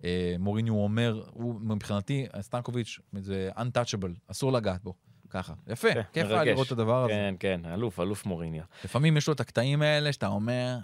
אה, 0.04 0.36
מוריניו 0.40 0.76
אומר, 0.76 1.24
הוא 1.32 1.62
מבחינתי, 1.62 2.26
סטנקוביץ' 2.42 3.00
זה 3.14 3.50
untouchable, 3.56 4.32
אסור 4.32 4.52
לגעת 4.52 4.84
בו. 4.84 5.07
ככה. 5.30 5.54
יפה, 5.68 5.94
כן, 5.94 6.02
כיף 6.14 6.28
היה. 6.30 6.44
לראות 6.44 6.68
את 6.68 6.72
הדבר 6.72 7.04
הזה. 7.04 7.14
כן, 7.14 7.36
כן, 7.40 7.62
אלוף, 7.74 8.00
אלוף 8.00 8.26
מוריניו. 8.26 8.64
לפעמים 8.86 9.18
יש 9.18 9.28
לו 9.28 9.34
את 9.34 9.40
הקטעים 9.40 9.82
האלה 9.82 10.14
שאתה 10.14 10.28
אומר, 10.28 10.78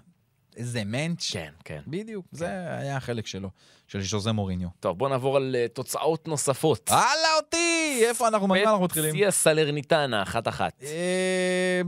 איזה 0.57 0.83
מענץ'. 0.85 1.31
כן, 1.31 1.51
כן. 1.65 1.81
בדיוק, 1.87 2.25
זה 2.31 2.45
היה 2.77 2.97
החלק 2.97 3.27
שלו, 3.27 3.49
של 3.87 4.01
ז'וזה 4.01 4.31
מוריניו. 4.31 4.67
טוב, 4.79 4.97
בוא 4.97 5.09
נעבור 5.09 5.37
על 5.37 5.55
אה, 5.59 5.67
תוצאות 5.67 6.27
נוספות. 6.27 6.89
הלאה 6.91 7.35
אותי! 7.37 8.01
איפה 8.05 8.27
אנחנו, 8.27 8.47
מה 8.47 8.61
אנחנו 8.61 8.83
מתחילים? 8.83 9.11
ספציה 9.11 9.31
סלרניטנה, 9.31 10.23
אחת-אחת. 10.23 10.83
אה, 10.83 11.81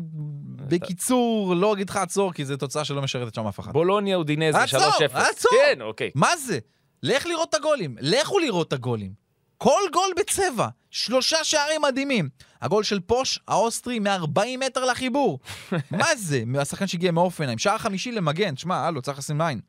בקיצור, 0.68 1.56
לא 1.56 1.74
אגיד 1.74 1.90
לך 1.90 1.98
עצור, 1.98 2.34
כי 2.34 2.46
זו 2.46 2.58
תוצאה 2.58 2.86
שלא 2.86 3.02
משרתת 3.02 3.34
שם 3.34 3.48
אף 3.48 3.60
אחד. 3.60 3.74
בולוניה 3.74 4.16
אודינזה, 4.16 4.58
3-0. 4.58 4.64
עצור, 4.64 5.18
עצור! 5.18 5.52
כן, 5.66 5.82
אוקיי. 5.82 6.12
מה 6.16 6.38
זה? 6.38 6.60
לך 7.04 7.26
לראות 7.26 7.50
את 7.50 7.56
הגולים. 7.56 7.98
לכו 8.00 8.40
לראות 8.40 8.68
את 8.68 8.74
הגולים. 8.74 9.26
כל 9.58 9.82
גול 9.94 10.14
בצבע. 10.20 10.68
שלושה 10.96 11.44
שערים 11.44 11.82
מדהימים. 11.82 12.30
הגול 12.62 12.84
של 12.84 13.00
פוש, 13.00 13.40
האוסטרי, 13.48 14.00
מ-40 14.00 14.42
מטר 14.66 14.86
לחיבור. 14.86 15.40
מה 15.92 16.16
זה? 16.16 16.44
השחקן 16.60 16.88
שהגיע 16.88 17.12
מאופנהיים. 17.12 17.58
שער 17.58 17.78
חמישי 17.78 18.12
למגן. 18.12 18.58
שמע, 18.58 18.76
הלו, 18.78 19.02
צריך 19.02 19.18
לשים 19.18 19.42
עין. 19.42 19.60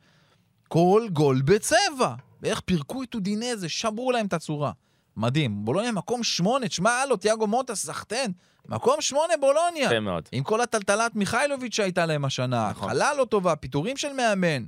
כל 0.68 1.06
גול 1.12 1.42
בצבע. 1.42 2.14
ואיך 2.42 2.60
פירקו 2.60 3.02
את 3.02 3.14
אודינזה, 3.14 3.68
שברו 3.68 4.12
להם 4.12 4.26
את 4.26 4.32
הצורה. 4.32 4.72
מדהים. 5.16 5.64
בולוניה 5.64 5.92
מקום 5.92 6.22
שמונה. 6.22 6.68
תשמע, 6.68 6.90
הלו, 6.90 7.16
תיאגו 7.16 7.46
מוטה, 7.46 7.74
סחטיין. 7.74 8.32
מקום 8.68 9.00
שמונה 9.00 9.32
בולוניה. 9.40 9.86
יפה 9.86 10.00
מאוד. 10.00 10.28
עם 10.32 10.44
כל 10.44 10.60
הטלטלת 10.60 11.14
מיכאילוביץ' 11.14 11.74
שהייתה 11.74 12.06
להם 12.06 12.24
השנה, 12.24 12.70
נכון. 12.70 12.88
חלה 12.88 13.14
לא 13.14 13.24
טובה, 13.24 13.56
פיטורים 13.56 13.96
של 13.96 14.12
מאמן. 14.12 14.64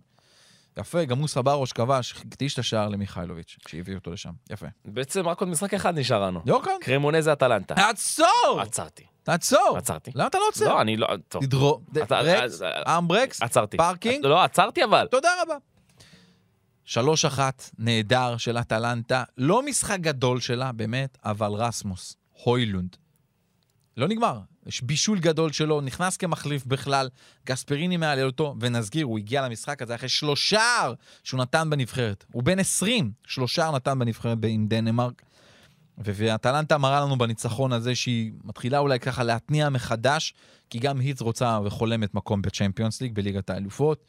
יפה, 0.78 1.04
גם 1.04 1.18
מוסא 1.18 1.40
ברוש 1.40 1.72
כבש, 1.72 2.14
הקדיש 2.26 2.54
את 2.54 2.58
השער 2.58 2.88
למיכאילוביץ', 2.88 3.56
כשהביא 3.64 3.94
אותו 3.94 4.10
לשם. 4.10 4.30
יפה. 4.50 4.66
בעצם 4.84 5.28
רק 5.28 5.40
עוד 5.40 5.48
משחק 5.48 5.74
אחד 5.74 5.98
נשאר 5.98 6.22
לנו. 6.26 6.40
יוקן, 6.46 6.70
קרמונזה 6.80 7.32
אטלנטה. 7.32 7.74
עצור! 7.90 8.60
עצרתי. 8.60 9.06
עצור! 9.26 9.74
עצרתי. 9.76 10.10
למה 10.14 10.26
אתה 10.26 10.38
לא 10.38 10.44
עוצר? 10.48 10.68
לא, 10.68 10.80
אני 10.80 10.96
לא... 10.96 11.08
טוב. 11.28 11.44
תדרו, 11.44 11.80
אתה- 11.92 12.04
ברקס, 12.04 12.62
אה, 12.62 12.98
אמברקס, 12.98 13.42
עצרתי. 13.42 13.76
parking, 13.76 14.24
לא, 14.26 14.42
עצרתי 14.44 14.84
אבל. 14.84 15.06
תודה 15.10 15.28
רבה. 15.42 15.54
שלוש 16.84 17.24
אחת, 17.24 17.70
נהדר 17.78 18.36
של 18.36 18.58
אטלנטה, 18.58 19.24
לא 19.38 19.62
משחק 19.62 19.98
גדול 20.00 20.40
שלה, 20.40 20.72
באמת, 20.72 21.18
אבל 21.24 21.52
רסמוס, 21.52 22.16
הוילונד. 22.44 22.96
לא 23.96 24.08
נגמר, 24.08 24.38
יש 24.68 24.82
בישול 24.82 25.18
גדול 25.18 25.52
שלו, 25.52 25.80
נכנס 25.80 26.16
כמחליף 26.16 26.66
בכלל, 26.66 27.08
גספריני 27.46 27.96
מעלה 27.96 28.22
אותו, 28.22 28.54
ונזכיר, 28.60 29.06
הוא 29.06 29.18
הגיע 29.18 29.48
למשחק 29.48 29.82
הזה 29.82 29.94
אחרי 29.94 30.08
שלושה 30.08 30.92
שהוא 31.24 31.40
נתן 31.40 31.70
בנבחרת. 31.70 32.24
הוא 32.32 32.42
בן 32.42 32.58
20, 32.58 33.10
שלושה 33.26 33.70
נתן 33.70 33.98
בנבחרת 33.98 34.38
עם 34.48 34.66
דנמרק. 34.68 35.22
ואטלנטה 35.98 36.78
מראה 36.78 37.00
לנו 37.00 37.18
בניצחון 37.18 37.72
הזה 37.72 37.94
שהיא 37.94 38.32
מתחילה 38.44 38.78
אולי 38.78 39.00
ככה 39.00 39.24
להתניע 39.24 39.68
מחדש, 39.68 40.34
כי 40.70 40.78
גם 40.78 41.00
היץ 41.00 41.20
רוצה 41.20 41.58
וחולמת 41.64 42.14
מקום 42.14 42.42
בצ'מפיונס 42.42 43.00
ליג, 43.00 43.14
בליגת 43.14 43.50
האלופות. 43.50 44.04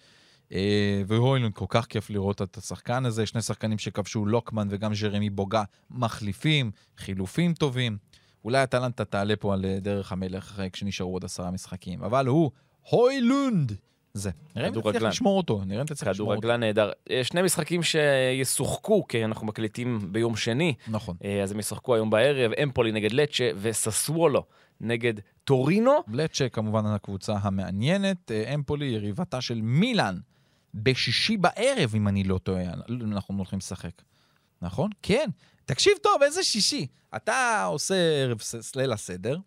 אה, 0.53 1.01
והוילון, 1.07 1.51
כל 1.51 1.65
כך 1.69 1.85
כיף 1.85 2.09
לראות 2.09 2.41
את 2.41 2.57
השחקן 2.57 3.05
הזה, 3.05 3.25
שני 3.25 3.41
שחקנים 3.41 3.77
שכבשו, 3.77 4.25
לוקמן 4.25 4.67
וגם 4.71 4.91
ג'רמי 5.01 5.29
בוגה, 5.29 5.63
מחליפים, 5.91 6.71
חילופים 6.97 7.53
טובים. 7.53 7.97
אולי 8.45 8.63
אטלנטה 8.63 9.05
תעלה 9.05 9.35
פה 9.35 9.53
על 9.53 9.65
אה, 9.65 9.77
דרך 9.81 10.11
המלך 10.11 10.59
אה, 10.59 10.69
כשנשארו 10.69 11.13
עוד 11.13 11.25
עשרה 11.25 11.51
משחקים, 11.51 12.03
אבל 12.03 12.27
הוא 12.27 12.51
הוילונד, 12.89 13.75
זה. 14.13 14.31
נראה 14.55 14.67
אם. 14.67 14.73
תצליח 14.81 15.03
לשמור 15.03 15.37
אותו, 15.37 15.61
נראה 15.65 15.81
אם 15.81 15.85
תצליח 15.85 16.09
לשמור 16.09 16.29
אותו. 16.29 16.41
כדורגלן 16.41 16.59
נהדר. 16.59 16.91
אה, 17.11 17.23
שני 17.23 17.41
משחקים 17.41 17.81
שישוחקו, 17.83 19.07
כי 19.07 19.25
אנחנו 19.25 19.47
מקליטים 19.47 19.99
ביום 20.11 20.35
שני, 20.35 20.73
נכון. 20.87 21.17
אז 21.43 21.51
הם 21.51 21.59
ישחקו 21.59 21.95
היום 21.95 22.09
בערב, 22.09 22.51
אמפולי 22.63 22.91
נגד 22.91 23.11
לצ'ה 23.11 23.49
וססוולו 23.61 24.45
נגד 24.81 25.13
טורינו. 25.43 25.91
לצ'ה 26.07 26.49
כמובן 26.49 26.85
הקבוצה 26.85 27.35
המעניינת, 27.41 28.31
אמפולי 28.31 28.85
יריבתה 28.85 29.41
של 29.41 29.61
מילאן 29.61 30.19
בשישי 30.73 31.37
בערב, 31.37 31.95
אם 31.95 32.07
אני 32.07 32.23
לא 32.23 32.37
טועה, 32.37 32.63
אנחנו 33.01 33.37
הולכים 33.37 33.59
לשחק. 33.59 34.01
נכון? 34.61 34.89
כן. 35.01 35.29
תקשיב 35.69 35.93
טוב, 36.03 36.23
איזה 36.23 36.43
שישי. 36.43 36.87
אתה 37.15 37.63
עושה 37.63 37.95
ערב 37.95 38.41
ס- 38.41 38.75
ליל 38.75 38.91
הסדר. 38.93 39.37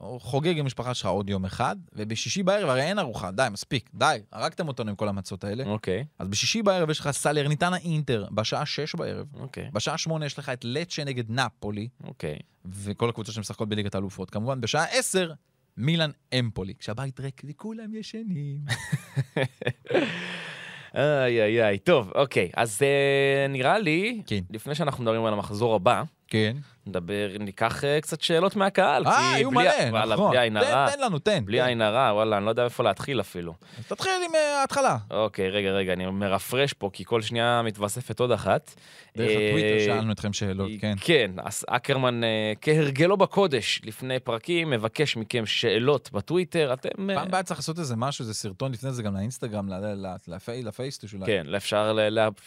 או 0.00 0.20
חוגג 0.20 0.52
עם 0.52 0.58
המשפחה 0.58 0.94
שלך 0.94 1.06
עוד 1.06 1.30
יום 1.30 1.44
אחד, 1.44 1.76
ובשישי 1.92 2.42
בערב 2.42 2.68
הרי 2.68 2.82
אין 2.82 2.98
ארוחה, 2.98 3.30
די, 3.30 3.46
מספיק, 3.52 3.90
די, 3.94 4.18
הרגתם 4.32 4.68
אותנו 4.68 4.90
עם 4.90 4.96
כל 4.96 5.08
המצות 5.08 5.44
האלה. 5.44 5.64
אוקיי, 5.64 6.04
אז 6.18 6.28
בשישי 6.28 6.62
בערב 6.62 6.90
יש 6.90 7.00
לך 7.00 7.10
סלרניטנה 7.10 7.76
אינטר, 7.76 8.26
בשעה 8.30 8.66
שש 8.66 8.94
בערב. 8.94 9.26
אוקיי, 9.34 9.70
בשעה 9.72 9.98
שמונה 9.98 10.26
יש 10.26 10.38
לך 10.38 10.48
את 10.48 10.64
לצ'ה 10.64 11.04
נגד 11.04 11.30
נפולי, 11.30 11.88
אוקיי. 12.04 12.38
וכל 12.64 13.08
הקבוצות 13.08 13.34
שמשחקות 13.34 13.68
בליגת 13.68 13.94
האלופות. 13.94 14.30
כמובן, 14.30 14.60
בשעה 14.60 14.84
עשר, 14.84 15.32
מילאן 15.76 16.10
אמפולי. 16.38 16.74
כשהבית 16.78 17.20
ריק 17.20 17.42
וכולם 17.44 17.94
ישנים. 17.94 18.58
איי 20.94 21.42
איי 21.42 21.64
איי, 21.64 21.78
טוב, 21.78 22.12
אוקיי, 22.14 22.50
אז 22.56 22.82
אה, 22.82 23.48
נראה 23.48 23.78
לי, 23.78 24.22
כן. 24.26 24.40
לפני 24.50 24.74
שאנחנו 24.74 25.02
מדברים 25.04 25.24
על 25.24 25.32
המחזור 25.32 25.74
הבא, 25.74 26.02
כן. 26.32 26.56
נדבר, 26.86 27.30
ניקח 27.40 27.84
אה, 27.84 28.00
קצת 28.00 28.20
שאלות 28.20 28.56
מהקהל. 28.56 29.06
אה, 29.06 29.32
היו 29.32 29.50
מלא, 29.50 29.70
וואלה, 29.90 30.14
נכון. 30.14 30.30
בלי 30.30 30.40
עין 30.40 30.56
הרע, 30.56 30.90
תן, 30.90 31.00
לנו, 31.00 31.18
תן. 31.18 31.44
בלי. 31.44 31.62
עין 31.62 31.80
הרע, 31.80 32.12
וואלה, 32.14 32.36
אני 32.36 32.44
לא 32.44 32.50
יודע 32.50 32.64
איפה 32.64 32.82
להתחיל 32.82 33.20
אפילו. 33.20 33.54
אז 33.78 33.86
תתחיל 33.86 34.12
עם 34.28 34.34
אה, 34.34 34.60
ההתחלה. 34.60 34.96
אוקיי, 35.10 35.50
רגע, 35.50 35.70
רגע, 35.70 35.92
אני 35.92 36.06
מרפרש 36.06 36.72
פה, 36.72 36.90
כי 36.92 37.04
כל 37.04 37.22
שנייה 37.22 37.62
מתווספת 37.64 38.20
עוד 38.20 38.32
אחת. 38.32 38.74
דרך 39.16 39.30
אה, 39.30 39.48
הטוויטר 39.48 39.84
שאלנו 39.84 40.12
אתכם 40.12 40.32
שאלות, 40.32 40.70
כן. 40.80 40.94
כן, 41.00 41.30
אז 41.42 41.64
אקרמן, 41.68 42.20
כהרגלו 42.60 43.16
בקודש, 43.16 43.80
לפני 43.84 44.20
פרקים, 44.20 44.70
מבקש 44.70 45.16
מכם 45.16 45.46
שאלות 45.46 46.10
בטוויטר, 46.12 46.72
אתם... 46.72 46.88
פעם 47.14 47.28
הבאה 47.28 47.42
צריך 47.42 47.60
לעשות 47.60 47.78
איזה 47.78 47.96
משהו, 47.96 48.22
איזה 48.22 48.34
סרטון 48.34 48.72
לפני 48.72 48.92
זה 48.92 49.02
גם 49.02 49.14
לאינסטגרם, 49.14 49.68
לפייסטוש 50.48 51.14
אולי. 51.14 51.26
כן, 51.26 51.54
אפשר. 51.56 51.98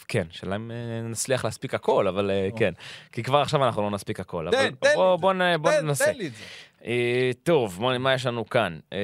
כן, 0.07 0.27
שאלה 0.31 0.55
אם 0.55 0.71
נצליח 1.09 1.45
להספיק 1.45 1.73
הכל, 1.73 2.07
אבל 2.07 2.31
אה, 2.31 2.49
כן. 2.55 2.73
כי 3.11 3.23
כבר 3.23 3.41
עכשיו 3.41 3.65
אנחנו 3.65 3.74
לא 3.83 3.91
נספיק 3.91 4.19
הכל. 4.19 4.47
תן, 4.51 4.71
תן 4.79 4.89
לי 4.89 4.95
בוא. 4.95 5.15
בוא, 5.15 5.33
ננסה. 5.33 6.05
תן 6.05 6.17
לי 6.17 6.27
את 6.27 6.31
זה. 6.35 6.43
אה, 6.85 7.31
טוב, 7.43 7.81
מה 7.99 8.13
יש 8.13 8.25
לנו 8.25 8.49
כאן? 8.49 8.79
אה. 8.93 8.97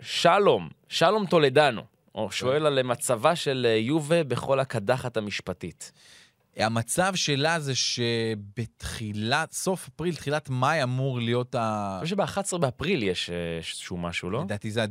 שלום, 0.00 0.68
שלום 0.88 1.26
טולדנו, 1.26 1.82
שואל 2.30 2.66
על 2.66 2.82
מצבה 2.82 3.36
של 3.36 3.66
אה, 3.68 3.76
יובה 3.76 4.24
בכל 4.24 4.60
הקדחת 4.60 5.16
המשפטית. 5.16 5.92
המצב 6.56 7.14
שלה 7.14 7.60
זה 7.60 7.74
שבתחילת, 7.74 9.52
סוף 9.52 9.88
אפריל, 9.88 10.14
תחילת 10.14 10.50
מאי 10.50 10.82
אמור 10.82 11.20
להיות 11.20 11.54
ה... 11.54 11.96
אני 11.98 12.04
חושב 12.04 12.16
שב-11 12.16 12.58
באפריל 12.58 13.02
יש 13.02 13.30
איזשהו 13.30 13.96
משהו, 13.96 14.30
לא? 14.30 14.42
לדעתי 14.42 14.70
זה 14.70 14.84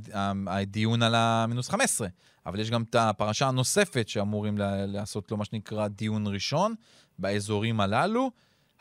הדיון 0.48 1.04
על 1.04 1.16
המינוס 1.16 1.70
15, 1.70 2.08
אבל 2.46 2.60
יש 2.60 2.72
גם 2.72 2.84
את 2.90 2.96
הפרשה 2.96 3.48
הנוספת 3.48 4.10
שאמורים 4.10 4.58
לעשות 4.88 5.32
לו 5.32 5.38
מה 5.38 5.46
שנקרא 5.46 5.88
דיון 5.88 6.28
ראשון 6.28 6.76
באזורים 7.20 7.80
הללו. 7.80 8.32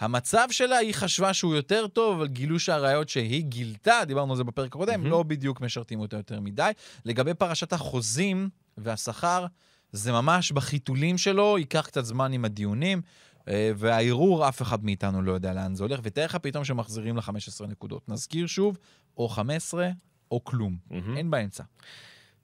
המצב 0.01 0.49
שלה, 0.51 0.77
היא 0.77 0.95
חשבה 0.95 1.35
שהוא 1.35 1.55
יותר 1.55 1.87
טוב, 1.87 2.17
אבל 2.17 2.27
גילו 2.27 2.59
שהראיות 2.59 3.09
שהיא 3.09 3.45
גילתה, 3.45 4.01
דיברנו 4.07 4.33
על 4.33 4.37
זה 4.37 4.45
בפרק 4.45 4.75
הקודם, 4.75 4.93
מהמם. 4.93 5.11
לא 5.11 5.23
בדיוק 5.23 5.61
משרתים 5.61 6.01
אותה 6.01 6.17
יותר 6.17 6.41
מדי. 6.41 6.71
לגבי 7.05 7.35
פרשת 7.35 7.73
החוזים 7.73 8.49
והשכר, 8.79 9.47
זה 9.93 10.13
ממש 10.13 10.53
בחיתולים 10.53 11.19
שלו, 11.19 11.59
ייקח 11.59 11.87
קצת 11.87 12.05
זמן 12.05 12.33
עם 12.33 12.45
הדיונים, 12.45 13.03
אה, 13.49 13.73
והערעור, 13.77 14.49
אף 14.49 14.63
אחד 14.63 14.85
מאיתנו 14.85 15.23
לא 15.23 15.33
יודע 15.33 15.53
לאן 15.53 15.75
זה 15.75 15.85
הולך, 15.85 16.01
ותאר 16.03 16.25
לך 16.25 16.37
פתאום 16.37 16.65
שמחזירים 16.65 17.17
לה 17.17 17.23
15 17.23 17.67
נקודות. 17.67 18.09
נזכיר 18.09 18.47
שוב, 18.47 18.79
או 19.17 19.29
15 19.29 19.91
או 20.31 20.45
כלום. 20.45 20.77
מהמם. 20.91 21.17
אין 21.17 21.31
באמצע. 21.31 21.65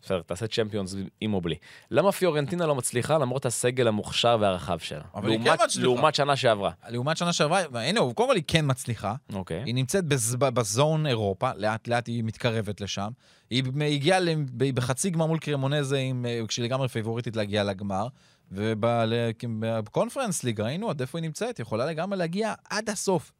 בסדר, 0.03 0.23
תעשה 0.23 0.47
צ'מפיונס 0.47 0.95
עם 1.21 1.35
או 1.35 1.41
בלי. 1.41 1.55
למה 1.91 2.13
פיורנטינה 2.13 2.67
לא 2.67 2.75
מצליחה 2.75 3.19
למרות 3.19 3.47
הסגל 3.47 3.89
המוכשר 3.89 4.37
והרחב 4.41 4.79
שלה? 4.79 5.01
אבל 5.15 5.31
היא 5.31 5.39
כן 5.39 5.45
לעומת- 5.45 5.61
מצליחה. 5.63 5.83
לעומת 5.87 6.15
שנה 6.15 6.37
שעברה. 6.37 6.71
לעומת 6.89 7.17
שנה 7.17 7.33
שעברה, 7.33 7.61
הנה, 7.83 8.01
קודם 8.15 8.29
כל 8.29 8.35
היא 8.35 8.43
כן 8.47 8.65
מצליחה. 8.69 9.15
אוקיי. 9.33 9.63
היא 9.67 9.75
נמצאת 9.75 10.05
בז- 10.05 10.37
בזון 10.37 11.07
אירופה, 11.07 11.51
לאט 11.57 11.89
לאט 11.89 12.07
היא 12.07 12.25
מתקרבת 12.25 12.81
לשם. 12.81 13.09
היא 13.51 13.63
הגיעה 13.95 14.19
בחצי 14.59 15.11
גמר 15.11 15.27
מול 15.27 15.39
קרמונזה, 15.39 15.99
עם- 15.99 16.27
אה, 16.27 16.41
כשהיא 16.49 16.65
לגמרי 16.65 16.89
פייבוריטית 16.89 17.37
להגיע 17.37 17.65
לגמר. 17.65 18.07
ובקונפרנס 18.53 20.45
ליג 20.45 20.61
ראינו 20.61 20.91
עד 20.91 21.01
איפה 21.01 21.19
היא 21.19 21.23
נמצאת, 21.23 21.57
היא 21.59 21.63
יכולה 21.65 21.87
לגמרי 21.87 22.19
להגיע 22.19 22.55
עד 22.71 22.91
הסוף 22.91 23.33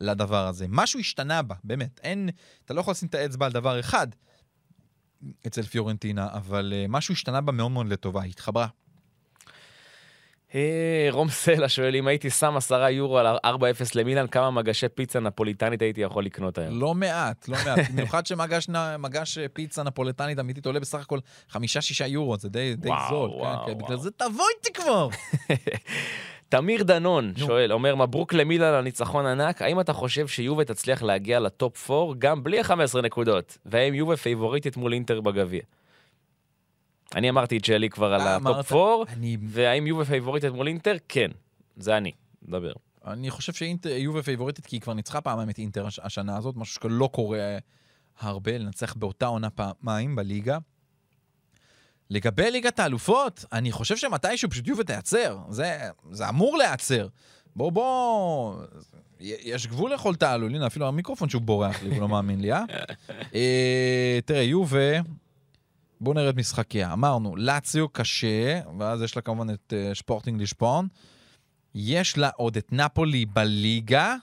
לדבר 0.00 0.46
הזה. 0.46 0.66
משהו 0.68 1.00
השתנה 1.00 1.42
בה, 1.42 1.54
באמת. 1.64 2.00
אין, 2.02 2.28
אתה 2.64 2.74
לא 2.74 2.80
יכול 2.80 2.90
לשים 2.92 3.08
את 3.08 3.14
האצבע 3.14 3.46
על 3.46 3.52
דבר 3.52 3.80
אחד 3.80 4.06
אצל 5.46 5.62
פיורנטינה, 5.62 6.28
אבל 6.32 6.72
אה, 6.76 6.84
משהו 6.88 7.12
השתנה 7.12 7.40
בה 7.40 7.52
מאוד 7.52 7.70
מאוד 7.70 7.86
לטובה, 7.86 8.22
היא 8.22 8.30
התחברה. 8.30 8.66
אה, 10.54 11.08
רום 11.10 11.28
סלע 11.28 11.68
שואל 11.68 11.96
אם 11.96 12.06
הייתי 12.06 12.30
שם 12.30 12.56
עשרה 12.56 12.90
יורו 12.90 13.18
על 13.18 13.36
4-0 13.46 13.48
למילן, 13.94 14.26
כמה 14.26 14.50
מגשי 14.50 14.88
פיצה 14.88 15.20
נפוליטנית 15.20 15.82
הייתי 15.82 16.00
יכול 16.00 16.24
לקנות 16.24 16.58
היום? 16.58 16.80
לא 16.80 16.94
מעט, 16.94 17.48
לא 17.48 17.56
מעט. 17.64 17.90
במיוחד 17.90 18.26
שמגש 18.26 19.38
אה, 19.38 19.48
פיצה 19.52 19.82
נפולטנית 19.82 20.38
אמיתית 20.38 20.66
עולה 20.66 20.80
בסך 20.80 21.00
הכל 21.00 21.18
חמישה-שישה 21.48 22.06
יורו, 22.06 22.36
זה 22.36 22.48
די, 22.48 22.76
די 22.76 22.88
וואו, 22.88 23.08
זול. 23.08 23.30
וואו, 23.30 23.66
כן, 23.66 23.72
כן, 23.72 23.78
בגלל 23.78 23.96
וואו. 23.96 24.02
זה 24.02 24.10
תבוא 24.10 24.44
איתי 24.58 24.72
כבר. 24.72 25.08
תמיר 26.48 26.82
דנון 26.82 27.32
נו. 27.38 27.46
שואל, 27.46 27.72
אומר 27.72 27.94
מברוק 27.94 28.32
למילן 28.32 28.74
על 28.74 28.80
ניצחון 28.84 29.26
ענק, 29.26 29.62
האם 29.62 29.80
אתה 29.80 29.92
חושב 29.92 30.28
שיובה 30.28 30.64
תצליח 30.64 31.02
להגיע 31.02 31.40
ל 31.40 31.53
top 31.53 31.90
4 31.90 32.14
גם 32.18 32.44
בלי 32.44 32.60
ה-15 32.60 33.00
נקודות? 33.02 33.58
והאם 33.66 33.94
יובה 33.94 34.16
פייבוריטית 34.16 34.76
מול 34.76 34.92
אינטר 34.92 35.20
בגביע? 35.20 35.62
אני 37.14 37.30
אמרתי 37.30 37.56
את 37.56 37.64
שלי 37.64 37.90
כבר 37.90 38.14
על 38.14 38.20
אה. 38.20 38.36
ה 38.36 38.45
top 38.45 38.72
4, 38.72 39.12
אני, 39.12 39.36
והאם 39.48 39.86
יובה 39.86 40.04
פייבוריטית 40.04 40.52
מול 40.52 40.66
אינטר? 40.68 40.96
כן, 41.08 41.30
זה 41.76 41.96
אני, 41.96 42.12
דבר. 42.42 42.72
אני 43.06 43.30
חושב 43.30 43.52
שיובה 43.52 44.22
פייבוריטית, 44.22 44.66
כי 44.66 44.76
היא 44.76 44.80
כבר 44.80 44.94
ניצחה 44.94 45.20
פעמיים 45.20 45.50
את 45.50 45.58
אינטר 45.58 45.86
הש- 45.86 45.98
השנה 46.02 46.36
הזאת, 46.36 46.56
משהו 46.56 46.80
שלא 46.82 47.08
קורה 47.12 47.58
הרבה, 48.20 48.58
לנצח 48.58 48.94
באותה 48.94 49.26
עונה 49.26 49.50
פעמיים 49.50 50.16
בליגה. 50.16 50.58
לגבי 52.10 52.50
ליגת 52.50 52.78
האלופות, 52.78 53.44
אני 53.52 53.72
חושב 53.72 53.96
שמתישהו 53.96 54.50
פשוט 54.50 54.66
יובה 54.66 54.84
תיעצר. 54.84 55.38
זה, 55.48 55.78
זה 56.10 56.28
אמור 56.28 56.56
להיעצר. 56.56 57.08
בוא, 57.56 57.72
בוא... 57.72 58.56
יש 59.20 59.66
גבול 59.66 59.92
לכל 59.92 60.14
תעלול, 60.14 60.54
הנה, 60.54 60.66
אפילו 60.66 60.88
המיקרופון 60.88 61.28
שהוא 61.28 61.42
בורח 61.42 61.82
לי, 61.82 61.90
הוא 61.90 62.00
לא 62.00 62.08
מאמין 62.08 62.40
לי, 62.40 62.52
אה? 62.52 62.64
אה, 63.34 64.18
תראה, 64.24 64.42
יובה, 64.42 65.00
בואו 66.00 66.14
נראה 66.14 66.30
את 66.30 66.36
משחקיה. 66.36 66.92
אמרנו, 66.92 67.36
לאציו 67.36 67.88
קשה, 67.88 68.60
ואז 68.78 69.02
יש 69.02 69.16
לה 69.16 69.22
כמובן 69.22 69.54
את 69.54 69.72
אה, 69.76 69.94
שפורטינג 69.94 70.40
לישפון. 70.40 70.88
יש 71.74 72.18
לה 72.18 72.30
עוד 72.36 72.56
את 72.56 72.72
נפולי 72.72 73.26
בליגה, 73.26 74.14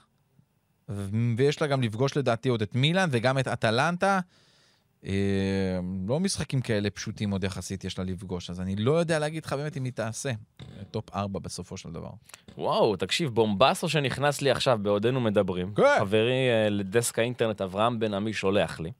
ויש 1.36 1.62
לה 1.62 1.66
גם 1.66 1.82
לפגוש 1.82 2.16
לדעתי 2.16 2.48
עוד 2.48 2.62
את 2.62 2.74
מילאן 2.74 3.08
וגם 3.12 3.38
את 3.38 3.48
אטלנטה. 3.48 4.20
אה, 5.06 5.12
לא 6.08 6.20
משחקים 6.20 6.60
כאלה 6.60 6.90
פשוטים 6.90 7.30
עוד 7.30 7.44
יחסית 7.44 7.84
יש 7.84 7.98
לה 7.98 8.04
לפגוש, 8.04 8.50
אז 8.50 8.60
אני 8.60 8.76
לא 8.76 8.92
יודע 8.92 9.18
להגיד 9.18 9.44
לך 9.44 9.52
באמת 9.52 9.76
אם 9.76 9.84
היא 9.84 9.92
תעשה. 9.92 10.30
top 10.90 11.14
4 11.14 11.40
בסופו 11.40 11.76
של 11.76 11.92
דבר. 11.92 12.10
וואו, 12.58 12.96
תקשיב, 12.96 13.30
בומבסו 13.30 13.88
שנכנס 13.88 14.40
לי 14.42 14.50
עכשיו 14.50 14.78
בעודנו 14.82 15.20
מדברים, 15.20 15.74
כן. 15.74 15.82
חברי 15.98 16.32
אה, 16.50 16.68
לדסק 16.70 17.18
האינטרנט 17.18 17.60
אברהם 17.60 17.98
בן 17.98 18.14
עמי 18.14 18.32
שולח 18.32 18.80
לי, 18.80 18.92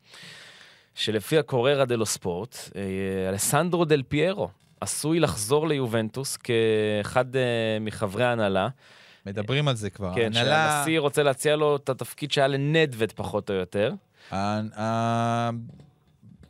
שלפי 0.95 1.39
הקוריירה 1.39 1.85
דלו 1.85 2.07
ספורט, 2.07 2.57
אה, 2.77 2.83
אלסנדרו 3.29 3.85
דל 3.85 4.03
פיירו 4.09 4.49
עשוי 4.81 5.21
לחזור 5.21 5.69
ליובנטוס 5.69 6.37
כאחד 6.37 7.37
אה, 7.37 7.41
מחברי 7.81 8.25
ההנהלה. 8.25 8.69
מדברים 9.27 9.69
על 9.69 9.75
זה 9.77 9.91
כבר. 9.91 10.15
כן, 10.15 10.31
ההנהלה- 10.35 10.71
שהנשיא 10.77 10.99
רוצה 11.01 11.23
להציע 11.23 11.57
לו 11.57 11.77
את 11.77 11.89
התפקיד 11.89 12.33
שהיה 12.33 12.47
לנדווד 12.49 13.13
פחות 13.13 13.51
או 13.51 13.55
יותר. 13.55 13.93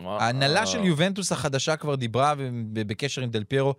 ההנהלה 0.07 0.67
של 0.67 0.85
יובנטוס 0.85 1.33
החדשה 1.33 1.77
כבר 1.77 1.95
דיברה 1.95 2.35
בקשר 2.73 3.23
עם 3.23 3.31
דל 3.31 3.45
פיירו 3.45 3.75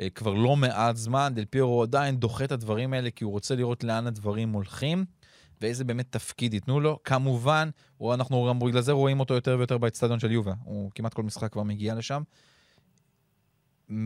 אה, 0.00 0.10
כבר 0.10 0.34
לא 0.34 0.56
מעט 0.56 0.96
זמן. 0.96 1.32
דל 1.34 1.44
פיירו 1.44 1.82
עדיין 1.82 2.16
דוחה 2.16 2.44
את 2.44 2.52
הדברים 2.52 2.92
האלה 2.92 3.10
כי 3.10 3.24
הוא 3.24 3.32
רוצה 3.32 3.54
לראות 3.54 3.84
לאן 3.84 4.06
הדברים 4.06 4.52
הולכים 4.52 5.04
ואיזה 5.60 5.84
באמת 5.84 6.06
תפקיד 6.10 6.54
ייתנו 6.54 6.80
לו. 6.80 6.98
כמובן, 7.04 7.70
הוא- 7.96 8.14
אנחנו 8.14 8.46
גם 8.48 8.58
בגלל 8.58 8.80
זה 8.82 8.92
רואים 8.92 9.20
אותו 9.20 9.34
יותר 9.34 9.54
ויותר 9.58 9.78
באצטדיון 9.78 10.18
של 10.20 10.30
יובה. 10.32 10.54
הוא 10.64 10.90
כמעט 10.94 11.14
כל 11.14 11.22
משחק 11.22 11.52
כבר 11.52 11.62
מגיע 11.62 11.94
לשם. 11.94 12.22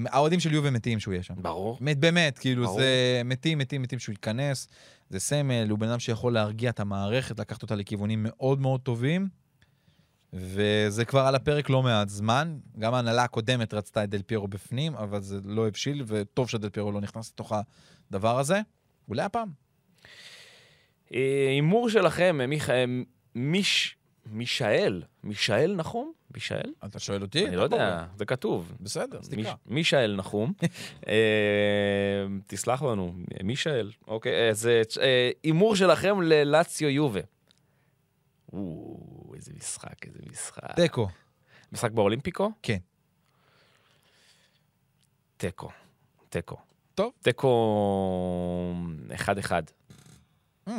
האוהדים 0.07 0.41
של 0.41 0.53
יובה 0.55 0.71
מתים 0.71 1.01
שהוא 1.01 1.14
יהיה 1.14 1.23
שם. 1.23 1.35
ברור. 1.43 1.77
באמת, 1.81 1.99
באמת, 1.99 2.39
כאילו, 2.39 2.64
ברור. 2.64 2.79
זה 2.81 3.23
מתים, 3.25 3.59
מתים, 3.59 3.83
מתים 3.83 3.99
שהוא 3.99 4.12
ייכנס. 4.12 4.69
זה 5.11 5.21
סמל, 5.21 5.67
הוא 5.71 5.79
בן 5.79 5.89
אדם 5.89 5.99
שיכול 5.99 6.33
להרגיע 6.33 6.71
את 6.71 6.81
המערכת, 6.81 7.41
לקחת 7.41 7.62
אותה 7.62 7.75
לכיוונים 7.75 8.27
מאוד 8.29 8.61
מאוד 8.61 8.81
טובים. 8.81 9.29
וזה 10.37 11.05
כבר 11.05 11.20
על 11.20 11.34
הפרק 11.34 11.70
לא 11.70 11.82
מעט 11.82 12.09
זמן. 12.09 12.59
גם 12.78 12.95
ההנהלה 12.95 13.24
הקודמת 13.24 13.74
רצתה 13.74 14.05
את 14.05 14.11
דל 14.11 14.22
פיירו 14.22 14.49
בפנים, 14.49 14.95
אבל 14.95 15.20
זה 15.20 15.39
לא 15.45 15.68
הבשיל, 15.68 16.05
וטוב 16.07 16.49
שדל 16.49 16.68
פיירו 16.68 16.93
לא 16.93 17.01
נכנס 17.01 17.30
לתוך 17.32 17.53
הדבר 18.11 18.39
הזה. 18.39 18.61
אולי 19.09 19.22
הפעם. 19.22 19.49
אה, 21.14 21.49
הימור 21.51 21.91
שלכם, 21.91 22.41
אה, 22.41 22.47
אה, 22.70 22.84
מיש... 23.34 23.97
מישאל, 24.32 25.03
מישאל 25.24 25.74
נחום? 25.76 26.12
מישאל? 26.34 26.72
אתה 26.84 26.99
שואל 26.99 27.22
אותי? 27.22 27.47
אני 27.47 27.57
לא 27.57 27.62
יודע, 27.62 28.07
זה 28.16 28.24
כתוב. 28.24 28.72
בסדר, 28.80 29.18
אז 29.18 29.28
תקרא. 29.28 29.55
מישאל 29.66 30.16
נחום. 30.16 30.53
תסלח 32.47 32.82
לנו, 32.82 33.14
מישאל. 33.43 33.91
אוקיי, 34.07 34.51
אז 34.51 34.68
אה, 35.01 35.30
הימור 35.43 35.76
שלכם 35.76 36.22
ללציו 36.22 36.89
יובה. 36.89 37.20
איזה 39.37 39.53
משחק, 39.57 40.07
איזה 40.07 40.18
משחק. 40.30 40.74
תיקו. 40.76 41.09
משחק 41.72 41.91
באולימפיקו? 41.91 42.51
כן. 42.62 42.78
תיקו. 45.37 45.68
תיקו. 46.28 46.57
טוב. 46.95 47.12
תיקו 47.22 48.74
1-1. 49.11 49.51
Mm. 50.68 50.72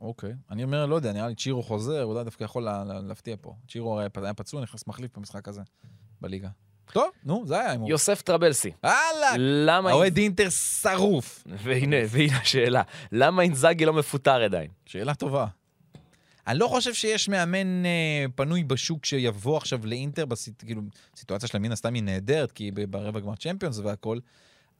אוקיי. 0.00 0.32
אני 0.50 0.64
אומר, 0.64 0.86
לא 0.86 0.94
יודע, 0.96 1.12
נראה 1.12 1.28
לי 1.28 1.34
צ'ירו 1.34 1.62
חוזר, 1.62 2.04
אולי 2.04 2.24
דווקא 2.24 2.44
יכול 2.44 2.62
לה- 2.64 2.84
לה- 2.84 3.00
להפתיע 3.00 3.36
פה. 3.40 3.54
צ'ירו 3.68 3.92
הרי 3.94 4.08
היה 4.22 4.34
פצוע, 4.34 4.62
נכנס 4.62 4.86
מחליף 4.86 5.16
במשחק 5.18 5.48
הזה, 5.48 5.60
בליגה. 6.20 6.48
טוב, 6.92 7.10
נו, 7.24 7.46
זה 7.46 7.54
היה 7.60 7.68
ההימור. 7.68 7.90
יוסף 7.90 8.22
טרבלסי. 8.22 8.70
הלאה! 8.82 9.34
למה... 9.38 9.90
האוהד 9.90 10.16
אינטר 10.16 10.50
שרוף. 10.50 11.44
והנה, 11.46 11.96
והנה 12.08 12.38
השאלה. 12.40 12.82
למה 13.12 13.42
אינזאגי 13.42 13.84
לא 13.84 13.92
מפוטר 13.92 14.42
עדיין? 14.44 14.70
שאלה 14.86 15.14
טובה. 15.14 15.46
אני 16.46 16.58
לא 16.58 16.68
חושב 16.68 16.94
שיש 16.94 17.28
מאמן 17.28 17.86
אה, 17.86 18.24
פנוי 18.34 18.64
בשוק 18.64 19.04
שיבוא 19.04 19.56
עכשיו 19.56 19.86
לאינטר, 19.86 20.26
בסיט, 20.26 20.62
כאילו, 20.66 20.82
הסיטואציה 21.14 21.48
שלה 21.48 21.60
מן 21.60 21.72
הסתם 21.72 21.94
היא 21.94 22.02
נהדרת, 22.02 22.52
כי 22.52 22.64
היא 22.64 22.86
ברבע 22.88 23.20
גמר 23.20 23.36
צ'מפיונס 23.36 23.78
והכל, 23.78 24.18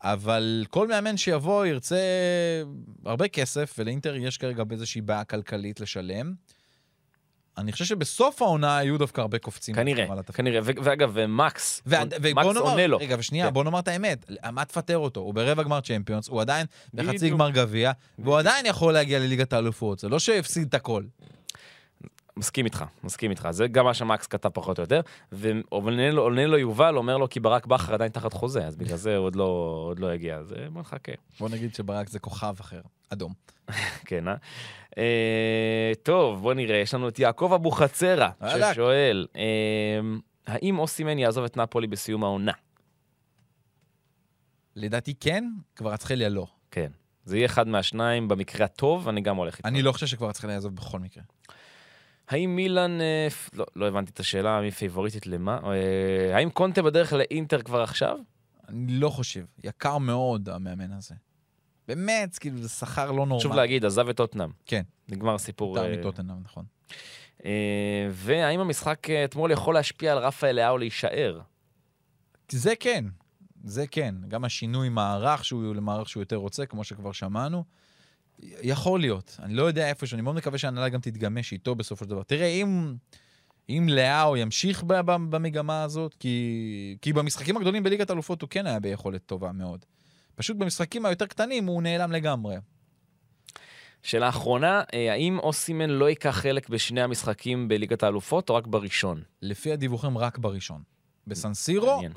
אבל 0.02 0.64
כל 0.70 0.88
מאמן 0.88 1.16
שיבוא 1.16 1.66
ירצה 1.66 2.00
הרבה 3.04 3.28
כסף, 3.28 3.74
ולאינטר 3.78 4.16
יש 4.16 4.38
כרגע 4.38 4.64
באיזושהי 4.64 5.00
בעיה 5.00 5.24
כלכלית 5.24 5.80
לשלם. 5.80 6.34
אני 7.58 7.72
חושב 7.72 7.84
שבסוף 7.84 8.42
העונה 8.42 8.78
היו 8.78 8.98
דווקא 8.98 9.20
הרבה 9.20 9.38
קופצים. 9.38 9.74
כנראה. 9.74 10.06
כנראה. 10.32 10.60
ואגב, 10.64 11.10
ומקס, 11.14 11.82
ו- 11.86 11.96
מקס 12.34 12.46
נאמר, 12.46 12.60
עונה 12.60 12.86
לו. 12.86 12.98
רגע, 12.98 13.16
ושנייה, 13.18 13.46
כן. 13.46 13.52
בוא 13.54 13.64
נאמר 13.64 13.78
את 13.78 13.88
האמת, 13.88 14.30
מה 14.52 14.64
תפטר 14.64 14.98
אותו? 14.98 15.20
הוא 15.20 15.34
ברבע 15.34 15.62
גמר 15.62 15.80
צ'מפיונס, 15.80 16.28
הוא 16.28 16.40
עדיין 16.40 16.66
בחצי. 16.94 17.30
גמר 17.30 17.50
גביע, 17.50 17.92
והוא 18.18 18.38
עדיין 18.38 18.66
יכול 18.66 18.92
להגיע 18.92 19.18
לליגת 19.18 19.52
האלופות, 19.52 19.98
זה 19.98 20.08
לא 20.08 20.18
שהפסיד 20.18 20.68
את 20.68 20.74
הכל. 20.74 21.02
מסכים 22.42 22.64
איתך, 22.64 22.84
מסכים 23.04 23.30
איתך. 23.30 23.48
זה 23.50 23.68
גם 23.68 23.84
מה 23.84 23.94
שמקס 23.94 24.26
כתב 24.26 24.48
פחות 24.48 24.78
או 24.78 24.82
יותר. 24.82 25.00
ועונה 25.32 26.10
לו, 26.10 26.30
לו 26.30 26.58
יובל, 26.58 26.96
אומר 26.96 27.16
לו 27.16 27.28
כי 27.28 27.40
ברק 27.40 27.66
בכר 27.66 27.94
עדיין 27.94 28.10
תחת 28.10 28.32
חוזה, 28.32 28.66
אז 28.66 28.76
בגלל 28.76 28.96
זה 28.96 29.16
עוד 29.16 29.36
לא, 29.36 29.84
עוד 29.88 29.98
לא 29.98 30.10
הגיע. 30.10 30.36
אז 30.36 30.52
אה, 30.52 30.70
בוא 30.70 30.80
נחכה. 30.80 31.12
בוא 31.40 31.48
נגיד 31.48 31.74
שברק 31.74 32.08
זה 32.08 32.18
כוכב 32.18 32.54
אחר, 32.60 32.80
אדום. 33.12 33.32
כן, 34.08 34.28
אה? 34.28 34.34
אה? 34.98 35.92
טוב, 36.02 36.42
בוא 36.42 36.54
נראה, 36.54 36.76
יש 36.76 36.94
לנו 36.94 37.08
את 37.08 37.18
יעקב 37.18 37.52
אבוחצירא. 37.54 38.28
ששואל, 38.48 39.26
אה, 39.36 40.00
האם 40.46 40.78
אוסימן 40.78 41.18
יעזוב 41.18 41.44
את 41.44 41.56
נפולי 41.56 41.86
בסיום 41.86 42.24
העונה? 42.24 42.52
לדעתי 44.76 45.14
כן, 45.20 45.44
כבר 45.76 45.94
אצחליה 45.94 46.28
לא. 46.28 46.46
כן. 46.70 46.90
זה 47.24 47.36
יהיה 47.36 47.46
אחד 47.46 47.68
מהשניים 47.68 48.28
במקרה 48.28 48.64
הטוב, 48.64 49.08
אני 49.08 49.20
גם 49.20 49.36
הולך 49.36 49.56
איתו. 49.58 49.68
אני 49.68 49.82
לא 49.82 49.92
חושב 49.92 50.06
שכבר 50.06 50.30
אצחליה 50.30 50.54
יעזוב 50.54 50.76
בכל 50.76 50.98
מקרה. 50.98 51.22
האם 52.28 52.56
מילאן, 52.56 53.00
אה, 53.00 53.28
לא, 53.52 53.66
לא 53.76 53.88
הבנתי 53.88 54.10
את 54.10 54.20
השאלה, 54.20 54.60
מי 54.60 54.70
פייבוריטית 54.70 55.26
למה? 55.26 55.60
אה, 55.64 56.36
האם 56.36 56.50
קונטה 56.50 56.82
בדרך 56.82 57.12
לאינטר 57.12 57.62
כבר 57.62 57.82
עכשיו? 57.82 58.18
אני 58.68 58.92
לא 58.92 59.08
חושב. 59.08 59.44
יקר 59.64 59.98
מאוד, 59.98 60.48
המאמן 60.48 60.92
הזה. 60.92 61.14
באמת, 61.88 62.38
כאילו, 62.38 62.58
זה 62.58 62.68
שכר 62.68 63.10
לא 63.10 63.16
נורמלי. 63.16 63.38
חשוב 63.38 63.52
להגיד, 63.52 63.84
עזב 63.84 64.08
את 64.08 64.16
טוטנאם. 64.16 64.50
כן. 64.66 64.82
נגמר 65.08 65.34
הסיפור. 65.34 65.76
יותר 65.78 65.92
אה, 65.92 65.98
מטוטנאם, 65.98 66.36
נכון. 66.42 66.64
והאם 68.10 68.60
המשחק 68.60 69.10
אתמול 69.10 69.50
יכול 69.50 69.74
להשפיע 69.74 70.12
על 70.12 70.18
רפאל 70.18 70.56
לאהו 70.56 70.78
להישאר? 70.78 71.40
זה 72.48 72.76
כן, 72.80 73.04
זה 73.64 73.86
כן. 73.86 74.14
גם 74.28 74.44
השינוי 74.44 74.88
מערך 74.88 75.44
שהוא 75.44 75.74
למערך 75.74 76.08
שהוא 76.08 76.20
יותר 76.20 76.36
רוצה, 76.36 76.66
כמו 76.66 76.84
שכבר 76.84 77.12
שמענו, 77.12 77.64
יכול 78.62 79.00
להיות. 79.00 79.36
אני 79.42 79.54
לא 79.54 79.62
יודע 79.62 79.88
איפה, 79.88 80.06
אני 80.12 80.22
מאוד 80.22 80.36
מקווה 80.36 80.58
שההנהלה 80.58 80.88
גם 80.88 81.00
תתגמש 81.00 81.52
איתו 81.52 81.74
בסופו 81.74 82.04
של 82.04 82.10
דבר. 82.10 82.22
תראה, 82.22 82.46
אם, 82.46 82.94
אם 83.68 83.86
לאהו 83.90 84.36
ימשיך 84.36 84.82
במגמה 85.30 85.82
הזאת, 85.82 86.14
כי, 86.14 86.96
כי 87.02 87.12
במשחקים 87.12 87.56
הגדולים 87.56 87.82
בליגת 87.82 88.10
אלופות 88.10 88.42
הוא 88.42 88.48
כן 88.50 88.66
היה 88.66 88.80
ביכולת 88.80 89.26
טובה 89.26 89.52
מאוד. 89.52 89.84
פשוט 90.34 90.56
במשחקים 90.56 91.06
היותר 91.06 91.26
קטנים 91.26 91.66
הוא 91.66 91.82
נעלם 91.82 92.12
לגמרי. 92.12 92.56
שאלה 94.02 94.28
אחרונה, 94.28 94.82
אה, 94.94 95.12
האם 95.12 95.38
אוסימן 95.38 95.90
לא 95.90 96.08
ייקח 96.08 96.30
חלק 96.30 96.68
בשני 96.68 97.02
המשחקים 97.02 97.68
בליגת 97.68 98.02
האלופות 98.02 98.50
או 98.50 98.54
רק 98.54 98.66
בראשון? 98.66 99.22
לפי 99.42 99.72
הדיווחים, 99.72 100.18
רק 100.18 100.38
בראשון. 100.38 100.82
בסנסירו, 101.26 101.94
מעניין. 101.94 102.12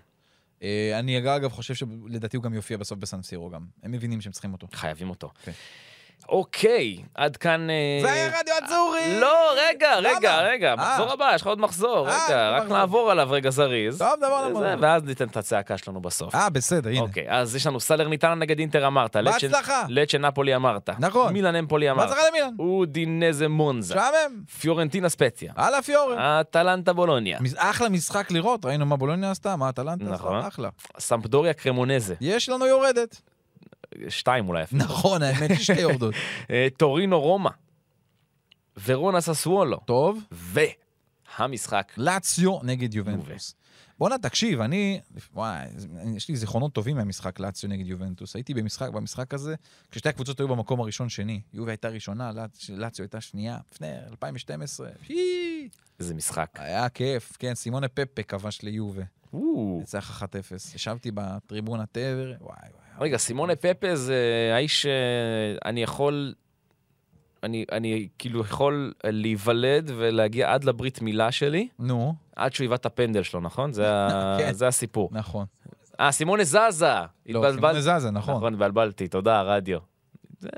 אה, 0.64 1.00
אני 1.00 1.18
אגב 1.18 1.52
חושב 1.52 1.74
שלדעתי 1.74 2.38
הוא 2.38 2.44
גם 2.44 2.54
יופיע 2.54 2.78
בסוף 2.78 3.00
בסנסירו 3.00 3.50
גם. 3.50 3.66
הם 3.84 3.92
מבינים 3.92 4.22
שהם 4.22 4.32
צריכים 4.32 4.54
אותו. 4.54 4.68
חייבים 4.74 5.10
אותו. 5.10 5.32
כן. 5.44 5.52
אוקיי, 6.30 6.98
עד 7.16 7.38
כאן... 7.38 7.70
אה, 7.70 8.00
זה 8.02 8.12
היה 8.12 8.28
רדיו 8.40 8.54
אצורי! 8.66 9.20
לא, 9.20 9.54
רגע? 9.58 9.96
רגע, 9.96 10.42
רגע, 10.42 10.70
אה. 10.70 10.76
מחזור 10.76 11.12
הבא, 11.12 11.32
יש 11.36 11.42
לך 11.42 11.48
עוד 11.48 11.60
מחזור, 11.60 12.10
אה, 12.10 12.26
רגע, 12.26 12.50
רק. 12.50 12.70
נעבור 12.70 13.12
עליו 13.12 13.28
רגע 13.32 13.50
זריז. 13.50 13.98
טוב, 13.98 14.20
זה, 14.20 14.26
למורה. 14.50 14.76
ואז 14.80 15.04
ניתן 15.04 15.28
את 15.28 15.38
הצעקה 15.38 15.78
שלנו 15.78 16.02
בסוף. 16.02 16.36
אה, 16.36 16.50
בסדר, 16.50 16.90
הנה. 16.90 17.00
אוקיי, 17.00 17.26
אז 17.30 17.56
יש 17.56 17.68
לנו 17.68 17.80
סלרניטנה 17.80 18.36
נגד 18.36 18.60
אינטר 18.60 18.88
אמרת, 18.88 19.16
בהצלחה. 19.18 19.84
לצ'ה 19.90 20.18
נפולי 20.18 20.56
אמרת, 20.56 20.90
נכון. 21.00 21.34
מילאן 21.34 21.56
אמפולי 21.56 21.92
אמרת, 21.92 22.10
בהצלחה 22.10 22.28
למילן. 22.30 22.56
אודינזה 22.60 23.48
מונזה, 23.48 23.96
משעמם. 23.96 24.44
פיורנטינה 24.60 25.10
ספציה, 25.10 25.54
הלאה 25.56 25.82
פיורה. 25.82 26.42
אטלנטה 26.42 26.94
בולוניה, 26.94 27.40
אחלה 27.58 27.90
משחק 27.90 28.32
לראות, 28.32 28.66
ראינו 28.66 28.86
מה 28.86 28.96
בולוניה 28.96 29.32
עשתה, 29.32 29.56
מה 29.56 29.70
אטלנטה 29.70 30.06
נכון. 30.06 30.36
עשתה, 30.38 30.48
אחלה. 30.48 30.70
סמפדוריה 31.00 31.54
קרמונזה, 31.54 32.16
יש 32.22 32.50
לנו 32.50 32.66
יורדת. 32.66 33.22
שתיים 34.10 34.48
אולי 34.50 34.64
אפילו, 34.64 34.84
נכון, 34.84 35.24
האמת 35.24 35.52
ששתי 35.60 35.80
יורדות. 35.82 36.14
אה, 36.50 36.68
טורינו 36.78 37.22
רומא, 37.22 37.50
ורונה 38.86 39.22
ססוולו, 39.22 39.78
טוב, 39.78 40.24
והמשחק, 40.32 41.92
לאציו 41.98 42.60
נגד 42.64 42.94
יובנטוס. 42.94 43.56
בואנה, 44.00 44.18
תקשיב, 44.18 44.62
אני, 44.62 45.00
וואי, 45.34 45.66
יש 46.16 46.30
לי 46.30 46.36
זיכרונות 46.36 46.74
טובים 46.74 46.96
מהמשחק 46.98 47.40
לאציו 47.40 47.70
נגד 47.70 47.88
יובנטוס. 47.88 48.36
הייתי 48.36 48.54
במשחק, 48.54 48.90
במשחק 48.90 49.34
הזה, 49.34 49.56
כששתי 49.92 50.10
הקבוצות 50.10 50.40
היו 50.40 50.48
במקום 50.48 50.80
הראשון-שני. 50.80 51.42
יובי 51.54 51.72
הייתה 51.72 51.88
ראשונה, 51.90 52.32
לאצ- 52.32 52.70
לאציו 52.70 53.04
הייתה 53.04 53.22
שנייה, 53.22 53.58
לפני 53.72 53.88
2012. 54.10 54.90
שי, 55.04 55.70
איזה 56.00 56.14
משחק. 56.14 56.50
היה 56.54 56.90
כיף, 56.90 57.36
כן, 57.40 57.56
סימונה 57.56 57.88
פפה 57.88 58.24
כבש 58.24 58.62
ליובה. 58.62 59.04
ניצח 59.80 60.24
1-0. 60.24 60.26
ישבתי 60.76 61.12
בטריבונה 61.14 61.84
תבר, 61.92 62.34
וואי 62.42 62.56
וואי. 62.62 62.85
רגע, 63.00 63.18
סימונה 63.18 63.56
פפה 63.56 63.96
זה 63.96 64.52
האיש 64.54 64.82
שאני 64.82 65.84
יכול, 65.84 66.34
אני, 67.44 67.66
אני 67.72 68.08
כאילו 68.18 68.42
יכול 68.42 68.94
להיוולד 69.04 69.92
ולהגיע 69.96 70.54
עד 70.54 70.64
לברית 70.64 71.02
מילה 71.02 71.32
שלי, 71.32 71.68
נו, 71.80 72.16
עד 72.36 72.54
שהוא 72.54 72.64
היווה 72.64 72.76
את 72.76 72.86
הפנדל 72.86 73.24
שלו, 73.24 73.40
נכון? 73.40 73.74
זה. 73.74 73.88
כן. 74.40 74.54
זה 74.54 74.68
הסיפור. 74.68 75.10
נכון. 75.12 75.46
אה, 76.00 76.12
סימונה 76.12 76.44
זזה! 76.44 76.60
לא, 77.30 77.52
סימונה 77.52 77.82
זזה, 77.82 78.12
נכון. 78.12 78.36
נכון, 78.36 78.54
התבלבלתי, 78.54 79.08
תודה, 79.08 79.42
רדיו. 79.42 79.80
זה 80.40 80.50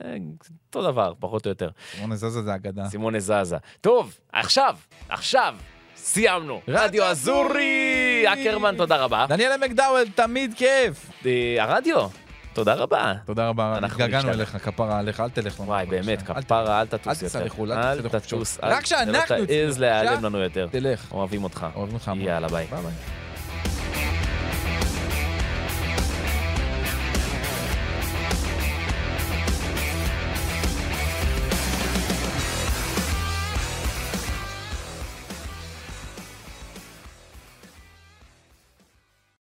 אותו 0.67 0.91
דבר, 0.91 1.13
פחות 1.19 1.45
או 1.45 1.49
יותר. 1.49 1.69
סימונה 1.95 2.15
זזה 2.15 2.41
זה 2.41 2.55
אגדה. 2.55 2.85
סימונה 2.89 3.19
זזה. 3.19 3.57
טוב, 3.81 4.17
עכשיו, 4.31 4.77
עכשיו, 5.09 5.55
סיימנו. 5.95 6.61
רדיו 6.67 7.03
אזורי! 7.03 8.23
אקרמן, 8.27 8.75
תודה 8.77 8.97
רבה. 8.97 9.25
דניאל 9.29 9.57
מקדאוול, 9.65 10.09
תמיד 10.15 10.53
כיף. 10.53 11.11
אה, 11.25 11.55
הרדיו, 11.63 12.07
תודה 12.57 12.73
רבה. 12.73 13.13
תודה 13.25 13.47
רבה, 13.49 13.77
אנחנו 13.77 14.03
התגעגענו. 14.03 14.29
אליך, 14.29 14.57
כפרה 14.63 14.99
עליך, 14.99 15.19
אל 15.19 15.29
תלך 15.29 15.59
לנו. 15.59 15.67
וואי, 15.69 15.85
באמת, 15.85 16.29
אל 16.29 16.41
כפרה, 16.41 16.81
אל 16.81 16.87
תטוס 16.87 17.07
אל 17.07 17.13
יותר. 17.13 17.25
תיסע 17.25 17.43
לחו"ל, 17.45 17.71
אל 17.71 17.77
אל 17.77 17.95
תצא 17.97 18.07
לחופשות. 18.07 18.23
תטוס. 18.39 18.57
רק 18.63 18.79
אל- 18.79 18.85
שאנחנו 18.85 19.13
שלא 19.27 19.45
תעז 19.45 19.79
להיעלם 19.79 20.25
לנו 20.25 20.37
יותר. 20.37 20.67
תלך. 20.71 21.11
אוהבים 21.11 21.43
אותך. 21.43 21.65
אוהבים 21.75 21.93
אותך. 21.93 22.11
יאללה, 22.15 22.47
ביי. 22.47 22.65
ביי 22.71 22.81
ביי. 22.81 22.91